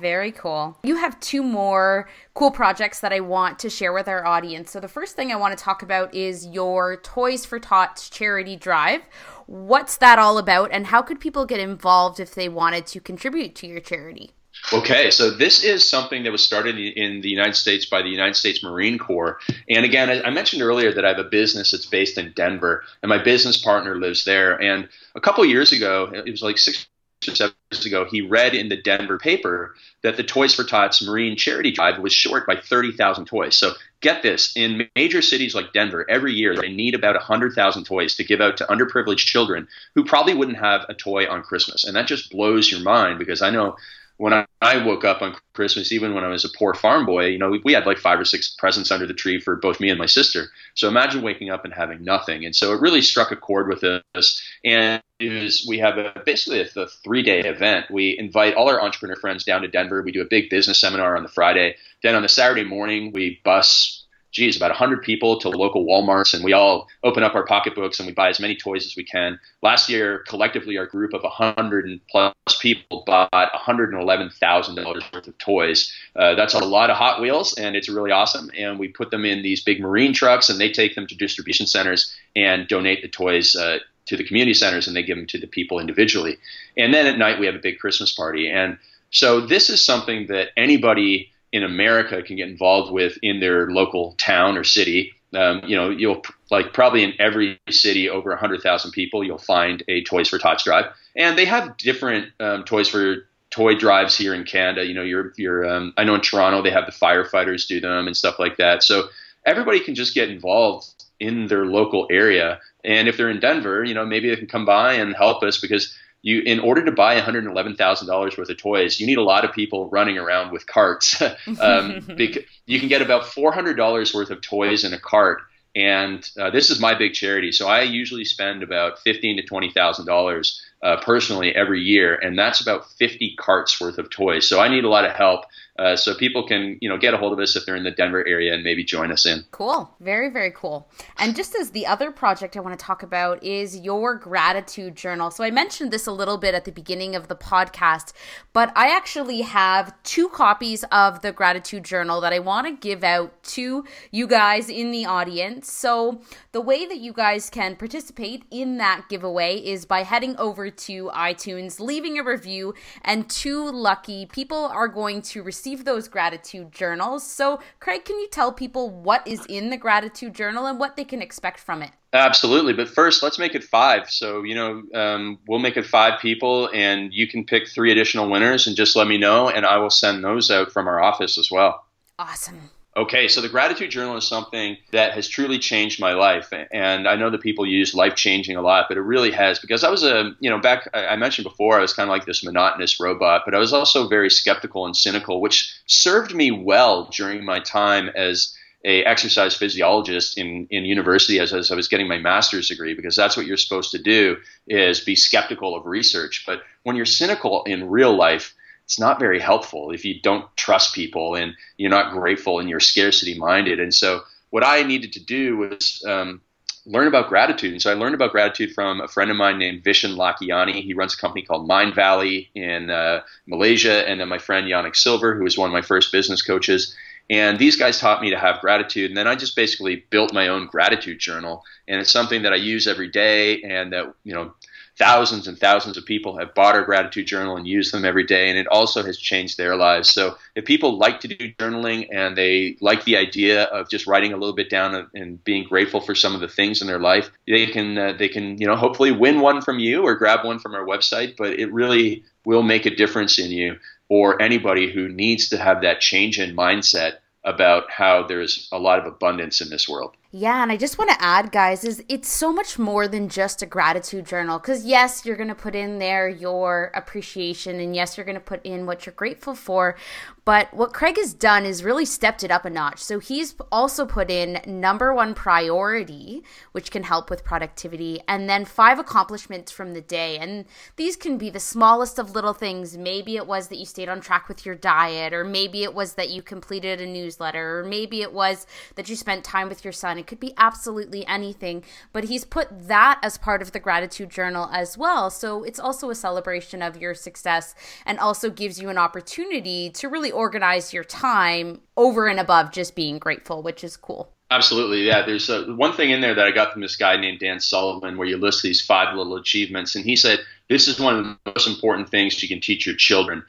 Very 0.00 0.32
cool. 0.32 0.76
You 0.82 0.96
have 0.96 1.18
two 1.20 1.44
more 1.44 2.08
cool 2.34 2.50
projects 2.50 3.00
that 3.00 3.12
I 3.12 3.20
want 3.20 3.60
to 3.60 3.70
share 3.70 3.92
with 3.92 4.08
our 4.08 4.26
audience. 4.26 4.72
So, 4.72 4.80
the 4.80 4.88
first 4.88 5.14
thing 5.14 5.30
I 5.30 5.36
want 5.36 5.56
to 5.56 5.64
talk 5.64 5.80
about 5.80 6.12
is 6.12 6.44
your 6.44 6.96
Toys 6.96 7.46
for 7.46 7.60
Tots 7.60 8.10
charity 8.10 8.56
drive. 8.56 9.02
What's 9.46 9.96
that 9.98 10.18
all 10.18 10.38
about, 10.38 10.72
and 10.72 10.88
how 10.88 11.02
could 11.02 11.20
people 11.20 11.46
get 11.46 11.60
involved 11.60 12.18
if 12.18 12.34
they 12.34 12.48
wanted 12.48 12.84
to 12.88 13.00
contribute 13.00 13.54
to 13.56 13.68
your 13.68 13.78
charity? 13.78 14.32
Okay, 14.72 15.10
so 15.10 15.30
this 15.30 15.62
is 15.62 15.88
something 15.88 16.24
that 16.24 16.32
was 16.32 16.44
started 16.44 16.76
in 16.76 17.20
the 17.20 17.28
United 17.28 17.54
States 17.54 17.86
by 17.86 18.02
the 18.02 18.08
United 18.08 18.34
States 18.34 18.62
Marine 18.62 18.98
Corps. 18.98 19.38
And 19.68 19.84
again, 19.84 20.22
I 20.24 20.30
mentioned 20.30 20.62
earlier 20.62 20.92
that 20.92 21.04
I 21.04 21.08
have 21.08 21.18
a 21.18 21.24
business 21.24 21.70
that's 21.70 21.86
based 21.86 22.18
in 22.18 22.32
Denver, 22.32 22.82
and 23.02 23.08
my 23.08 23.22
business 23.22 23.56
partner 23.56 23.96
lives 23.96 24.24
there. 24.24 24.60
And 24.60 24.88
a 25.14 25.20
couple 25.20 25.44
years 25.44 25.70
ago, 25.72 26.10
it 26.12 26.30
was 26.30 26.42
like 26.42 26.58
six 26.58 26.88
or 27.28 27.34
seven 27.34 27.54
years 27.70 27.86
ago, 27.86 28.06
he 28.10 28.20
read 28.20 28.54
in 28.54 28.68
the 28.68 28.76
Denver 28.76 29.18
paper 29.18 29.74
that 30.02 30.16
the 30.16 30.22
Toys 30.22 30.54
for 30.54 30.64
Tots 30.64 31.02
Marine 31.02 31.36
Charity 31.36 31.72
Drive 31.72 31.98
was 31.98 32.12
short 32.12 32.46
by 32.46 32.56
30,000 32.56 33.24
toys. 33.24 33.56
So 33.56 33.72
get 34.00 34.22
this 34.22 34.56
in 34.56 34.88
major 34.94 35.22
cities 35.22 35.54
like 35.54 35.72
Denver, 35.72 36.06
every 36.08 36.34
year 36.34 36.54
they 36.54 36.68
need 36.68 36.94
about 36.94 37.14
100,000 37.14 37.84
toys 37.84 38.16
to 38.16 38.24
give 38.24 38.40
out 38.40 38.56
to 38.58 38.64
underprivileged 38.66 39.26
children 39.26 39.66
who 39.94 40.04
probably 40.04 40.34
wouldn't 40.34 40.58
have 40.58 40.86
a 40.88 40.94
toy 40.94 41.28
on 41.28 41.42
Christmas. 41.42 41.84
And 41.84 41.96
that 41.96 42.06
just 42.06 42.30
blows 42.30 42.70
your 42.70 42.80
mind 42.80 43.18
because 43.18 43.42
I 43.42 43.50
know 43.50 43.76
when 44.18 44.32
I, 44.32 44.84
woke 44.84 45.04
up 45.04 45.22
on 45.22 45.36
Christmas, 45.52 45.92
even 45.92 46.14
when 46.14 46.24
I 46.24 46.28
was 46.28 46.44
a 46.44 46.48
poor 46.58 46.74
farm 46.74 47.06
boy, 47.06 47.26
you 47.26 47.38
know, 47.38 47.50
we, 47.50 47.60
we, 47.64 47.72
had 47.72 47.86
like 47.86 47.98
five 47.98 48.18
or 48.18 48.24
six 48.24 48.54
presents 48.58 48.90
under 48.90 49.06
the 49.06 49.14
tree 49.14 49.40
for 49.40 49.56
both 49.56 49.80
me 49.80 49.90
and 49.90 49.98
my 49.98 50.06
sister. 50.06 50.46
So 50.74 50.88
imagine 50.88 51.22
waking 51.22 51.50
up 51.50 51.64
and 51.64 51.72
having 51.72 52.02
nothing. 52.02 52.44
And 52.44 52.54
so 52.54 52.72
it 52.72 52.80
really 52.80 53.02
struck 53.02 53.30
a 53.30 53.36
chord 53.36 53.68
with 53.68 53.84
us. 53.84 54.42
And 54.64 55.02
it 55.18 55.42
was, 55.42 55.64
we 55.68 55.78
have 55.78 55.98
a, 55.98 56.22
basically 56.24 56.60
a 56.60 56.86
three 57.04 57.22
day 57.22 57.40
event. 57.40 57.90
We 57.90 58.18
invite 58.18 58.54
all 58.54 58.68
our 58.68 58.82
entrepreneur 58.82 59.16
friends 59.16 59.44
down 59.44 59.62
to 59.62 59.68
Denver. 59.68 60.02
We 60.02 60.12
do 60.12 60.22
a 60.22 60.26
big 60.28 60.50
business 60.50 60.80
seminar 60.80 61.16
on 61.16 61.22
the 61.22 61.28
Friday. 61.28 61.76
Then 62.02 62.14
on 62.14 62.22
the 62.22 62.28
Saturday 62.28 62.64
morning, 62.64 63.12
we 63.12 63.40
bus 63.44 63.95
geez, 64.36 64.54
about 64.54 64.70
100 64.70 65.02
people 65.02 65.40
to 65.40 65.48
local 65.48 65.86
Walmarts, 65.86 66.34
and 66.34 66.44
we 66.44 66.52
all 66.52 66.88
open 67.02 67.22
up 67.22 67.34
our 67.34 67.46
pocketbooks 67.46 67.98
and 67.98 68.06
we 68.06 68.12
buy 68.12 68.28
as 68.28 68.38
many 68.38 68.54
toys 68.54 68.84
as 68.84 68.94
we 68.94 69.02
can. 69.02 69.40
Last 69.62 69.88
year, 69.88 70.24
collectively, 70.28 70.76
our 70.76 70.84
group 70.84 71.14
of 71.14 71.22
100 71.22 72.00
plus 72.10 72.34
people 72.60 73.02
bought 73.06 73.32
$111,000 73.32 75.12
worth 75.12 75.26
of 75.26 75.38
toys. 75.38 75.90
Uh, 76.14 76.34
that's 76.34 76.52
a 76.52 76.58
lot 76.58 76.90
of 76.90 76.98
Hot 76.98 77.18
Wheels, 77.18 77.54
and 77.54 77.74
it's 77.76 77.88
really 77.88 78.10
awesome. 78.10 78.50
And 78.56 78.78
we 78.78 78.88
put 78.88 79.10
them 79.10 79.24
in 79.24 79.42
these 79.42 79.64
big 79.64 79.80
marine 79.80 80.12
trucks, 80.12 80.50
and 80.50 80.60
they 80.60 80.70
take 80.70 80.94
them 80.94 81.06
to 81.06 81.16
distribution 81.16 81.66
centers 81.66 82.14
and 82.36 82.68
donate 82.68 83.00
the 83.00 83.08
toys. 83.08 83.56
Uh, 83.56 83.78
to 84.04 84.16
the 84.16 84.22
community 84.22 84.54
centers 84.54 84.86
and 84.86 84.94
they 84.94 85.02
give 85.02 85.16
them 85.16 85.26
to 85.26 85.36
the 85.36 85.48
people 85.48 85.80
individually. 85.80 86.36
And 86.76 86.94
then 86.94 87.06
at 87.06 87.18
night 87.18 87.40
we 87.40 87.46
have 87.46 87.56
a 87.56 87.58
big 87.58 87.80
Christmas 87.80 88.14
party. 88.14 88.48
And 88.48 88.78
so 89.10 89.40
this 89.40 89.68
is 89.68 89.84
something 89.84 90.28
that 90.28 90.50
anybody 90.56 91.32
in 91.56 91.64
America 91.64 92.22
can 92.22 92.36
get 92.36 92.48
involved 92.48 92.92
with 92.92 93.18
in 93.22 93.40
their 93.40 93.70
local 93.70 94.14
town 94.18 94.58
or 94.58 94.64
city. 94.64 95.12
Um, 95.34 95.62
you 95.64 95.74
know, 95.74 95.88
you'll 95.88 96.22
like 96.50 96.74
probably 96.74 97.02
in 97.02 97.14
every 97.18 97.58
city 97.70 98.10
over 98.10 98.28
100,000 98.30 98.90
people, 98.90 99.24
you'll 99.24 99.38
find 99.38 99.82
a 99.88 100.04
Toys 100.04 100.28
for 100.28 100.38
Tots 100.38 100.64
drive, 100.64 100.84
and 101.16 101.38
they 101.38 101.46
have 101.46 101.78
different 101.78 102.30
um, 102.40 102.64
Toys 102.64 102.88
for 102.88 103.26
toy 103.50 103.74
drives 103.74 104.16
here 104.18 104.34
in 104.34 104.44
Canada. 104.44 104.84
You 104.84 104.92
know, 104.92 105.02
you're, 105.02 105.32
you're 105.36 105.66
um, 105.66 105.94
I 105.96 106.04
know 106.04 106.14
in 106.14 106.20
Toronto 106.20 106.62
they 106.62 106.70
have 106.70 106.84
the 106.84 106.92
firefighters 106.92 107.66
do 107.66 107.80
them 107.80 108.06
and 108.06 108.14
stuff 108.14 108.38
like 108.38 108.58
that. 108.58 108.82
So 108.82 109.08
everybody 109.46 109.80
can 109.80 109.94
just 109.94 110.14
get 110.14 110.28
involved 110.28 110.86
in 111.20 111.46
their 111.46 111.64
local 111.64 112.06
area. 112.10 112.60
And 112.84 113.08
if 113.08 113.16
they're 113.16 113.30
in 113.30 113.40
Denver, 113.40 113.82
you 113.82 113.94
know, 113.94 114.04
maybe 114.04 114.28
they 114.28 114.36
can 114.36 114.46
come 114.46 114.66
by 114.66 114.92
and 114.94 115.16
help 115.16 115.42
us 115.42 115.58
because 115.58 115.96
you, 116.26 116.42
in 116.44 116.58
order 116.58 116.84
to 116.84 116.90
buy 116.90 117.20
$111,000 117.20 118.36
worth 118.36 118.50
of 118.50 118.56
toys, 118.56 118.98
you 118.98 119.06
need 119.06 119.16
a 119.16 119.22
lot 119.22 119.44
of 119.44 119.52
people 119.52 119.88
running 119.90 120.18
around 120.18 120.50
with 120.50 120.66
carts. 120.66 121.22
um, 121.60 122.04
you 122.66 122.80
can 122.80 122.88
get 122.88 123.00
about 123.00 123.22
$400 123.22 124.12
worth 124.12 124.30
of 124.30 124.40
toys 124.40 124.82
in 124.82 124.92
a 124.92 124.98
cart. 124.98 125.42
And 125.76 126.28
uh, 126.36 126.50
this 126.50 126.70
is 126.70 126.80
my 126.80 126.98
big 126.98 127.12
charity. 127.12 127.52
So 127.52 127.68
I 127.68 127.82
usually 127.82 128.24
spend 128.24 128.64
about 128.64 128.98
fifteen 129.00 129.36
to 129.36 129.42
twenty 129.42 129.70
thousand 129.70 130.06
dollars 130.06 130.64
uh, 130.82 130.96
personally 131.04 131.54
every 131.54 131.82
year, 131.82 132.14
and 132.14 132.38
that's 132.38 132.62
about 132.62 132.90
50 132.92 133.36
carts 133.38 133.78
worth 133.78 133.98
of 133.98 134.08
toys. 134.08 134.48
So 134.48 134.58
I 134.58 134.68
need 134.68 134.84
a 134.84 134.88
lot 134.88 135.04
of 135.04 135.12
help. 135.12 135.44
Uh, 135.78 135.96
so 135.96 136.14
people 136.14 136.46
can, 136.46 136.78
you 136.80 136.88
know, 136.88 136.96
get 136.96 137.14
a 137.14 137.16
hold 137.16 137.32
of 137.32 137.38
us 137.38 137.56
if 137.56 137.66
they're 137.66 137.76
in 137.76 137.84
the 137.84 137.90
Denver 137.90 138.26
area 138.26 138.54
and 138.54 138.64
maybe 138.64 138.84
join 138.84 139.12
us 139.12 139.26
in. 139.26 139.44
Cool, 139.50 139.94
very 140.00 140.30
very 140.30 140.50
cool. 140.50 140.88
And 141.18 141.36
just 141.36 141.54
as 141.54 141.70
the 141.70 141.86
other 141.86 142.10
project 142.10 142.56
I 142.56 142.60
want 142.60 142.78
to 142.78 142.84
talk 142.84 143.02
about 143.02 143.42
is 143.42 143.76
your 143.76 144.14
gratitude 144.14 144.96
journal. 144.96 145.30
So 145.30 145.44
I 145.44 145.50
mentioned 145.50 145.90
this 145.90 146.06
a 146.06 146.12
little 146.12 146.38
bit 146.38 146.54
at 146.54 146.64
the 146.64 146.72
beginning 146.72 147.14
of 147.14 147.28
the 147.28 147.36
podcast, 147.36 148.12
but 148.52 148.72
I 148.76 148.94
actually 148.94 149.42
have 149.42 149.94
two 150.02 150.28
copies 150.28 150.84
of 150.90 151.22
the 151.22 151.32
gratitude 151.32 151.84
journal 151.84 152.20
that 152.20 152.32
I 152.32 152.38
want 152.38 152.66
to 152.66 152.72
give 152.72 153.04
out 153.04 153.42
to 153.44 153.84
you 154.10 154.26
guys 154.26 154.68
in 154.68 154.90
the 154.92 155.04
audience. 155.04 155.70
So 155.70 156.20
the 156.52 156.60
way 156.60 156.86
that 156.86 156.98
you 156.98 157.12
guys 157.12 157.50
can 157.50 157.76
participate 157.76 158.44
in 158.50 158.78
that 158.78 159.08
giveaway 159.08 159.56
is 159.56 159.84
by 159.84 160.04
heading 160.04 160.36
over 160.36 160.70
to 160.70 161.10
iTunes, 161.14 161.80
leaving 161.80 162.18
a 162.18 162.24
review, 162.24 162.74
and 163.02 163.28
two 163.28 163.70
lucky 163.70 164.26
people 164.26 164.66
are 164.66 164.88
going 164.88 165.20
to 165.22 165.42
receive 165.42 165.65
those 165.84 166.08
gratitude 166.08 166.72
journals. 166.72 167.22
So, 167.24 167.60
Craig, 167.80 168.04
can 168.04 168.18
you 168.18 168.28
tell 168.28 168.52
people 168.52 168.90
what 168.90 169.26
is 169.26 169.44
in 169.46 169.70
the 169.70 169.76
gratitude 169.76 170.34
journal 170.34 170.66
and 170.66 170.78
what 170.78 170.96
they 170.96 171.04
can 171.04 171.20
expect 171.20 171.58
from 171.60 171.82
it? 171.82 171.90
Absolutely, 172.12 172.72
but 172.72 172.88
first, 172.88 173.22
let's 173.22 173.38
make 173.38 173.54
it 173.54 173.64
five. 173.64 174.08
So, 174.08 174.42
you 174.42 174.54
know, 174.54 174.82
um, 174.94 175.38
we'll 175.46 175.58
make 175.58 175.76
it 175.76 175.84
five 175.84 176.20
people, 176.20 176.70
and 176.72 177.12
you 177.12 177.26
can 177.26 177.44
pick 177.44 177.68
three 177.68 177.92
additional 177.92 178.30
winners, 178.30 178.66
and 178.66 178.76
just 178.76 178.96
let 178.96 179.06
me 179.06 179.18
know, 179.18 179.48
and 179.48 179.66
I 179.66 179.76
will 179.78 179.90
send 179.90 180.24
those 180.24 180.50
out 180.50 180.72
from 180.72 180.88
our 180.88 181.02
office 181.02 181.36
as 181.36 181.50
well. 181.50 181.84
Awesome. 182.18 182.70
Okay, 182.96 183.28
so 183.28 183.42
the 183.42 183.48
gratitude 183.50 183.90
journal 183.90 184.16
is 184.16 184.26
something 184.26 184.78
that 184.90 185.12
has 185.12 185.28
truly 185.28 185.58
changed 185.58 186.00
my 186.00 186.14
life, 186.14 186.50
and 186.72 187.06
I 187.06 187.14
know 187.16 187.28
that 187.28 187.42
people 187.42 187.66
use 187.66 187.94
life 187.94 188.14
changing 188.14 188.56
a 188.56 188.62
lot, 188.62 188.86
but 188.88 188.96
it 188.96 189.02
really 189.02 189.30
has 189.32 189.58
because 189.58 189.84
I 189.84 189.90
was 189.90 190.02
a 190.02 190.34
you 190.40 190.48
know 190.48 190.58
back 190.58 190.88
I 190.94 191.14
mentioned 191.16 191.44
before 191.44 191.76
I 191.76 191.82
was 191.82 191.92
kind 191.92 192.08
of 192.08 192.12
like 192.12 192.24
this 192.24 192.42
monotonous 192.42 192.98
robot, 192.98 193.42
but 193.44 193.54
I 193.54 193.58
was 193.58 193.74
also 193.74 194.08
very 194.08 194.30
skeptical 194.30 194.86
and 194.86 194.96
cynical, 194.96 195.42
which 195.42 195.78
served 195.84 196.34
me 196.34 196.50
well 196.50 197.10
during 197.12 197.44
my 197.44 197.60
time 197.60 198.08
as 198.08 198.56
a 198.82 199.02
exercise 199.04 199.54
physiologist 199.54 200.38
in, 200.38 200.66
in 200.70 200.84
university 200.84 201.38
as, 201.40 201.52
as 201.52 201.70
I 201.70 201.74
was 201.74 201.88
getting 201.88 202.08
my 202.08 202.18
master's 202.18 202.68
degree 202.68 202.94
because 202.94 203.16
that's 203.16 203.36
what 203.36 203.44
you're 203.44 203.56
supposed 203.56 203.90
to 203.90 203.98
do 203.98 204.36
is 204.68 205.00
be 205.00 205.16
skeptical 205.16 205.74
of 205.74 205.86
research. 205.86 206.44
But 206.46 206.62
when 206.84 206.94
you're 206.94 207.04
cynical 207.04 207.64
in 207.64 207.90
real 207.90 208.16
life, 208.16 208.54
it's 208.86 209.00
not 209.00 209.18
very 209.18 209.40
helpful 209.40 209.90
if 209.90 210.04
you 210.04 210.20
don't 210.20 210.46
trust 210.56 210.94
people 210.94 211.34
and 211.34 211.54
you're 211.76 211.90
not 211.90 212.12
grateful 212.12 212.60
and 212.60 212.70
you're 212.70 212.78
scarcity 212.78 213.36
minded. 213.36 213.80
And 213.80 213.92
so 213.92 214.20
what 214.50 214.64
I 214.64 214.84
needed 214.84 215.12
to 215.14 215.24
do 215.24 215.56
was 215.56 216.04
um, 216.06 216.40
learn 216.86 217.08
about 217.08 217.28
gratitude. 217.28 217.72
And 217.72 217.82
so 217.82 217.90
I 217.90 217.94
learned 217.94 218.14
about 218.14 218.30
gratitude 218.30 218.72
from 218.72 219.00
a 219.00 219.08
friend 219.08 219.28
of 219.28 219.36
mine 219.36 219.58
named 219.58 219.82
Vishen 219.82 220.14
Lakhiani. 220.14 220.84
He 220.84 220.94
runs 220.94 221.14
a 221.14 221.16
company 221.16 221.44
called 221.44 221.66
Mind 221.66 221.96
Valley 221.96 222.48
in 222.54 222.88
uh, 222.90 223.22
Malaysia. 223.46 224.08
And 224.08 224.20
then 224.20 224.28
my 224.28 224.38
friend 224.38 224.68
Yanik 224.68 224.94
Silver, 224.94 225.34
who 225.34 225.42
was 225.42 225.58
one 225.58 225.68
of 225.68 225.74
my 225.74 225.82
first 225.82 226.12
business 226.12 226.42
coaches. 226.42 226.94
And 227.28 227.58
these 227.58 227.74
guys 227.74 227.98
taught 227.98 228.22
me 228.22 228.30
to 228.30 228.38
have 228.38 228.60
gratitude. 228.60 229.10
And 229.10 229.16
then 229.16 229.26
I 229.26 229.34
just 229.34 229.56
basically 229.56 230.04
built 230.10 230.32
my 230.32 230.46
own 230.46 230.68
gratitude 230.68 231.18
journal. 231.18 231.64
And 231.88 232.00
it's 232.00 232.12
something 232.12 232.42
that 232.42 232.52
I 232.52 232.56
use 232.56 232.86
every 232.86 233.08
day 233.08 233.62
and 233.62 233.92
that, 233.92 234.14
you 234.22 234.32
know, 234.32 234.54
thousands 234.98 235.46
and 235.46 235.58
thousands 235.58 235.96
of 235.96 236.04
people 236.06 236.38
have 236.38 236.54
bought 236.54 236.74
our 236.74 236.84
gratitude 236.84 237.26
journal 237.26 237.56
and 237.56 237.66
use 237.66 237.90
them 237.90 238.04
every 238.04 238.24
day, 238.24 238.48
and 238.48 238.58
it 238.58 238.66
also 238.68 239.02
has 239.02 239.18
changed 239.18 239.58
their 239.58 239.76
lives. 239.76 240.10
So 240.10 240.36
if 240.54 240.64
people 240.64 240.98
like 240.98 241.20
to 241.20 241.28
do 241.28 241.52
journaling 241.54 242.08
and 242.12 242.36
they 242.36 242.76
like 242.80 243.04
the 243.04 243.16
idea 243.16 243.64
of 243.64 243.88
just 243.88 244.06
writing 244.06 244.32
a 244.32 244.36
little 244.36 244.54
bit 244.54 244.70
down 244.70 245.08
and 245.14 245.42
being 245.44 245.64
grateful 245.64 246.00
for 246.00 246.14
some 246.14 246.34
of 246.34 246.40
the 246.40 246.48
things 246.48 246.80
in 246.80 246.86
their 246.86 246.98
life, 246.98 247.30
they 247.46 247.66
can 247.66 247.98
uh, 247.98 248.12
they 248.18 248.28
can 248.28 248.58
you 248.58 248.66
know 248.66 248.76
hopefully 248.76 249.12
win 249.12 249.40
one 249.40 249.60
from 249.60 249.78
you 249.78 250.02
or 250.02 250.14
grab 250.14 250.44
one 250.44 250.58
from 250.58 250.74
our 250.74 250.84
website. 250.84 251.36
But 251.36 251.58
it 251.58 251.72
really 251.72 252.24
will 252.44 252.62
make 252.62 252.86
a 252.86 252.94
difference 252.94 253.38
in 253.38 253.50
you 253.50 253.78
or 254.08 254.40
anybody 254.40 254.90
who 254.90 255.08
needs 255.08 255.48
to 255.48 255.58
have 255.58 255.82
that 255.82 256.00
change 256.00 256.38
in 256.38 256.56
mindset 256.56 257.16
about 257.44 257.90
how 257.90 258.26
there's 258.26 258.68
a 258.72 258.78
lot 258.78 258.98
of 258.98 259.06
abundance 259.06 259.60
in 259.60 259.68
this 259.68 259.88
world. 259.88 260.16
Yeah, 260.38 260.62
and 260.62 260.70
I 260.70 260.76
just 260.76 260.98
want 260.98 261.08
to 261.08 261.22
add, 261.22 261.50
guys, 261.50 261.82
is 261.82 262.04
it's 262.10 262.28
so 262.28 262.52
much 262.52 262.78
more 262.78 263.08
than 263.08 263.30
just 263.30 263.62
a 263.62 263.66
gratitude 263.66 264.26
journal. 264.26 264.58
Because 264.58 264.84
yes, 264.84 265.24
you're 265.24 265.34
going 265.34 265.48
to 265.48 265.54
put 265.54 265.74
in 265.74 265.98
there 265.98 266.28
your 266.28 266.90
appreciation, 266.94 267.80
and 267.80 267.96
yes, 267.96 268.18
you're 268.18 268.26
going 268.26 268.34
to 268.34 268.40
put 268.40 268.60
in 268.62 268.84
what 268.84 269.06
you're 269.06 269.14
grateful 269.14 269.54
for. 269.54 269.96
But 270.44 270.72
what 270.74 270.92
Craig 270.92 271.16
has 271.16 271.32
done 271.32 271.64
is 271.64 271.82
really 271.82 272.04
stepped 272.04 272.44
it 272.44 272.50
up 272.50 272.66
a 272.66 272.70
notch. 272.70 273.02
So 273.02 273.18
he's 273.18 273.54
also 273.72 274.04
put 274.04 274.30
in 274.30 274.60
number 274.66 275.12
one 275.14 275.34
priority, 275.34 276.44
which 276.72 276.90
can 276.90 277.04
help 277.04 277.30
with 277.30 277.42
productivity, 277.42 278.20
and 278.28 278.46
then 278.48 278.66
five 278.66 278.98
accomplishments 278.98 279.72
from 279.72 279.94
the 279.94 280.02
day. 280.02 280.36
And 280.38 280.66
these 280.96 281.16
can 281.16 281.38
be 281.38 281.48
the 281.48 281.58
smallest 281.58 282.18
of 282.18 282.32
little 282.32 282.52
things. 282.52 282.98
Maybe 282.98 283.36
it 283.36 283.46
was 283.46 283.68
that 283.68 283.78
you 283.78 283.86
stayed 283.86 284.10
on 284.10 284.20
track 284.20 284.48
with 284.48 284.66
your 284.66 284.74
diet, 284.74 285.32
or 285.32 285.44
maybe 285.44 285.82
it 285.82 285.94
was 285.94 286.12
that 286.14 286.28
you 286.28 286.42
completed 286.42 287.00
a 287.00 287.06
newsletter, 287.06 287.80
or 287.80 287.84
maybe 287.84 288.20
it 288.20 288.34
was 288.34 288.66
that 288.96 289.08
you 289.08 289.16
spent 289.16 289.42
time 289.42 289.70
with 289.70 289.82
your 289.82 289.92
son. 289.92 290.18
It 290.26 290.28
could 290.28 290.40
be 290.40 290.54
absolutely 290.56 291.24
anything. 291.28 291.84
But 292.12 292.24
he's 292.24 292.44
put 292.44 292.88
that 292.88 293.20
as 293.22 293.38
part 293.38 293.62
of 293.62 293.70
the 293.70 293.78
gratitude 293.78 294.28
journal 294.28 294.68
as 294.72 294.98
well. 294.98 295.30
So 295.30 295.62
it's 295.62 295.78
also 295.78 296.10
a 296.10 296.16
celebration 296.16 296.82
of 296.82 296.96
your 296.96 297.14
success 297.14 297.76
and 298.04 298.18
also 298.18 298.50
gives 298.50 298.80
you 298.80 298.88
an 298.88 298.98
opportunity 298.98 299.88
to 299.90 300.08
really 300.08 300.32
organize 300.32 300.92
your 300.92 301.04
time 301.04 301.80
over 301.96 302.26
and 302.26 302.40
above 302.40 302.72
just 302.72 302.96
being 302.96 303.20
grateful, 303.20 303.62
which 303.62 303.84
is 303.84 303.96
cool. 303.96 304.32
Absolutely, 304.50 305.06
yeah. 305.06 305.24
There's 305.24 305.48
a, 305.48 305.72
one 305.74 305.92
thing 305.92 306.10
in 306.10 306.20
there 306.20 306.34
that 306.34 306.44
I 306.44 306.50
got 306.50 306.72
from 306.72 306.82
this 306.82 306.96
guy 306.96 307.16
named 307.16 307.38
Dan 307.38 307.60
Sullivan, 307.60 308.16
where 308.16 308.26
you 308.26 308.36
list 308.36 308.62
these 308.62 308.80
five 308.80 309.14
little 309.16 309.36
achievements, 309.36 309.94
and 309.94 310.04
he 310.04 310.16
said 310.16 310.40
this 310.68 310.88
is 310.88 311.00
one 311.00 311.16
of 311.16 311.24
the 311.24 311.52
most 311.52 311.68
important 311.68 312.10
things 312.10 312.40
you 312.42 312.48
can 312.48 312.60
teach 312.60 312.86
your 312.86 312.96
children 312.96 313.44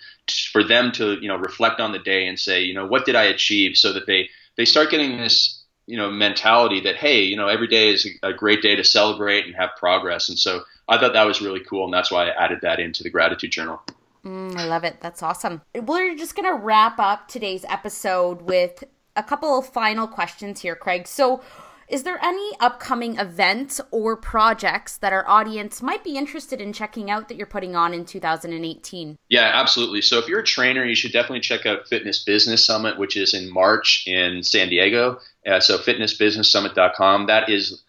for 0.52 0.64
them 0.64 0.92
to, 0.94 1.14
you 1.22 1.28
know, 1.28 1.38
reflect 1.38 1.80
on 1.80 1.92
the 1.92 2.00
day 2.00 2.28
and 2.28 2.40
say, 2.40 2.62
you 2.62 2.74
know, 2.74 2.86
what 2.86 3.06
did 3.06 3.16
I 3.16 3.24
achieve, 3.24 3.78
so 3.78 3.94
that 3.94 4.08
they 4.08 4.30
they 4.56 4.66
start 4.66 4.90
getting 4.90 5.18
this, 5.18 5.57
you 5.88 5.98
know, 5.98 6.12
mentality 6.12 6.82
that 6.82 6.96
hey, 6.98 7.24
you 7.24 7.36
know, 7.36 7.48
every 7.48 7.68
day 7.68 7.90
is 7.90 8.08
a 8.22 8.34
great 8.34 8.62
day 8.62 8.76
to 8.76 8.84
celebrate 8.84 9.46
and 9.46 9.56
have 9.56 9.72
progress, 9.78 10.30
and 10.30 10.38
so 10.38 10.62
I 10.88 10.98
thought 10.98 11.14
that 11.14 11.26
was 11.26 11.42
really 11.42 11.62
cool, 11.62 11.86
and 11.86 11.94
that's 11.94 12.12
why 12.12 12.30
I 12.30 12.44
added 12.44 12.60
that 12.62 12.80
into 12.80 13.04
the 13.04 13.10
gratitude 13.10 13.52
journal. 13.52 13.82
Mm, 14.24 14.58
I 14.58 14.66
love 14.66 14.84
it. 14.84 14.98
That's 15.02 15.24
awesome. 15.24 15.62
We're 15.74 16.16
just 16.16 16.36
going 16.36 16.48
to 16.48 16.62
wrap 16.62 17.00
up 17.00 17.28
today's 17.28 17.66
episode 17.70 18.42
with 18.42 18.84
a 19.16 19.24
couple 19.24 19.58
of 19.58 19.68
final 19.68 20.08
questions 20.08 20.62
here, 20.62 20.76
Craig. 20.76 21.08
So, 21.08 21.42
is 21.90 22.04
there 22.04 22.20
any 22.22 22.52
upcoming 22.60 23.18
events 23.18 23.80
or 23.92 24.18
projects 24.18 24.98
that 24.98 25.14
our 25.14 25.28
audience 25.28 25.82
might 25.82 26.04
be 26.04 26.18
interested 26.18 26.60
in 26.60 26.74
checking 26.74 27.10
out 27.10 27.30
that 27.30 27.38
you're 27.38 27.48
putting 27.48 27.76
on 27.76 27.94
in 27.94 28.04
2018? 28.04 29.18
Yeah, 29.30 29.52
absolutely. 29.54 30.02
So 30.02 30.20
if 30.20 30.28
you're 30.28 30.42
a 30.42 30.46
trainer, 30.46 30.84
you 30.84 30.96
should 30.96 31.14
definitely 31.14 31.40
check 31.40 31.66
out 31.66 31.88
Fitness 31.88 32.24
Business 32.24 32.66
Summit, 32.66 32.98
which 32.98 33.16
is 33.16 33.34
in 33.34 33.52
March 33.52 34.04
in 34.06 34.44
San 34.44 34.70
Diego. 34.70 35.20
Uh, 35.46 35.62
so 35.62 35.78
fitnessbusinesssummit.com. 35.78 37.28
That 37.28 37.50
is 37.50 37.82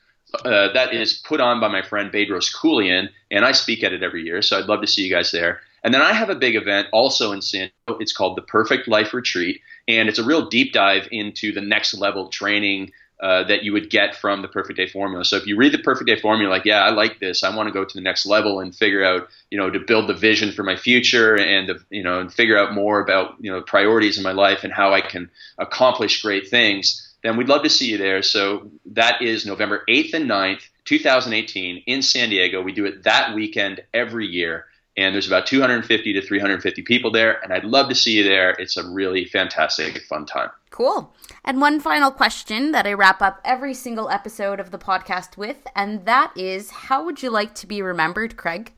uh, 0.44 0.72
that 0.74 0.92
is 0.92 1.14
put 1.14 1.40
on 1.40 1.58
by 1.58 1.68
my 1.68 1.82
friend 1.82 2.12
Bedros 2.12 2.54
Keuilian, 2.54 3.08
and 3.30 3.44
I 3.44 3.52
speak 3.52 3.82
at 3.82 3.92
it 3.92 4.02
every 4.02 4.22
year. 4.22 4.42
So 4.42 4.58
I'd 4.58 4.66
love 4.66 4.82
to 4.82 4.86
see 4.86 5.02
you 5.02 5.10
guys 5.10 5.32
there. 5.32 5.60
And 5.82 5.94
then 5.94 6.02
I 6.02 6.12
have 6.12 6.28
a 6.28 6.34
big 6.34 6.54
event 6.54 6.88
also 6.92 7.32
in 7.32 7.40
San 7.40 7.70
Diego. 7.86 7.98
It's 8.00 8.12
called 8.12 8.36
the 8.36 8.42
Perfect 8.42 8.88
Life 8.88 9.14
Retreat, 9.14 9.60
and 9.86 10.08
it's 10.08 10.18
a 10.18 10.24
real 10.24 10.48
deep 10.48 10.72
dive 10.72 11.08
into 11.10 11.50
the 11.52 11.62
next 11.62 11.94
level 11.94 12.28
training 12.28 12.92
uh, 13.20 13.44
that 13.44 13.64
you 13.64 13.72
would 13.72 13.90
get 13.90 14.14
from 14.14 14.42
the 14.42 14.48
Perfect 14.48 14.76
Day 14.76 14.86
Formula. 14.86 15.24
So 15.24 15.36
if 15.36 15.46
you 15.46 15.56
read 15.56 15.72
the 15.72 15.78
Perfect 15.78 16.06
Day 16.06 16.20
Formula, 16.20 16.50
like, 16.50 16.64
yeah, 16.64 16.84
I 16.84 16.90
like 16.90 17.18
this. 17.18 17.42
I 17.42 17.54
want 17.54 17.68
to 17.68 17.72
go 17.72 17.84
to 17.84 17.94
the 17.94 18.00
next 18.00 18.26
level 18.26 18.60
and 18.60 18.74
figure 18.74 19.04
out, 19.04 19.28
you 19.50 19.58
know, 19.58 19.70
to 19.70 19.80
build 19.80 20.08
the 20.08 20.14
vision 20.14 20.52
for 20.52 20.62
my 20.62 20.76
future 20.76 21.36
and 21.36 21.66
to, 21.66 21.80
you 21.90 22.02
know, 22.02 22.20
and 22.20 22.32
figure 22.32 22.56
out 22.56 22.74
more 22.74 23.00
about, 23.00 23.34
you 23.40 23.50
know, 23.50 23.60
priorities 23.60 24.18
in 24.18 24.22
my 24.22 24.32
life 24.32 24.62
and 24.62 24.72
how 24.72 24.94
I 24.94 25.00
can 25.00 25.30
accomplish 25.58 26.22
great 26.22 26.48
things. 26.48 27.04
Then 27.22 27.36
we'd 27.36 27.48
love 27.48 27.64
to 27.64 27.70
see 27.70 27.90
you 27.90 27.98
there. 27.98 28.22
So 28.22 28.70
that 28.86 29.20
is 29.20 29.44
November 29.44 29.82
8th 29.88 30.14
and 30.14 30.30
9th 30.30 30.62
2018 30.84 31.82
in 31.86 32.02
San 32.02 32.30
Diego. 32.30 32.62
We 32.62 32.72
do 32.72 32.86
it 32.86 33.02
that 33.02 33.34
weekend 33.34 33.82
every 33.92 34.26
year. 34.26 34.66
And 34.98 35.14
there's 35.14 35.28
about 35.28 35.46
250 35.46 36.12
to 36.12 36.20
350 36.20 36.82
people 36.82 37.12
there. 37.12 37.40
And 37.44 37.52
I'd 37.52 37.64
love 37.64 37.88
to 37.88 37.94
see 37.94 38.14
you 38.14 38.24
there. 38.24 38.50
It's 38.58 38.76
a 38.76 38.84
really 38.90 39.26
fantastic, 39.26 40.02
fun 40.02 40.26
time. 40.26 40.50
Cool. 40.70 41.14
And 41.44 41.60
one 41.60 41.78
final 41.78 42.10
question 42.10 42.72
that 42.72 42.84
I 42.84 42.94
wrap 42.94 43.22
up 43.22 43.40
every 43.44 43.74
single 43.74 44.10
episode 44.10 44.58
of 44.58 44.72
the 44.72 44.78
podcast 44.78 45.36
with, 45.36 45.68
and 45.76 46.04
that 46.06 46.32
is 46.36 46.70
how 46.70 47.04
would 47.04 47.22
you 47.22 47.30
like 47.30 47.54
to 47.54 47.66
be 47.68 47.80
remembered, 47.80 48.36
Craig? 48.36 48.72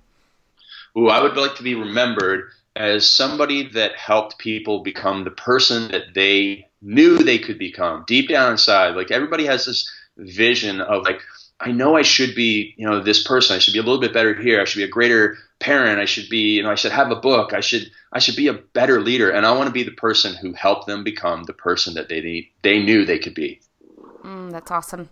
Ooh, 0.98 1.08
I 1.08 1.22
would 1.22 1.38
like 1.38 1.54
to 1.56 1.62
be 1.62 1.74
remembered 1.74 2.50
as 2.76 3.10
somebody 3.10 3.70
that 3.70 3.96
helped 3.96 4.36
people 4.36 4.82
become 4.82 5.24
the 5.24 5.30
person 5.30 5.90
that 5.90 6.12
they 6.14 6.68
knew 6.82 7.16
they 7.16 7.38
could 7.38 7.58
become 7.58 8.04
deep 8.06 8.28
down 8.28 8.52
inside. 8.52 8.94
Like 8.94 9.10
everybody 9.10 9.46
has 9.46 9.64
this 9.64 9.90
vision 10.18 10.82
of 10.82 11.02
like, 11.04 11.22
I 11.60 11.72
know 11.72 11.96
I 11.96 12.02
should 12.02 12.34
be, 12.34 12.74
you 12.78 12.86
know, 12.86 13.00
this 13.00 13.22
person. 13.22 13.54
I 13.54 13.58
should 13.58 13.74
be 13.74 13.78
a 13.78 13.82
little 13.82 14.00
bit 14.00 14.14
better 14.14 14.34
here. 14.34 14.60
I 14.60 14.64
should 14.64 14.78
be 14.78 14.84
a 14.84 14.88
greater 14.88 15.36
parent. 15.58 16.00
I 16.00 16.06
should 16.06 16.28
be, 16.30 16.54
you 16.54 16.62
know, 16.62 16.70
I 16.70 16.74
should 16.74 16.92
have 16.92 17.10
a 17.10 17.16
book. 17.16 17.52
I 17.52 17.60
should, 17.60 17.90
I 18.12 18.18
should 18.18 18.36
be 18.36 18.46
a 18.46 18.54
better 18.54 19.00
leader. 19.00 19.30
And 19.30 19.44
I 19.44 19.52
want 19.52 19.66
to 19.66 19.72
be 19.72 19.82
the 19.82 19.90
person 19.90 20.34
who 20.34 20.54
helped 20.54 20.86
them 20.86 21.04
become 21.04 21.44
the 21.44 21.52
person 21.52 21.94
that 21.94 22.08
they 22.08 22.50
they 22.62 22.82
knew 22.82 23.04
they 23.04 23.18
could 23.18 23.34
be. 23.34 23.60
Mm, 24.24 24.52
that's 24.52 24.70
awesome. 24.70 25.08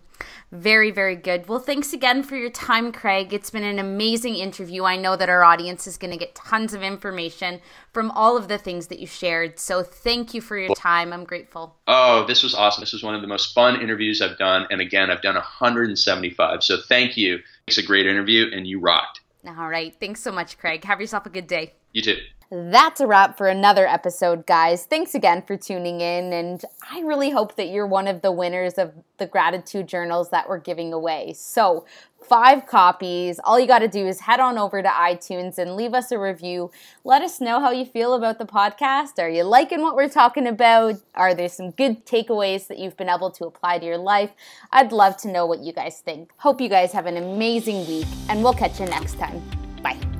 Very, 0.51 0.91
very 0.91 1.15
good. 1.15 1.47
Well, 1.47 1.59
thanks 1.59 1.93
again 1.93 2.21
for 2.23 2.35
your 2.35 2.49
time, 2.49 2.91
Craig. 2.91 3.33
It's 3.33 3.49
been 3.49 3.63
an 3.63 3.79
amazing 3.79 4.35
interview. 4.35 4.83
I 4.83 4.97
know 4.97 5.15
that 5.15 5.29
our 5.29 5.43
audience 5.43 5.87
is 5.87 5.97
going 5.97 6.11
to 6.11 6.17
get 6.17 6.35
tons 6.35 6.73
of 6.73 6.83
information 6.83 7.59
from 7.91 8.11
all 8.11 8.37
of 8.37 8.47
the 8.47 8.57
things 8.57 8.87
that 8.87 8.99
you 8.99 9.07
shared. 9.07 9.59
So 9.59 9.81
thank 9.81 10.33
you 10.33 10.41
for 10.41 10.57
your 10.57 10.75
time. 10.75 11.11
I'm 11.11 11.23
grateful. 11.23 11.75
Oh, 11.87 12.25
this 12.27 12.43
was 12.43 12.53
awesome. 12.53 12.81
This 12.81 12.93
was 12.93 13.03
one 13.03 13.15
of 13.15 13.21
the 13.21 13.27
most 13.27 13.53
fun 13.53 13.81
interviews 13.81 14.21
I've 14.21 14.37
done. 14.37 14.67
And 14.69 14.81
again, 14.81 15.09
I've 15.09 15.21
done 15.21 15.35
175. 15.35 16.63
So 16.63 16.77
thank 16.87 17.17
you. 17.17 17.39
It's 17.67 17.77
a 17.77 17.83
great 17.83 18.05
interview, 18.05 18.49
and 18.53 18.67
you 18.67 18.79
rocked. 18.79 19.21
All 19.47 19.69
right. 19.69 19.95
Thanks 19.99 20.21
so 20.21 20.31
much, 20.31 20.57
Craig. 20.57 20.83
Have 20.83 20.99
yourself 20.99 21.25
a 21.25 21.29
good 21.29 21.47
day. 21.47 21.73
You 21.93 22.01
too. 22.01 22.17
That's 22.51 22.99
a 22.99 23.05
wrap 23.05 23.37
for 23.37 23.47
another 23.47 23.87
episode, 23.87 24.47
guys. 24.47 24.85
Thanks 24.85 25.13
again 25.13 25.43
for 25.43 25.55
tuning 25.55 26.01
in. 26.01 26.33
And 26.33 26.63
I 26.91 27.01
really 27.01 27.29
hope 27.29 27.55
that 27.57 27.67
you're 27.67 27.85
one 27.85 28.07
of 28.07 28.23
the 28.23 28.31
winners 28.31 28.73
of 28.73 28.91
the 29.17 29.27
gratitude 29.27 29.87
journals 29.87 30.29
that 30.29 30.49
we're 30.49 30.59
giving 30.59 30.91
away. 30.91 31.33
So, 31.33 31.85
five 32.27 32.65
copies. 32.65 33.39
All 33.43 33.59
you 33.59 33.67
got 33.67 33.79
to 33.79 33.87
do 33.87 34.07
is 34.07 34.21
head 34.21 34.39
on 34.39 34.57
over 34.57 34.81
to 34.81 34.89
iTunes 34.89 35.59
and 35.59 35.75
leave 35.75 35.93
us 35.93 36.11
a 36.11 36.17
review. 36.17 36.71
Let 37.03 37.21
us 37.21 37.39
know 37.39 37.59
how 37.59 37.71
you 37.71 37.85
feel 37.85 38.13
about 38.13 38.39
the 38.39 38.45
podcast. 38.45 39.19
Are 39.19 39.29
you 39.29 39.43
liking 39.43 39.81
what 39.81 39.95
we're 39.95 40.09
talking 40.09 40.47
about? 40.47 40.95
Are 41.13 41.35
there 41.35 41.49
some 41.49 41.71
good 41.71 42.05
takeaways 42.05 42.67
that 42.67 42.79
you've 42.79 42.97
been 42.97 43.09
able 43.09 43.29
to 43.31 43.45
apply 43.45 43.79
to 43.79 43.85
your 43.85 43.97
life? 43.97 44.31
I'd 44.71 44.91
love 44.91 45.17
to 45.17 45.27
know 45.27 45.45
what 45.45 45.59
you 45.59 45.71
guys 45.71 46.01
think. 46.01 46.31
Hope 46.37 46.61
you 46.61 46.69
guys 46.69 46.91
have 46.93 47.05
an 47.05 47.17
amazing 47.17 47.87
week, 47.87 48.07
and 48.27 48.43
we'll 48.43 48.53
catch 48.53 48.79
you 48.79 48.87
next 48.87 49.19
time. 49.19 49.41
Bye. 49.83 50.18